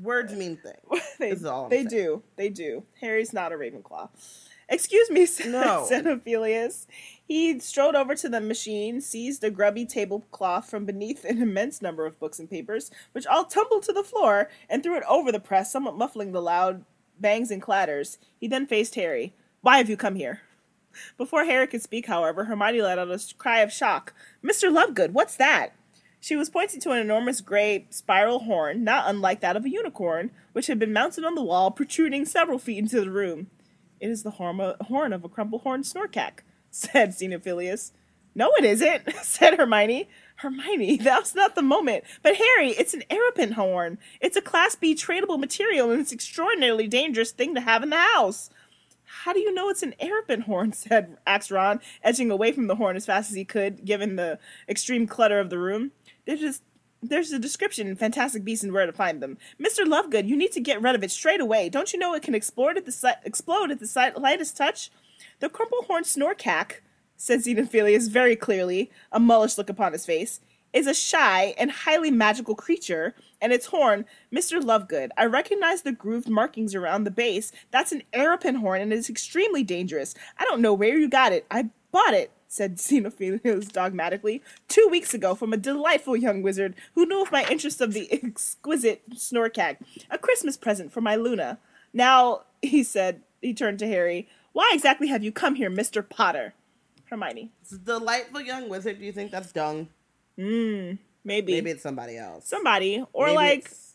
[0.00, 1.02] Words mean things.
[1.18, 1.34] they
[1.68, 2.22] they do.
[2.36, 2.84] They do.
[3.00, 4.08] Harry's not a Ravenclaw.
[4.68, 5.84] Excuse me, said, No.
[5.88, 6.86] said Ophelius.
[7.26, 12.06] He strode over to the machine, seized a grubby tablecloth from beneath an immense number
[12.06, 15.40] of books and papers, which all tumbled to the floor, and threw it over the
[15.40, 16.84] press, somewhat muffling the loud
[17.18, 18.18] bangs and clatters.
[18.38, 19.34] He then faced Harry.
[19.60, 20.42] Why have you come here?
[21.18, 24.14] Before Harry could speak, however, Hermione let out a cry of shock.
[24.42, 24.72] Mr.
[24.72, 25.70] Lovegood, what's that?
[26.20, 30.30] She was pointing to an enormous gray spiral horn, not unlike that of a unicorn,
[30.52, 33.48] which had been mounted on the wall, protruding several feet into the room.
[34.00, 36.40] It is the horn, of a crumple-horned snorkack,
[36.70, 37.92] said Xenophilius.
[38.34, 40.08] No, it isn't, said Hermione.
[40.36, 42.04] Hermione, that's not the moment.
[42.22, 43.98] But Harry, it's an Erumpent horn.
[44.20, 47.88] It's a Class B tradable material, and it's an extraordinarily dangerous thing to have in
[47.88, 48.50] the house.
[49.04, 50.72] How do you know it's an Erumpent horn?
[50.74, 54.38] said asked Ron, edging away from the horn as fast as he could, given the
[54.68, 55.92] extreme clutter of the room.
[56.26, 56.62] There's just
[57.08, 59.38] there's a description in Fantastic Beasts and Where to Find Them.
[59.60, 59.84] Mr.
[59.84, 61.68] Lovegood, you need to get rid of it straight away.
[61.68, 64.90] Don't you know it can explode at the si- explode at the si- lightest touch?
[65.40, 66.80] The crumple-horned snorkack,
[67.16, 70.40] said Xenophilius very clearly, a mullish look upon his face,
[70.72, 74.04] is a shy and highly magical creature, and its horn,
[74.34, 74.60] Mr.
[74.60, 77.50] Lovegood, I recognize the grooved markings around the base.
[77.70, 80.14] That's an Erumpent horn, and it's extremely dangerous.
[80.38, 81.46] I don't know where you got it.
[81.50, 87.04] I bought it, said Xenophilius dogmatically, two weeks ago from a delightful young wizard who
[87.06, 89.76] knew of my interest of the exquisite snorkack.
[90.10, 91.58] A Christmas present for my Luna.
[91.92, 96.06] Now, he said, he turned to Harry, why exactly have you come here, Mr.
[96.08, 96.54] Potter?
[97.10, 97.52] Hermione.
[97.62, 98.98] It's a delightful young wizard.
[98.98, 99.88] Do you think that's dung?
[100.36, 100.92] Hmm,
[101.24, 101.52] maybe.
[101.52, 102.48] Maybe it's somebody else.
[102.48, 103.04] Somebody.
[103.12, 103.92] Or Maybe like, it's-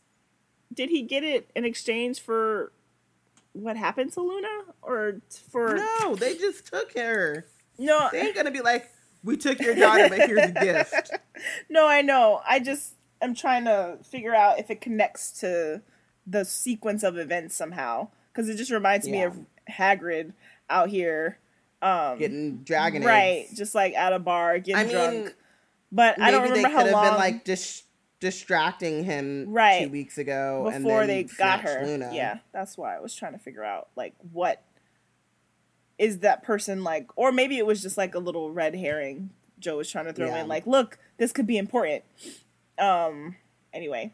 [0.74, 2.72] did he get it in exchange for
[3.52, 4.48] what happened to Luna?
[4.82, 5.20] Or
[5.50, 5.76] for.
[5.76, 7.46] no, they just took her.
[7.78, 8.90] No, They ain't gonna be like,
[9.24, 11.12] we took your daughter, but here's a gift.
[11.70, 12.42] no, I know.
[12.48, 12.94] I just.
[13.22, 15.82] am trying to figure out if it connects to
[16.26, 19.38] the sequence of events somehow because it just reminds me of
[19.70, 20.34] Hagrid
[20.70, 21.38] out here,
[21.84, 23.58] um, Getting dragon right, eggs.
[23.58, 24.92] just like at a bar getting I mean,
[25.22, 25.36] drunk.
[25.92, 27.84] But I don't remember they how could have long been like dis-
[28.20, 29.84] distracting him Right.
[29.84, 31.84] two weeks ago and before they got her.
[31.86, 32.12] Luna.
[32.14, 34.64] Yeah, that's why I was trying to figure out like what
[36.02, 39.30] is that person like, or maybe it was just like a little red herring
[39.60, 40.42] Jo was trying to throw Yeah.
[40.42, 40.48] in.
[40.48, 42.04] Like, look, this could be important.
[42.80, 43.36] Um.
[43.74, 44.12] Anyway,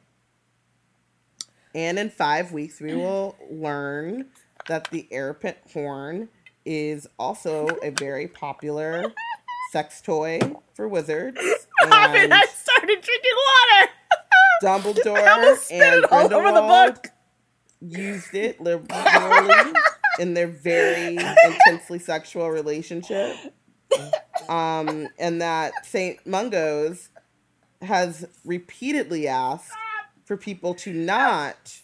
[1.74, 4.26] And in five weeks, we will learn
[4.68, 6.30] that the airpit horn
[6.66, 9.14] is also a very popular
[9.72, 10.40] sex toy
[10.76, 11.40] for wizards.
[11.82, 13.92] And I started drinking water.
[14.64, 17.08] Dumbledore and it all over the book.
[17.80, 19.74] used it liberally
[20.20, 23.36] in their very intensely sexual relationship.
[24.50, 27.10] Um, and that Saint Mungo's
[27.82, 29.72] has repeatedly asked
[30.26, 31.80] for people to not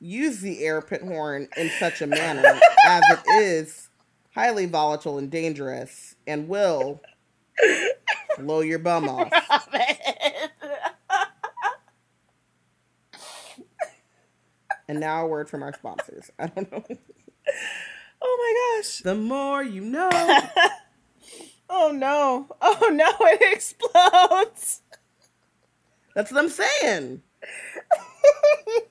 [0.00, 3.88] use the air pit horn in such a manner as it is
[4.34, 7.00] highly volatile and dangerous and will
[8.38, 9.32] blow your bum off.
[14.88, 16.30] And now a word from our sponsors.
[16.38, 16.84] I don't know.
[18.22, 18.36] Oh
[18.76, 18.98] my gosh.
[18.98, 20.10] The more you know.
[21.68, 22.46] Oh no.
[22.60, 24.82] Oh no, it explodes.
[26.14, 27.22] That's what I'm saying.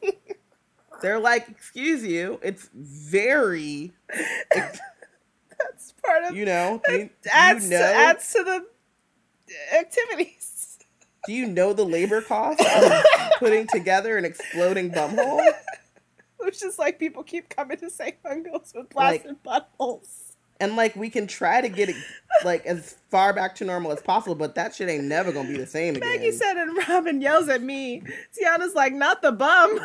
[1.01, 2.39] They're like, excuse you.
[2.43, 3.93] It's very,
[4.53, 6.81] That's part of you know.
[6.87, 7.79] You, adds you know?
[7.79, 8.65] to adds to the
[9.77, 10.77] activities.
[11.25, 13.03] do you know the labor cost of
[13.39, 15.43] putting together an exploding bumhole?
[16.45, 20.21] Which is like people keep coming to say fungos with Like- blasted buttholes.
[20.61, 21.97] And like, we can try to get it
[22.45, 25.57] like as far back to normal as possible, but that shit ain't never gonna be
[25.57, 26.07] the same again.
[26.09, 28.01] Maggie said, and Robin yells at me.
[28.41, 29.79] Tiana's like, not the bum.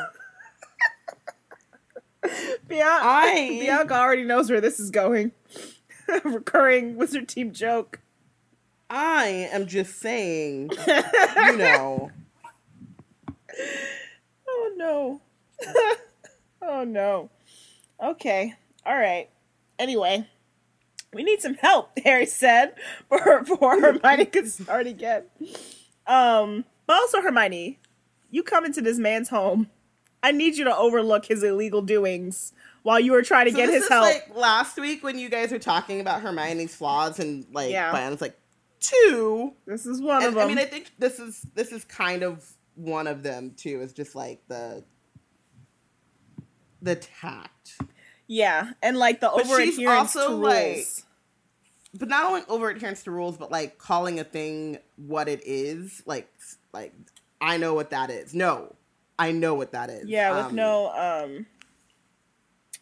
[2.69, 5.33] Bianca, I- Bianca already knows where this is going.
[6.25, 7.99] Recurring wizard team joke.
[8.89, 12.11] I am just saying, you know.
[14.49, 15.21] Oh no.
[16.63, 17.31] Oh no.
[18.03, 18.55] Okay.
[18.87, 19.29] All right.
[19.79, 20.27] Anyway,
[21.13, 22.75] we need some help, Harry said,
[23.09, 25.25] for for Hermione could start again.
[26.07, 27.79] Um, but also Hermione,
[28.31, 29.69] you come into this man's home.
[30.23, 33.69] I need you to overlook his illegal doings while you were trying to So get
[33.71, 34.05] his is help.
[34.05, 37.91] Like last week when you guys were talking about Hermione's flaws and like Yeah.
[37.91, 38.39] plans, like
[38.81, 39.55] two.
[39.67, 40.43] this is one of them.
[40.45, 43.81] I mean, I think this is this is kind of one of them too.
[43.81, 44.85] Is just like the
[46.83, 47.79] the tact,
[48.27, 51.05] yeah, and like the But over she's adherence also, to like, rules.
[51.95, 56.03] but not only over adherence to rules, but like calling a thing what it is.
[56.07, 56.31] Like
[56.73, 56.95] like
[57.41, 58.35] I know what that is.
[58.35, 58.75] No,
[59.19, 60.09] I know what that is.
[60.09, 61.47] Yeah, with Um, no um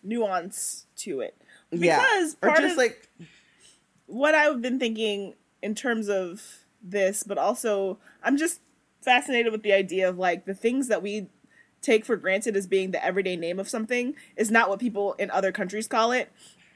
[0.02, 1.36] nuance to it.
[1.70, 3.08] yeah, Because or part just of like
[4.06, 6.42] what I've been thinking in terms of
[6.82, 8.60] this, but also I'm just
[9.02, 11.28] fascinated with the idea of like the things that we
[11.82, 15.30] take for granted as being the everyday name of something is not what people in
[15.30, 16.30] other countries call it.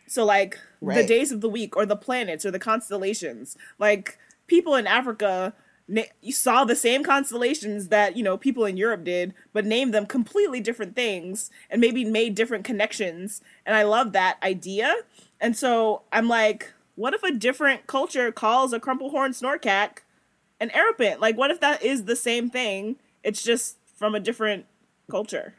[0.06, 0.58] So like
[1.00, 5.54] the days of the week or the planets or the constellations, like people in Africa
[5.88, 9.94] na- you saw the same constellations that you know people in Europe did, but named
[9.94, 13.40] them completely different things and maybe made different connections.
[13.64, 14.94] And I love that idea.
[15.40, 19.98] And so I'm like, what if a different culture calls a crumplehorn snorkack
[20.60, 21.20] an aeropit?
[21.20, 22.96] Like, what if that is the same thing?
[23.22, 24.66] It's just from a different
[25.12, 25.54] culture.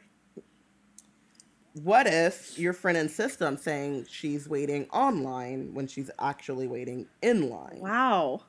[1.82, 7.48] what if your friend insists on saying she's waiting online when she's actually waiting in
[7.50, 7.78] line?
[7.80, 8.42] Wow.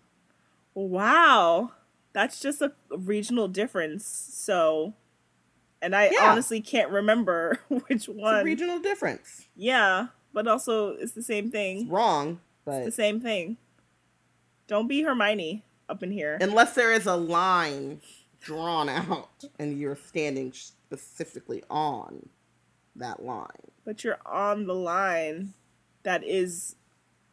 [0.76, 1.72] Wow.
[2.14, 4.06] That's just a regional difference.
[4.06, 4.94] So,
[5.82, 6.32] and I Yeah.
[6.32, 8.45] honestly can't remember which It's a one.
[8.45, 9.48] regional difference.
[9.56, 11.90] yeah, but also it's the same It's thing.
[11.90, 13.57] wrong, but The same thing.
[14.68, 16.38] Don't be Hermione up in here.
[16.41, 18.02] unless there is a line
[18.40, 20.52] drawn out and you're standing
[21.00, 22.30] specifically on
[22.96, 23.72] that line.
[23.84, 25.54] But you're on the line
[26.04, 26.76] that is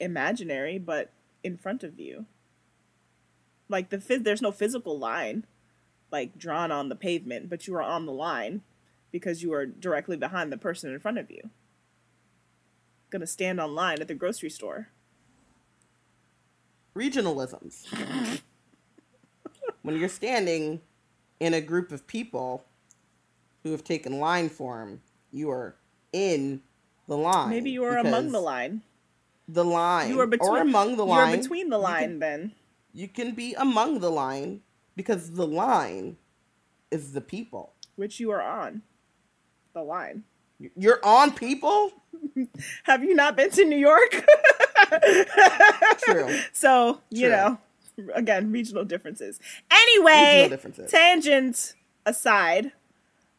[0.00, 1.12] imaginary, but
[1.42, 2.26] in front of you.
[3.68, 5.46] Like the phys- there's no physical line,
[6.10, 8.62] like drawn on the pavement, but you are on the line
[9.10, 11.50] because you are directly behind the person in front of you.
[13.10, 14.88] Gonna stand on line at the grocery store.
[16.94, 17.86] Regionalisms.
[19.82, 20.80] when you're standing
[21.40, 22.64] in a group of people
[23.62, 25.76] who have taken line form, you are
[26.12, 26.62] in
[27.08, 27.50] the line.
[27.50, 28.82] Maybe you are among the line.
[29.48, 30.08] The line.
[30.10, 31.16] You are between or among the line.
[31.18, 31.40] you are line.
[31.40, 32.52] between the You line can- then.
[32.92, 34.62] you can be among the line
[34.96, 36.16] because the line
[36.90, 37.72] is the people.
[37.96, 38.82] which you are on
[39.74, 40.24] the line.
[40.76, 41.92] You're on people?
[42.84, 44.24] Have you not been to New York?
[46.00, 46.38] True.
[46.52, 47.30] So, you True.
[47.36, 47.58] know,
[48.14, 49.40] again, regional differences.
[49.70, 50.90] Anyway, Regional differences.
[50.90, 51.74] tangent
[52.06, 52.72] aside,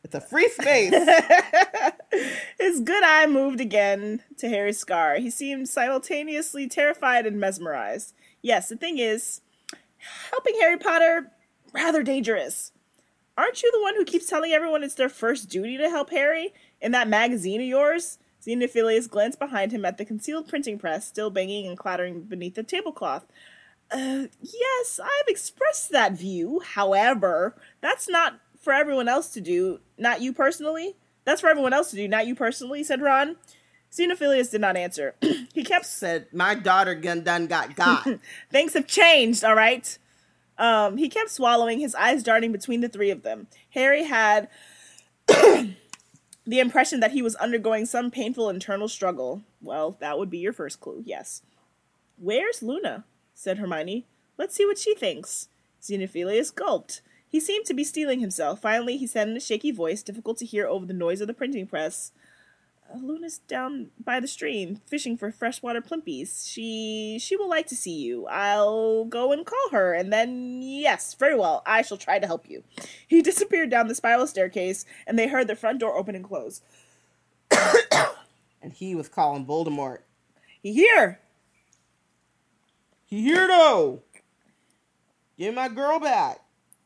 [0.04, 0.92] It's a free space.
[2.60, 5.16] his good eye moved again to Harry's scar.
[5.16, 8.14] He seemed simultaneously terrified and mesmerized.
[8.42, 9.42] Yes, the thing is,
[10.32, 11.32] helping Harry Potter,
[11.74, 12.74] rather dangerous.
[13.38, 16.54] Aren't you the one who keeps telling everyone it's their first duty to help Harry?
[16.82, 18.20] In that magazine of yours?
[18.46, 22.64] Xenophilius glanced behind him at the concealed printing press, still banging and clattering beneath the
[22.64, 23.26] tablecloth.
[23.90, 26.62] Uh, yes, I've expressed that view.
[26.64, 29.80] However, that's not for everyone else to do.
[29.98, 30.95] Not you personally.
[31.26, 33.38] That's for everyone else to do, not you personally, said Ron.
[33.91, 35.15] Xenophilius did not answer.
[35.53, 38.07] he kept Said my daughter gun done got got.
[38.52, 39.98] Things have changed, all right?
[40.57, 43.48] Um, he kept swallowing, his eyes darting between the three of them.
[43.72, 44.49] Harry had
[45.27, 45.76] the
[46.48, 49.41] impression that he was undergoing some painful internal struggle.
[49.61, 51.41] Well, that would be your first clue, yes.
[52.18, 53.06] Where's Luna?
[53.34, 54.06] said Hermione.
[54.38, 55.49] Let's see what she thinks.
[55.81, 57.02] Xenophilius gulped.
[57.34, 58.61] He seemed to be steeling himself.
[58.61, 61.34] Finally, he said in a shaky voice, difficult to hear over the noise of the
[61.34, 62.11] printing press,
[62.88, 66.47] "Uh, Luna's down by the stream, fishing for freshwater plimpies.
[66.47, 68.27] She she will like to see you.
[68.27, 72.47] I'll go and call her, and then yes, very well, I shall try to help
[72.47, 72.64] you.
[73.07, 76.61] He disappeared down the spiral staircase, and they heard the front door open and close.
[78.61, 80.01] and he was calling Voldemort.
[80.61, 81.19] He here!
[83.07, 84.03] He here though.
[85.35, 86.43] Give my girl back.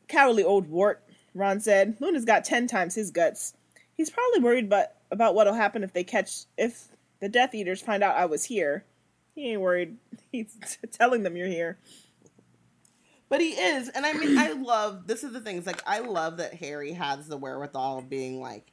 [0.08, 1.02] Cowardly old wart,
[1.34, 1.96] Ron said.
[2.00, 3.54] Luna's got ten times his guts.
[3.94, 6.88] He's probably worried about, about what'll happen if they catch if
[7.20, 8.84] the Death Eaters find out I was here.
[9.34, 9.96] He ain't worried.
[10.32, 10.56] He's
[10.92, 11.78] telling them you're here.
[13.28, 15.06] But he is, and I mean, I love.
[15.06, 15.62] This is the thing.
[15.64, 18.72] Like I love that Harry has the wherewithal of being like.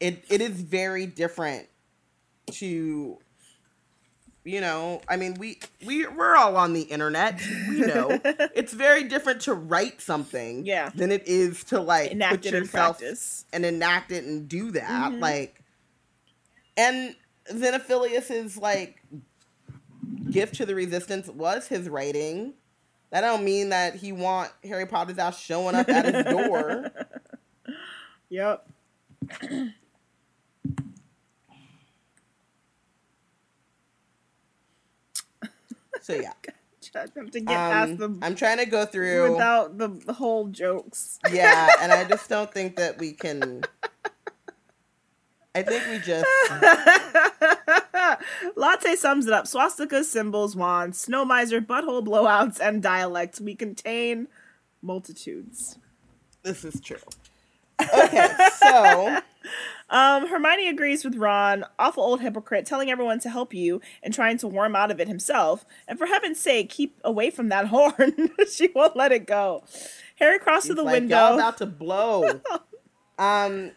[0.00, 1.68] It it is very different
[2.52, 3.18] to.
[4.42, 7.40] You know, I mean, we we we're all on the internet.
[7.68, 8.18] We know
[8.54, 10.90] it's very different to write something, Yeah.
[10.94, 13.44] than it is to like Enact put it in yourself practice.
[13.52, 15.12] and enact it and do that.
[15.12, 15.20] Mhm.
[15.20, 15.62] Like,
[16.76, 17.14] and
[17.50, 19.02] Xenophilius's like
[20.30, 22.54] gift to the resistance was his writing.
[23.10, 26.90] That don't mean that he want Harry Potter's ass showing up at his door.
[28.32, 28.64] Yep.
[36.00, 36.32] So yeah,
[36.94, 39.32] I have to get past um, the I'm trying to go through.
[39.32, 41.18] without the, the whole jokes.
[41.30, 43.62] yeah, and I just don't think that we can.
[45.54, 46.26] I think we just
[48.56, 49.46] Latte sums it up.
[49.46, 53.40] Swastikas, symbols, wands, snow miser, butthole blowouts, and dialects.
[53.40, 54.28] We contain
[54.80, 55.76] multitudes.
[56.44, 56.98] this is true.
[57.94, 58.28] Okay,
[58.58, 59.20] so
[59.90, 64.38] Um, Hermione agrees with Ron, awful old hypocrite, telling everyone to help you and trying
[64.38, 65.64] to warm out of it himself.
[65.88, 68.30] And for heaven's sake, keep away from that horn.
[68.52, 69.64] she won't let it go.
[70.16, 71.16] Harry crossed to the like, window.
[71.16, 72.40] Y'all about to blow.
[73.18, 73.72] um,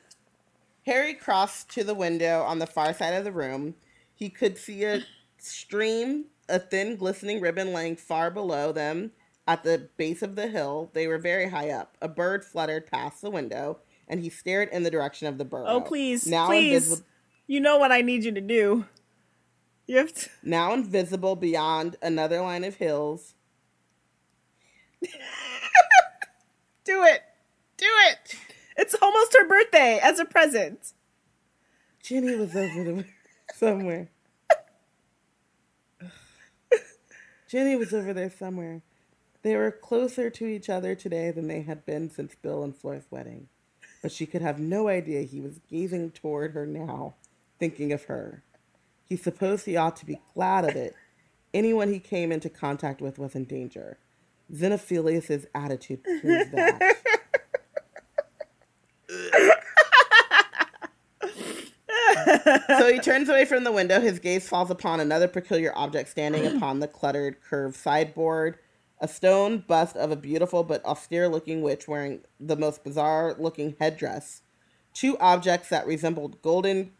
[0.85, 3.73] Harry crossed to the window on the far side of the room.
[4.13, 5.03] He could see a
[5.39, 9.11] stream, a thin, glistening ribbon laying far below them
[9.47, 10.91] at the base of the hill.
[10.93, 11.97] They were very high up.
[12.01, 15.65] A bird fluttered past the window, and he stared in the direction of the burrow.
[15.67, 16.75] oh, please, now please.
[16.75, 17.07] invisible.
[17.47, 18.85] You know what I need you to do.
[19.85, 20.29] You have to.
[20.41, 23.35] Now invisible beyond another line of hills.
[26.85, 27.21] Do it.
[27.77, 28.35] Do it.
[28.77, 30.93] It's almost her birthday as a present.
[32.01, 33.05] Ginny was over the
[33.55, 34.09] somewhere.
[37.49, 38.81] Ginny was over there somewhere.
[39.41, 43.07] They were closer to each other today than they had been since Bill and Flora's
[43.09, 43.47] wedding.
[44.03, 47.15] But she could have no idea he was gazing toward her now,
[47.57, 48.43] thinking of her.
[49.05, 50.93] He supposed he ought to be glad of it.
[51.53, 53.97] Anyone he came into contact with was in danger.
[54.53, 56.97] Xenophilius's attitude proves that.
[62.77, 64.01] so he turns away from the window.
[64.01, 68.59] His gaze falls upon another peculiar object standing upon the cluttered, curved sideboard.
[69.03, 73.75] A stone bust of a beautiful but austere looking witch wearing the most bizarre looking
[73.77, 74.43] headdress.
[74.93, 76.93] Two objects that resembled golden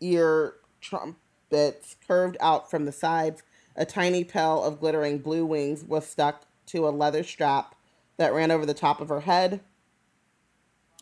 [0.00, 3.44] ear trumpets curved out from the sides.
[3.76, 7.76] A tiny pail of glittering blue wings was stuck to a leather strap
[8.16, 9.60] that ran over the top of her head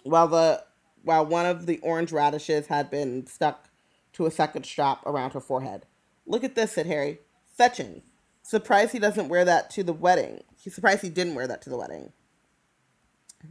[0.02, 0.64] while the
[1.02, 3.70] while one of the orange radishes had been stuck
[4.12, 5.86] to a second strap around her forehead.
[6.26, 7.20] Look at this, said Harry.
[7.56, 8.02] Fetching.
[8.42, 10.42] Surprised he doesn't wear that to the wedding.
[10.60, 12.12] He's surprised he didn't wear that to the wedding.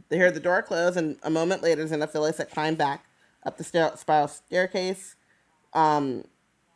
[0.08, 3.06] They hear the door close, and a moment later, Xenophilius had climbed back
[3.44, 5.16] up the stair- spiral staircase,
[5.72, 6.24] um,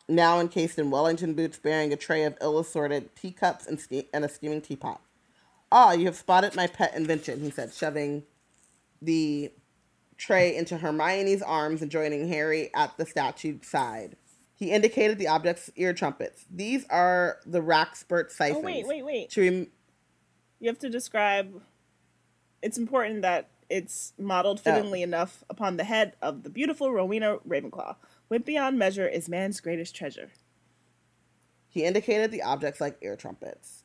[0.09, 4.29] now encased in Wellington boots, bearing a tray of ill-assorted teacups and, ste- and a
[4.29, 5.01] steaming teapot.
[5.71, 8.25] Ah, you have spotted my pet invention, he said, shoving
[9.01, 9.53] the
[10.17, 14.17] tray into Hermione's arms and joining Harry at the statue's side.
[14.57, 16.45] He indicated the object's ear trumpets.
[16.51, 18.59] These are the Wrackspurt siphons.
[18.63, 19.31] Oh wait, wait, wait.
[19.31, 19.71] To rem-
[20.61, 21.61] You have to describe.
[22.63, 25.05] It's important that it's modeled fittingly oh.
[25.05, 27.97] enough upon the head of the beautiful Rowena Ravenclaw.
[28.29, 30.31] Wit beyond measure is man's greatest treasure.
[31.69, 33.83] He indicated the objects like ear trumpets.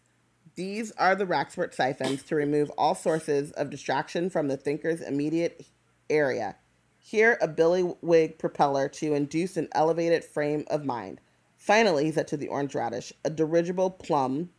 [0.56, 5.66] These are the Wrackspurt siphons to remove all sources of distraction from the thinker's immediate
[6.10, 6.58] area.
[7.00, 11.22] Here, a billywig propeller to induce an elevated frame of mind.
[11.58, 14.50] Finally, he said to the orange radish, a dirigible plum.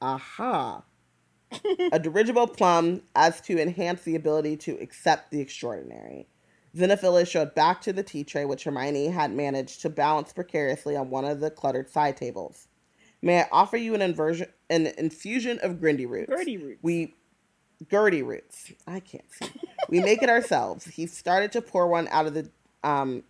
[0.00, 0.82] Aha.
[1.92, 6.26] a dirigible plum as to enhance the ability to accept the extraordinary.
[6.74, 11.10] Xenophilius showed back to the tea tray, which Hermione had managed to balance precariously on
[11.10, 12.68] one of the cluttered side tables.
[13.20, 16.32] May I offer you an inversion, an infusion of Grindy roots?
[16.32, 16.78] Gurdyroots.
[16.82, 17.14] We
[17.88, 18.74] Gurdyroots.
[18.86, 19.50] I can't see.
[19.88, 20.86] We make it ourselves.
[20.86, 22.50] He started to pour one out of the
[22.82, 23.24] um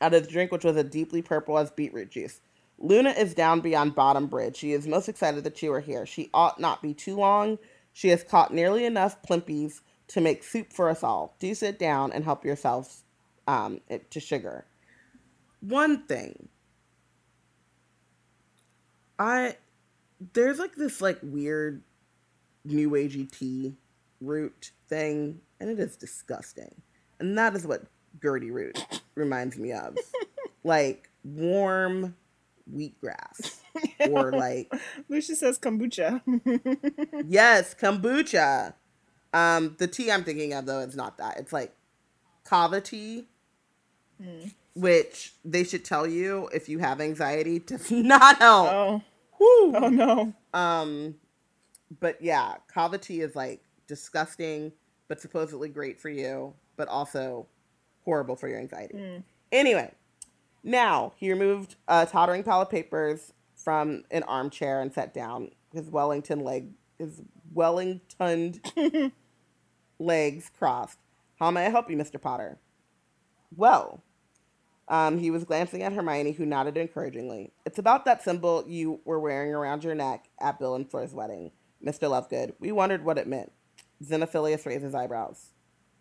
[0.00, 2.40] out of the drink, which was a deeply purple as beetroot juice.
[2.78, 4.56] Luna is down beyond Bottom Bridge.
[4.56, 6.06] She is most excited that you are here.
[6.06, 7.58] She ought not be too long.
[7.92, 11.36] She has caught nearly enough plimpies to make soup for us all.
[11.38, 13.04] Do sit down and help yourselves
[13.46, 14.64] um, to sugar.
[15.60, 16.48] One thing.
[19.18, 19.56] I
[20.32, 21.82] there's like this like weird
[22.64, 23.74] new agey tea
[24.20, 26.82] root thing, and it is disgusting.
[27.18, 27.84] And that is what
[28.18, 29.96] Gurdyroot reminds me of.
[30.64, 32.14] like warm
[32.72, 33.58] wheatgrass.
[34.10, 34.72] Or like
[35.08, 36.20] Lucia says kombucha.
[37.28, 38.74] yes, kombucha.
[39.32, 41.38] Um, the tea I'm thinking of though is not that.
[41.38, 41.72] It's like
[42.44, 43.26] kava tea,
[44.74, 48.68] which they should tell you if you have anxiety does not help.
[48.72, 49.02] oh,
[49.38, 49.76] Woo.
[49.76, 50.32] oh no.
[50.52, 51.14] Um,
[51.98, 54.72] but yeah, kava tea is like disgusting,
[55.08, 57.46] but supposedly great for you, but also
[58.04, 58.94] horrible for your anxiety.
[59.52, 59.92] Anyway,
[60.62, 65.50] now he removed a tottering pile of papers from an armchair and sat down.
[65.72, 66.68] His Wellington leg,
[66.98, 67.22] his
[67.52, 68.60] Wellington
[69.98, 70.98] legs crossed.
[71.38, 72.20] How may I help you, Mr.
[72.20, 72.58] Potter?
[73.56, 74.02] Well,
[74.88, 77.52] um, he was glancing at Hermione, who nodded encouragingly.
[77.64, 81.52] It's about that symbol you were wearing around your neck at Bill and Fleur's wedding,
[81.84, 82.08] Mr.
[82.10, 82.54] Lovegood.
[82.60, 83.52] We wondered what it meant.
[84.04, 85.50] Xenophilius raised his eyebrows.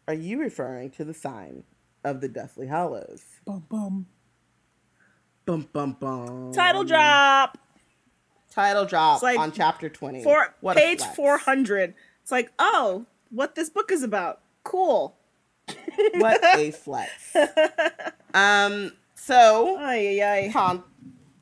[0.07, 1.63] Are you referring to the sign
[2.03, 3.23] of the Deathly Hallows?
[3.45, 4.05] Bum bum.
[5.45, 6.51] Bum bum bum.
[6.53, 7.57] Title drop.
[8.49, 10.23] Title drop It's like on chapter twenty.
[10.23, 11.93] For What page four hundred.
[12.21, 14.41] It's like, oh, what this book is about.
[14.63, 15.15] Cool.
[16.15, 17.35] What a flex.
[18.33, 18.91] um.
[19.15, 20.49] So, Ay, ay, ay.
[20.51, 20.83] Con-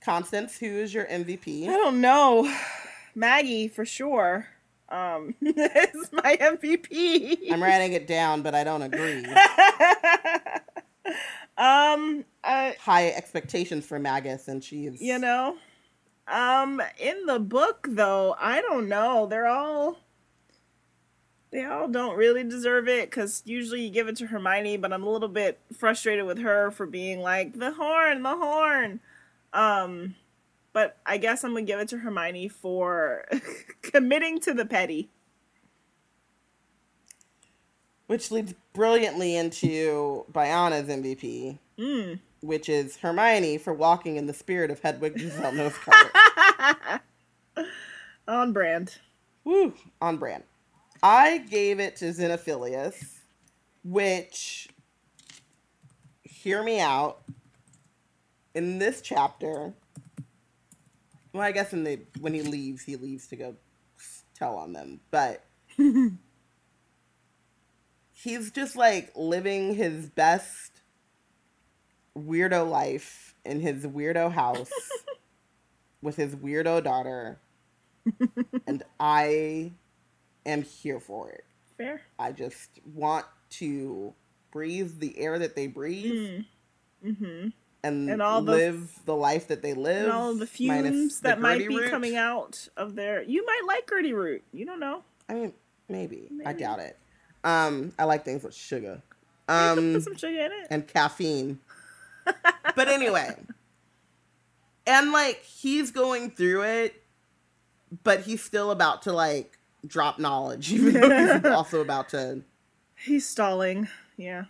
[0.01, 1.67] Constance, who is your MVP?
[1.67, 2.51] I don't know.
[3.17, 4.47] Maggie for sure.
[4.89, 7.51] Um, is my MVP.
[7.51, 9.25] I'm writing it down, but I don't agree.
[11.57, 15.57] um, uh, High expectations for Magus, and she's you know,
[16.27, 19.25] um, in the book though, I don't know.
[19.25, 19.97] They're all
[21.51, 25.03] they all don't really deserve it because usually you give it to Hermione, but I'm
[25.03, 28.99] a little bit frustrated with her for being like the horn, the horn.
[29.53, 30.15] Um,
[30.73, 33.25] but I guess I'm gonna give it to Hermione for
[33.81, 35.09] committing to the petty.
[38.07, 42.19] which leads brilliantly into Biana's MVP, Mm.
[42.39, 47.01] which is Hermione for walking in the spirit of Hedwig Giselle Northcutt.
[48.29, 48.97] On brand.
[49.43, 50.43] Woo, on brand.
[51.03, 53.15] I gave it to Xenophilius,
[53.83, 54.67] which,
[56.23, 57.21] hear me out,
[58.53, 59.73] in this chapter,
[61.33, 63.55] well, I guess in the when he leaves, he leaves to go
[64.35, 65.43] tell on them, but
[68.13, 70.81] he's just like living his best
[72.17, 74.71] weirdo life in his weirdo house
[76.01, 77.39] with his weirdo daughter
[78.67, 79.71] and I
[80.45, 81.43] am here for it.
[81.77, 82.01] Fair.
[82.17, 84.13] I just want to
[84.51, 86.43] breathe the air that they breathe
[87.05, 87.49] Mm-hmm.
[87.83, 90.03] And, And all the- live the life that they live.
[90.05, 91.89] And all the fumes the that might be root.
[91.89, 93.21] coming out of their.
[93.21, 94.41] You might like Gurdyroot.
[94.51, 95.03] You don't know.
[95.29, 95.53] I mean,
[95.87, 96.29] maybe.
[96.45, 96.97] I doubt it.
[97.43, 99.01] Um, I like things with sugar.
[99.47, 100.67] Um, put some sugar in it.
[100.69, 101.59] and caffeine.
[102.75, 103.35] but anyway,
[104.85, 107.01] and like he's going through it,
[108.03, 112.41] but he's still about to like drop knowledge, even though he's also about to.
[112.95, 113.87] He's stalling.
[114.17, 114.45] Yeah.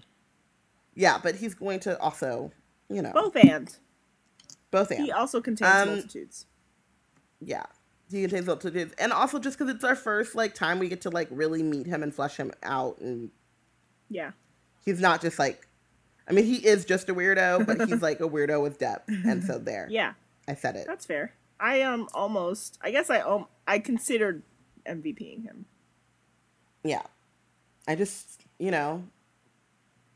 [0.95, 2.51] Yeah, but he's going to also,
[2.89, 3.75] you know, Both and.
[4.71, 5.03] both and.
[5.03, 6.45] He also contains Um, multitudes.
[7.39, 7.65] Yeah,
[8.09, 11.09] he contains multitudes, and also just because it's our first like time we get to
[11.09, 13.29] like really meet him and flesh him out, and
[14.09, 14.31] Yeah.
[14.85, 15.67] he's not just like,
[16.27, 19.43] I mean, he is just a weirdo, but he's like a weirdo with depth, and
[19.43, 20.13] so there, Yeah.
[20.47, 20.87] I said it.
[20.87, 21.33] That's fair.
[21.59, 22.77] I um almost.
[22.81, 24.43] I guess I um I considered
[24.85, 25.65] MVPing him.
[26.83, 27.01] Yeah,
[27.87, 29.03] I just you know,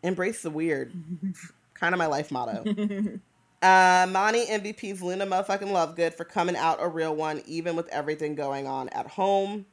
[0.04, 0.94] embrace the weird,
[1.82, 2.64] kind of my life motto.
[3.64, 8.34] Uh, Monty MVP's Luna motherfucking Lovegood for coming out a real one, even with everything
[8.34, 9.68] going on at home.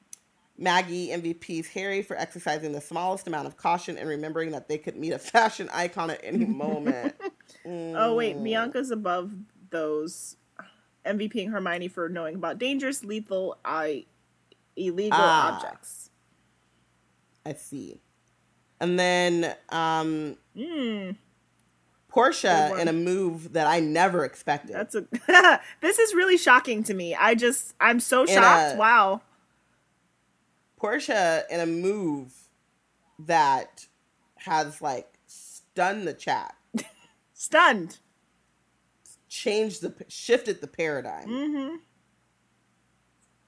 [0.58, 4.94] Maggie MVP's Harry for exercising the smallest amount of caution and remembering that they could
[4.94, 7.14] meet a fashion icon at any moment.
[7.66, 8.44] Oh wait, Mm.
[8.44, 9.32] Bianca's above
[9.70, 10.36] those.
[11.06, 14.04] MVPing Hermione for knowing about dangerous, lethal, I
[14.76, 15.54] illegal Ah.
[15.56, 16.10] objects.
[17.46, 18.00] I see.
[18.80, 21.16] And then um, Mm,
[22.08, 24.74] Portia in a move that I never expected.
[24.74, 25.06] that's a.
[25.80, 27.14] this is really shocking to me.
[27.14, 28.74] I just I'm so In shocked.
[28.74, 29.20] a- wow.
[30.76, 32.32] Portia in a move
[33.18, 33.86] that
[34.36, 36.54] has like stunned the chat,
[37.34, 37.98] Stunned.
[39.28, 41.26] changed the shifted the paradigm.
[41.28, 41.76] hmm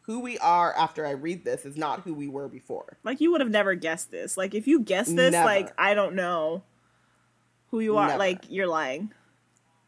[0.02, 2.98] Who we are after I read this is not who we were before.
[3.04, 4.36] Like you would have never guessed this.
[4.36, 5.46] Like if you guessed this, Never.
[5.46, 6.62] like I don't know
[7.70, 8.08] who you are.
[8.08, 8.18] Never.
[8.18, 9.12] Like you're lying.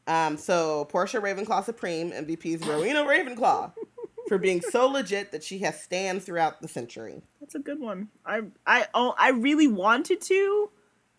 [0.06, 3.72] Um, so Portia Ravenclaw Supreme MVP's Rowena Ravenclaw
[4.28, 7.22] for being so legit that she has stand throughout the century.
[7.40, 8.08] That's a good one.
[8.26, 10.70] I I oh I really wanted to.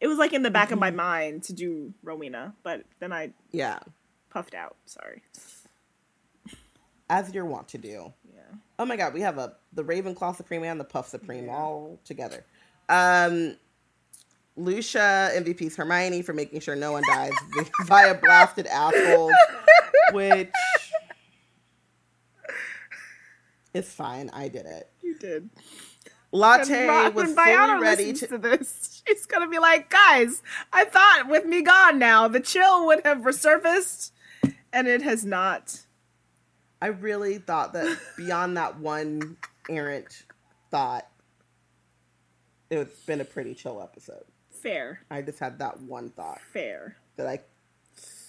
[0.01, 0.97] It was like in the back of my Mm-hmm.
[0.97, 3.79] mind to do Rowena, but then I Yeah,
[4.29, 4.75] puffed out.
[4.85, 5.21] Sorry.
[7.09, 8.13] as you're wont to do.
[8.33, 8.41] Yeah.
[8.79, 12.43] Oh my god, we have a the Ravenclaw Supreme and the Puff Supreme all together.
[12.89, 13.55] Um
[14.55, 17.31] Lucia MVP's Hermione for making sure no one dies
[17.85, 19.33] via blasted assholes,
[20.11, 20.51] which
[23.73, 24.29] is fine.
[24.33, 24.89] I did it.
[25.01, 25.49] You did.
[26.31, 28.27] Latte When- was when fully ready to.
[28.27, 32.85] to this, she's gonna be like, guys, I thought with me gone now, the chill
[32.87, 34.11] would have resurfaced,
[34.71, 35.81] and it has not.
[36.81, 39.37] I really thought that beyond that one
[39.69, 40.23] errant
[40.69, 41.07] thought,
[42.69, 44.25] it's been a pretty chill episode.
[44.63, 45.01] Fair.
[45.11, 46.95] I just had that one thought Fair.
[47.17, 47.39] that I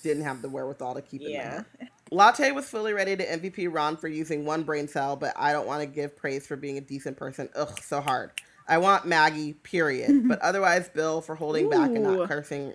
[0.02, 1.62] didn't have the wherewithal to keep it in Yeah.
[1.78, 1.88] there.
[2.10, 5.66] Latte was fully ready to MVP Ron for using one brain cell, but I don't
[5.66, 7.48] want to give praise for being a decent person.
[7.56, 8.32] Ugh, so hard.
[8.68, 10.28] I want Maggie, period.
[10.28, 12.74] but otherwise, Bill for holding back and not cursing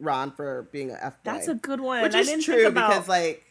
[0.00, 1.16] Ron for being a F.
[1.24, 2.02] That's a good one.
[2.02, 2.90] Which I is didn't true think about.
[2.90, 3.44] because, like,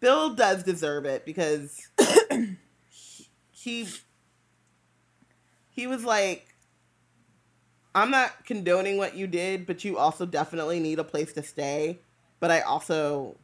[0.00, 1.78] Bill does deserve it because
[3.50, 3.86] he
[5.68, 6.49] he was like,
[7.94, 11.98] I'm not condoning what you did, but you also definitely need a place to stay.
[12.38, 13.36] But I also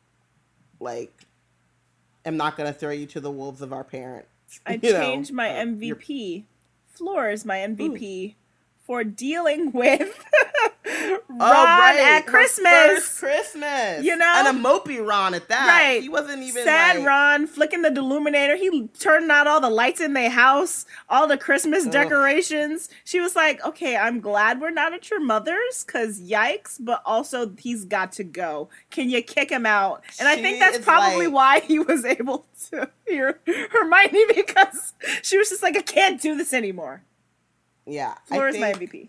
[0.81, 1.13] like
[2.25, 4.61] am not gonna throw you to the wolves of our parents.
[4.65, 6.45] I You know, changed my uh, MVP.
[6.93, 8.35] Fleur is my MVP
[8.87, 10.01] for dealing with
[10.87, 12.71] oh, Ron Oh, right, at her Christmas.
[12.73, 14.33] first Christmas, You know?
[14.37, 15.67] and a mopey Ron at that.
[15.67, 16.01] Right.
[16.03, 18.57] he wasn't even Sad like, Ron flicking the deluminator.
[18.57, 21.93] He turned out all the lights in their house, all the Christmas Ugh.
[21.93, 22.89] decorations.
[23.05, 27.53] She was like, "Okay, I'm glad we're not at your mother's, cause yikes!" But also,
[27.59, 28.69] he's got to go.
[28.91, 30.05] Can you kick him out?
[30.21, 35.37] And I think that's probably like- why he was able to hear Hermione because she
[35.39, 37.03] was just like, "I can't do this anymore."
[37.87, 39.09] Yeah, Fleur I is my MVP.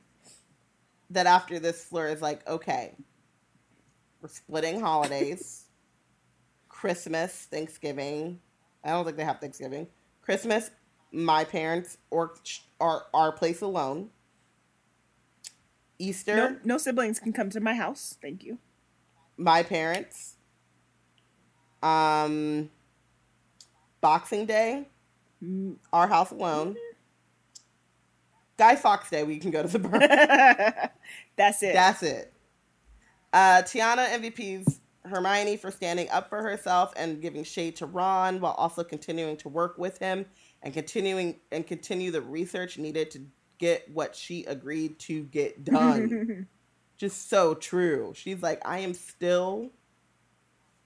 [1.09, 2.93] that after this, Fleur is like, okay,
[4.21, 5.65] we're splitting holidays,
[6.69, 8.39] Christmas, Thanksgiving.
[8.83, 9.87] I don't think they have Thanksgiving.
[10.21, 10.69] Christmas,
[11.11, 12.35] my parents or
[12.79, 14.09] our our place alone.
[15.99, 18.17] Easter, No, no siblings can come to my house.
[18.21, 18.59] Thank you.
[19.37, 20.35] my parents.
[21.81, 22.69] Um,
[24.01, 24.87] Boxing Day,
[25.43, 25.77] Mm.
[25.93, 26.75] our house alone.
[28.57, 29.99] Guy Fawkes Day, we can go to the bar.
[31.35, 31.73] That's it.
[31.73, 32.33] That's it.
[33.31, 38.53] Uh, Tiana MVP's Hermione for standing up for herself and giving shade to Ron while
[38.53, 40.25] also continuing to work with him
[40.63, 43.21] and continuing and continue the research needed to
[43.57, 46.47] get what she agreed to get done.
[46.97, 48.11] Just so true.
[48.15, 49.71] She's like, I am still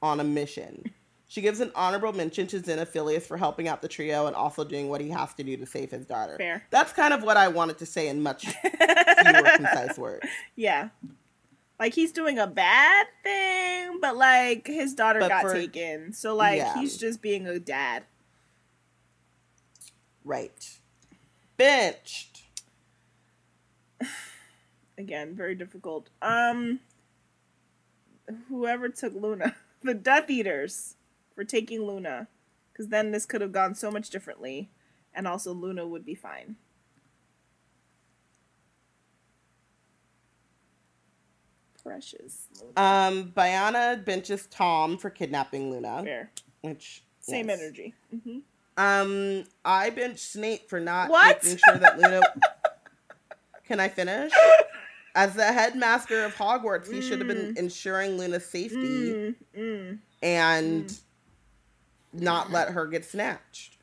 [0.01, 0.91] on a mission.
[1.31, 4.89] She gives an honorable mention to Xenophilius for helping out the trio and also doing
[4.89, 6.35] what he has to do to save his daughter.
[6.35, 6.65] Fair.
[6.71, 10.27] That's kind of what I wanted to say in much fewer concise words.
[10.57, 10.89] Yeah.
[11.79, 16.11] Like he's doing a bad thing, but like his daughter But got for- taken.
[16.11, 16.77] So like yeah.
[16.77, 18.03] he's just being a dad.
[20.25, 20.69] Right.
[21.55, 22.41] benched.
[24.97, 26.09] Again, very difficult.
[26.21, 26.81] Um,
[28.49, 30.95] whoever took Luna, the Death Eaters,
[31.41, 32.27] for taking Luna,
[32.71, 34.69] because then this could have gone so much differently,
[35.11, 36.55] and also Luna would be fine.
[41.81, 42.45] Precious.
[42.59, 42.73] Luna.
[42.79, 46.31] Um, Biana benches Tom for kidnapping Luna, Fair.
[46.61, 47.59] which Same yes.
[47.59, 47.95] energy.
[48.23, 48.37] hmm
[48.77, 51.43] Um, I bench Snape for not What?
[51.43, 52.21] making sure that Luna.
[53.65, 54.31] Can I finish?
[55.15, 58.75] As the headmaster of Hogwarts, he should have been ensuring Luna's safety
[59.13, 59.97] Mm, mm.
[60.21, 60.99] and
[62.13, 63.77] not let her get snatched.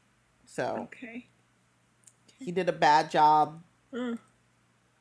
[0.46, 1.28] So Okay.
[2.38, 4.18] he did a bad job Mm.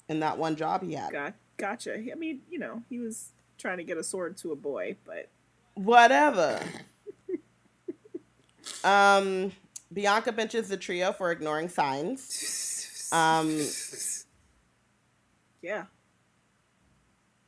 [0.10, 1.12] in that one job he had.
[1.12, 1.96] Got, gotcha.
[1.96, 5.30] I mean, you know, he was trying to get a sword to a boy, but
[5.76, 6.60] Whatever.
[8.84, 9.52] um,
[9.94, 12.84] Bianca benches the trio for ignoring signs.
[13.14, 13.48] Um,
[15.62, 15.86] yeah.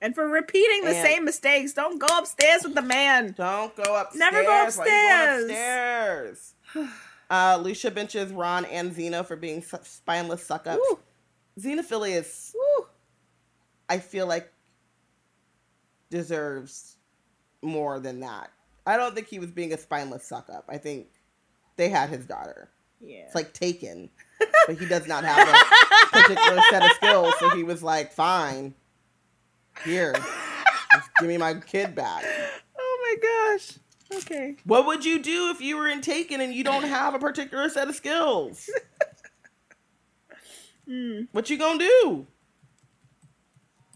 [0.02, 3.34] And for repeating the And- same mistakes, don't go upstairs with the man.
[3.38, 4.16] Don't go upstairs.
[4.20, 5.44] Never go upstairs.
[5.46, 6.54] upstairs?
[7.32, 10.82] Uh, Lucia benches Ron and Xeno for being spineless suck ups.
[11.60, 12.88] Xenophilius, woo.
[13.88, 14.52] I feel like,
[16.10, 16.96] deserves
[17.62, 18.50] more than that.
[18.86, 20.66] I don't think he was being a spineless suck up.
[20.70, 21.08] I think
[21.76, 22.70] they had his daughter.
[23.00, 23.26] Yeah.
[23.28, 24.10] It's like taken,
[24.68, 27.34] but he does not have a particular set of skills.
[27.40, 28.74] So he was like, fine,
[29.86, 30.14] here,
[31.20, 32.24] give me my kid back.
[32.78, 33.80] oh my gosh.
[34.22, 34.56] Okay.
[34.64, 37.70] What would you do if you were in Taken and you don't have a particular
[37.70, 38.70] set of skills?
[40.90, 41.28] Mm.
[41.32, 42.28] What you gonna do?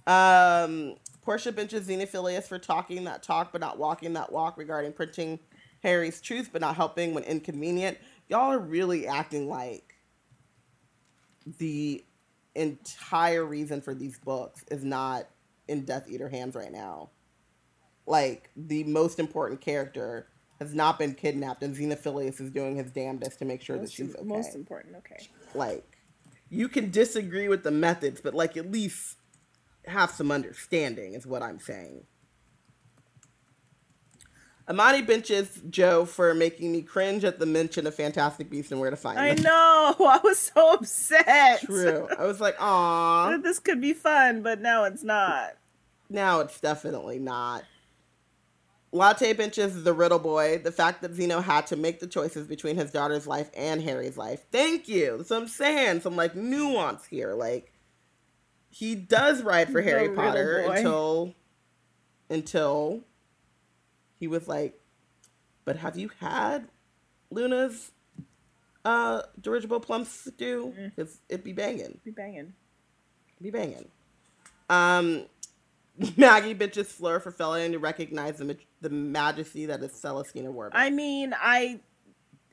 [0.05, 5.39] Um, Portia benches Xenophilius for talking that talk but not walking that walk regarding printing
[5.81, 7.97] Harry's truth but not helping when inconvenient.
[8.29, 9.95] Y'all are really acting like
[11.57, 12.05] the
[12.55, 15.27] entire reason for these books is not
[15.67, 17.09] in Death Eater hands right now.
[18.05, 20.27] Like the most important character
[20.59, 24.15] has not been kidnapped, and Xenophilius is doing his damnedest to make sure that she's
[24.15, 24.23] okay.
[24.23, 24.95] most important.
[24.97, 25.27] Okay.
[25.55, 25.97] like,
[26.49, 29.17] you can disagree with the methods, but like at least
[29.85, 32.05] have some understanding, is what I'm saying.
[34.69, 38.89] Amani benches Jo for making me cringe at the mention of Fantastic Beasts and Where
[38.89, 39.25] to Find them.
[39.25, 39.95] I know.
[40.07, 41.61] I was so upset.
[41.61, 42.07] True.
[42.17, 43.37] I was like, aw.
[43.43, 45.57] This could be fun, but now it's not.
[46.09, 47.63] Now it's definitely not.
[48.93, 50.59] Latte benches the Riddle Boy.
[50.59, 54.17] The fact that Xeno had to make the choices between his daughter's life and Harry's
[54.17, 54.45] life.
[54.51, 55.17] Thank you.
[55.17, 56.01] That's what I'm saying.
[56.01, 57.33] Some like nuance here.
[57.33, 57.73] Like
[58.69, 60.73] he does ride for The Harry Riddle Potter Boy.
[60.73, 61.33] until
[62.29, 63.01] until
[64.23, 64.79] he was like,
[65.65, 66.69] but have you had
[67.29, 67.91] Luna's
[68.85, 70.73] uh dirigible plum stew?
[70.79, 70.95] Mm.
[70.95, 72.53] Because it'd be banging Be banging.
[73.41, 73.89] be banging.
[74.69, 75.25] Um,
[76.17, 80.79] Maggie bitches Fleur for failing to recognize the, ma- the majesty that is Celestina Warbeck.
[80.79, 81.81] I mean, I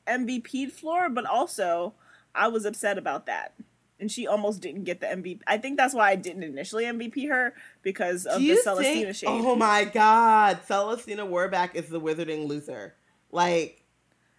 [0.08, 1.94] MVP'd Flora, but also
[2.34, 3.54] I was upset about that.
[4.00, 5.40] And she almost didn't get the MVP.
[5.46, 9.28] I think that's why I didn't initially MVP her because of the Celestina think- shade.
[9.28, 12.94] Oh my god, Celestina Warbeck is the wizarding loser.
[13.30, 13.84] Like,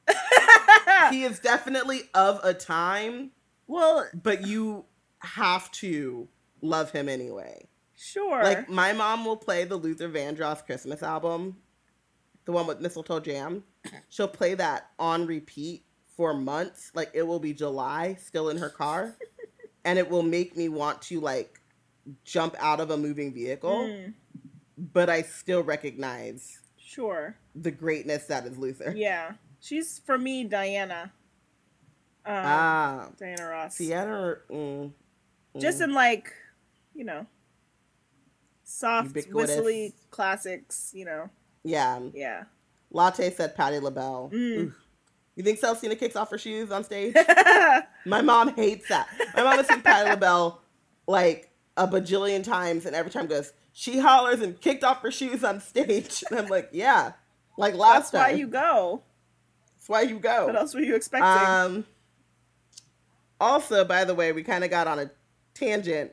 [1.11, 3.31] he is definitely of a time,
[3.67, 4.85] well, but you
[5.19, 6.27] have to
[6.61, 7.67] love him anyway.
[7.95, 8.43] sure.
[8.43, 11.57] Like, my mom will play the Luther Vandross Christmas album,
[12.45, 13.63] the one with Mistletoe Jam.
[14.09, 15.83] She'll play that on repeat
[16.17, 16.91] for months.
[16.93, 19.15] Like, it will be July, still in her car.
[19.83, 21.59] And it will make me want to, like,
[22.23, 23.85] jump out of a moving vehicle.
[23.87, 24.13] Mm,
[24.77, 27.35] But I still recognize sure.
[27.55, 28.93] the greatness that is Luther.
[28.95, 29.33] Yeah.
[29.59, 31.11] She's, for me, Diana.
[32.25, 33.09] Um, Ah.
[33.17, 33.75] Diana Ross.
[33.75, 34.37] Sienna.
[34.49, 34.91] Mm,
[35.57, 35.83] Just mm.
[35.85, 36.33] in, like,
[36.95, 37.25] you know,
[38.63, 39.33] soft, Ubiquitous.
[39.57, 41.29] whistly classics, you know.
[41.63, 41.99] Yeah.
[42.13, 42.43] Yeah.
[42.91, 44.29] Latte said Patti LaBelle.
[44.33, 44.73] Mm.
[45.35, 47.15] You think Celestina kicks off her shoes on stage?
[48.05, 49.07] My mom hates that.
[49.35, 50.61] My mom has seen Patti LaBelle
[51.07, 55.43] like a bajillion times, and every time goes, she hollers and kicked off her shoes
[55.43, 56.23] on stage.
[56.29, 57.13] And I'm like, yeah,
[57.57, 58.21] like last time.
[58.21, 59.03] That's why you go.
[59.75, 60.47] That's why you go.
[60.47, 61.27] What else were you expecting?
[61.27, 61.85] Um.
[63.39, 65.09] Also, by the way, we kind of got on a
[65.53, 66.11] tangent.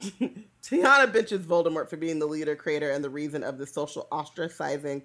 [0.00, 5.02] Tiana bitches Voldemort for being the leader, creator, and the reason of the social ostracizing,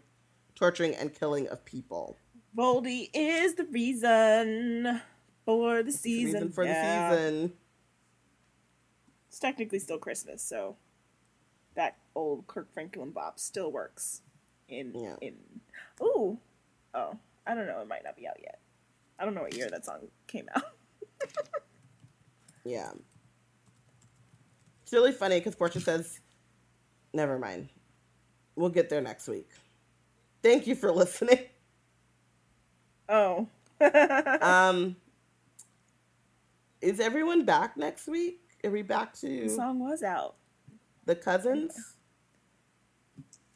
[0.56, 2.18] torturing, and killing of people.
[2.56, 5.02] Voldy is the reason
[5.46, 6.34] for the The season.
[6.34, 7.10] reason for Yeah.
[7.10, 7.58] the season.
[9.30, 10.78] It's technically still Christmas, so
[11.74, 14.22] that old Kirk Franklin bop still works.
[14.70, 15.16] In Yeah.
[15.22, 15.62] in
[16.02, 16.40] ooh
[16.94, 18.60] oh I don't know it might not be out yet.
[19.20, 20.64] I don't know what year that song came out.
[22.66, 22.92] Yeah.
[24.84, 26.22] It's really funny because Portia says,
[27.14, 27.68] never mind.
[28.56, 29.50] We'll get there next week.
[30.42, 31.40] Thank you for listening.
[33.14, 33.48] Oh.
[34.42, 34.96] Um,
[36.82, 38.40] is everyone back next week?
[38.64, 39.44] Are we back to?
[39.44, 40.36] the song was out.
[41.06, 41.96] the cousins?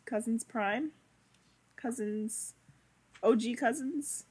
[0.05, 0.91] Cousins Prime.
[1.77, 2.55] Cousins.
[3.23, 4.25] OG Cousins.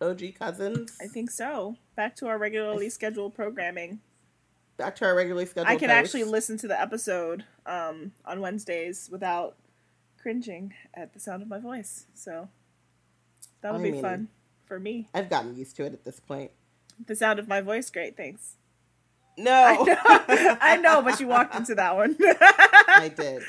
[0.00, 0.96] OG cousins?
[1.02, 1.76] I think so.
[1.96, 3.98] Back to our regularly scheduled programming.
[4.76, 6.14] Back to our regularly scheduled I can hosts.
[6.14, 9.56] actually listen to the episode um, on Wednesdays without
[10.22, 12.06] cringing at the sound of my voice.
[12.14, 12.48] So
[13.60, 14.28] that'll I be mean- fun
[14.68, 15.08] for me.
[15.14, 16.50] I've gotten used to it at this point.
[17.06, 18.54] The sound of my voice, great, thanks.
[19.36, 22.16] No, I know, but you walked into that one.
[22.20, 23.42] I did.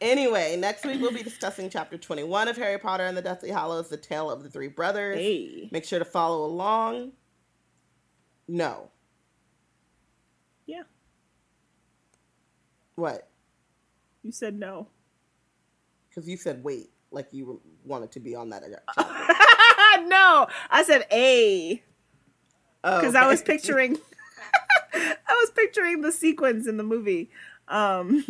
[0.00, 3.88] Anyway, next week we'll be discussing chapter 21 of Harry Potter and the Deathly Hallows,
[3.90, 5.18] The Tale of the Three Brothers.
[5.18, 5.68] hey.
[5.72, 7.12] Make sure to follow along.
[8.48, 8.90] No.
[10.66, 10.82] Yeah,
[12.96, 13.28] What?
[14.22, 14.88] you said no.
[16.08, 18.62] Because you said wait, like you wanted to be on that
[19.96, 20.08] chapter.
[20.08, 21.82] no, I said a
[22.84, 23.96] Oh, because I was picturing,
[24.94, 27.30] I was picturing the sequence in the movie.
[27.66, 28.22] Um,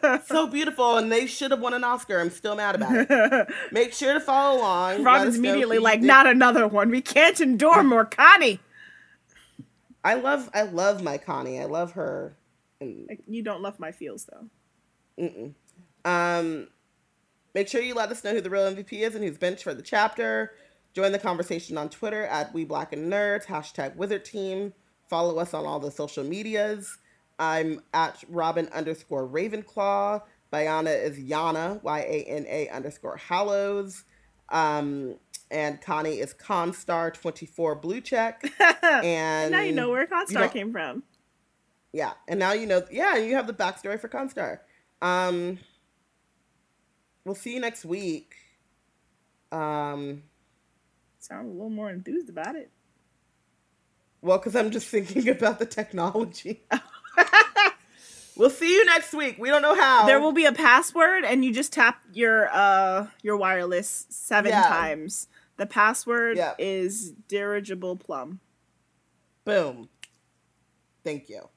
[0.26, 2.20] so beautiful, and they should have won an Oscar.
[2.20, 3.48] I'm still mad about it.
[3.72, 5.02] Make sure to follow along.
[5.02, 6.90] Robin's immediately like, think- not another one.
[6.90, 8.60] We can't endure more Connie.
[10.04, 11.58] I love, I love my Connie.
[11.60, 12.36] I love her.
[12.80, 14.46] And You don't love my feels though.
[15.18, 15.54] Mm-mm.
[16.04, 16.68] Um,
[17.54, 19.72] make sure you let us know who the real MVP is and who's benched for
[19.72, 20.52] the chapter.
[20.94, 24.74] Join the conversation on Twitter at We Black and Nerds, hashtag Wizard Team.
[25.08, 26.98] Follow us on all the social medias.
[27.38, 30.22] I'm at Robin underscore Ravenclaw.
[30.52, 34.04] Bayana is Yana, Y A N A underscore Hallows.
[34.50, 35.16] Um,
[35.50, 38.42] and Connie is Constar24 Blue Check.
[38.82, 41.02] And now you know where Constar came from.
[41.92, 42.82] yeah, and now you know.
[42.90, 44.58] Yeah, you have the backstory for Constar.
[45.00, 45.58] Um,
[47.24, 48.34] we'll see you next week.
[49.50, 50.22] Um,
[51.22, 52.68] Sound a little more enthused about it.
[54.22, 56.64] well, because I'm just thinking about the technology.
[58.36, 59.36] we'll see you next week.
[59.38, 60.06] We don't know how.
[60.06, 64.66] There will be a password, and you just tap your uh your wireless seven Yeah.
[64.66, 65.28] times.
[65.58, 66.54] The password Yeah.
[66.58, 68.40] is dirigible plum.
[69.44, 69.88] boom.
[71.04, 71.48] Thank you.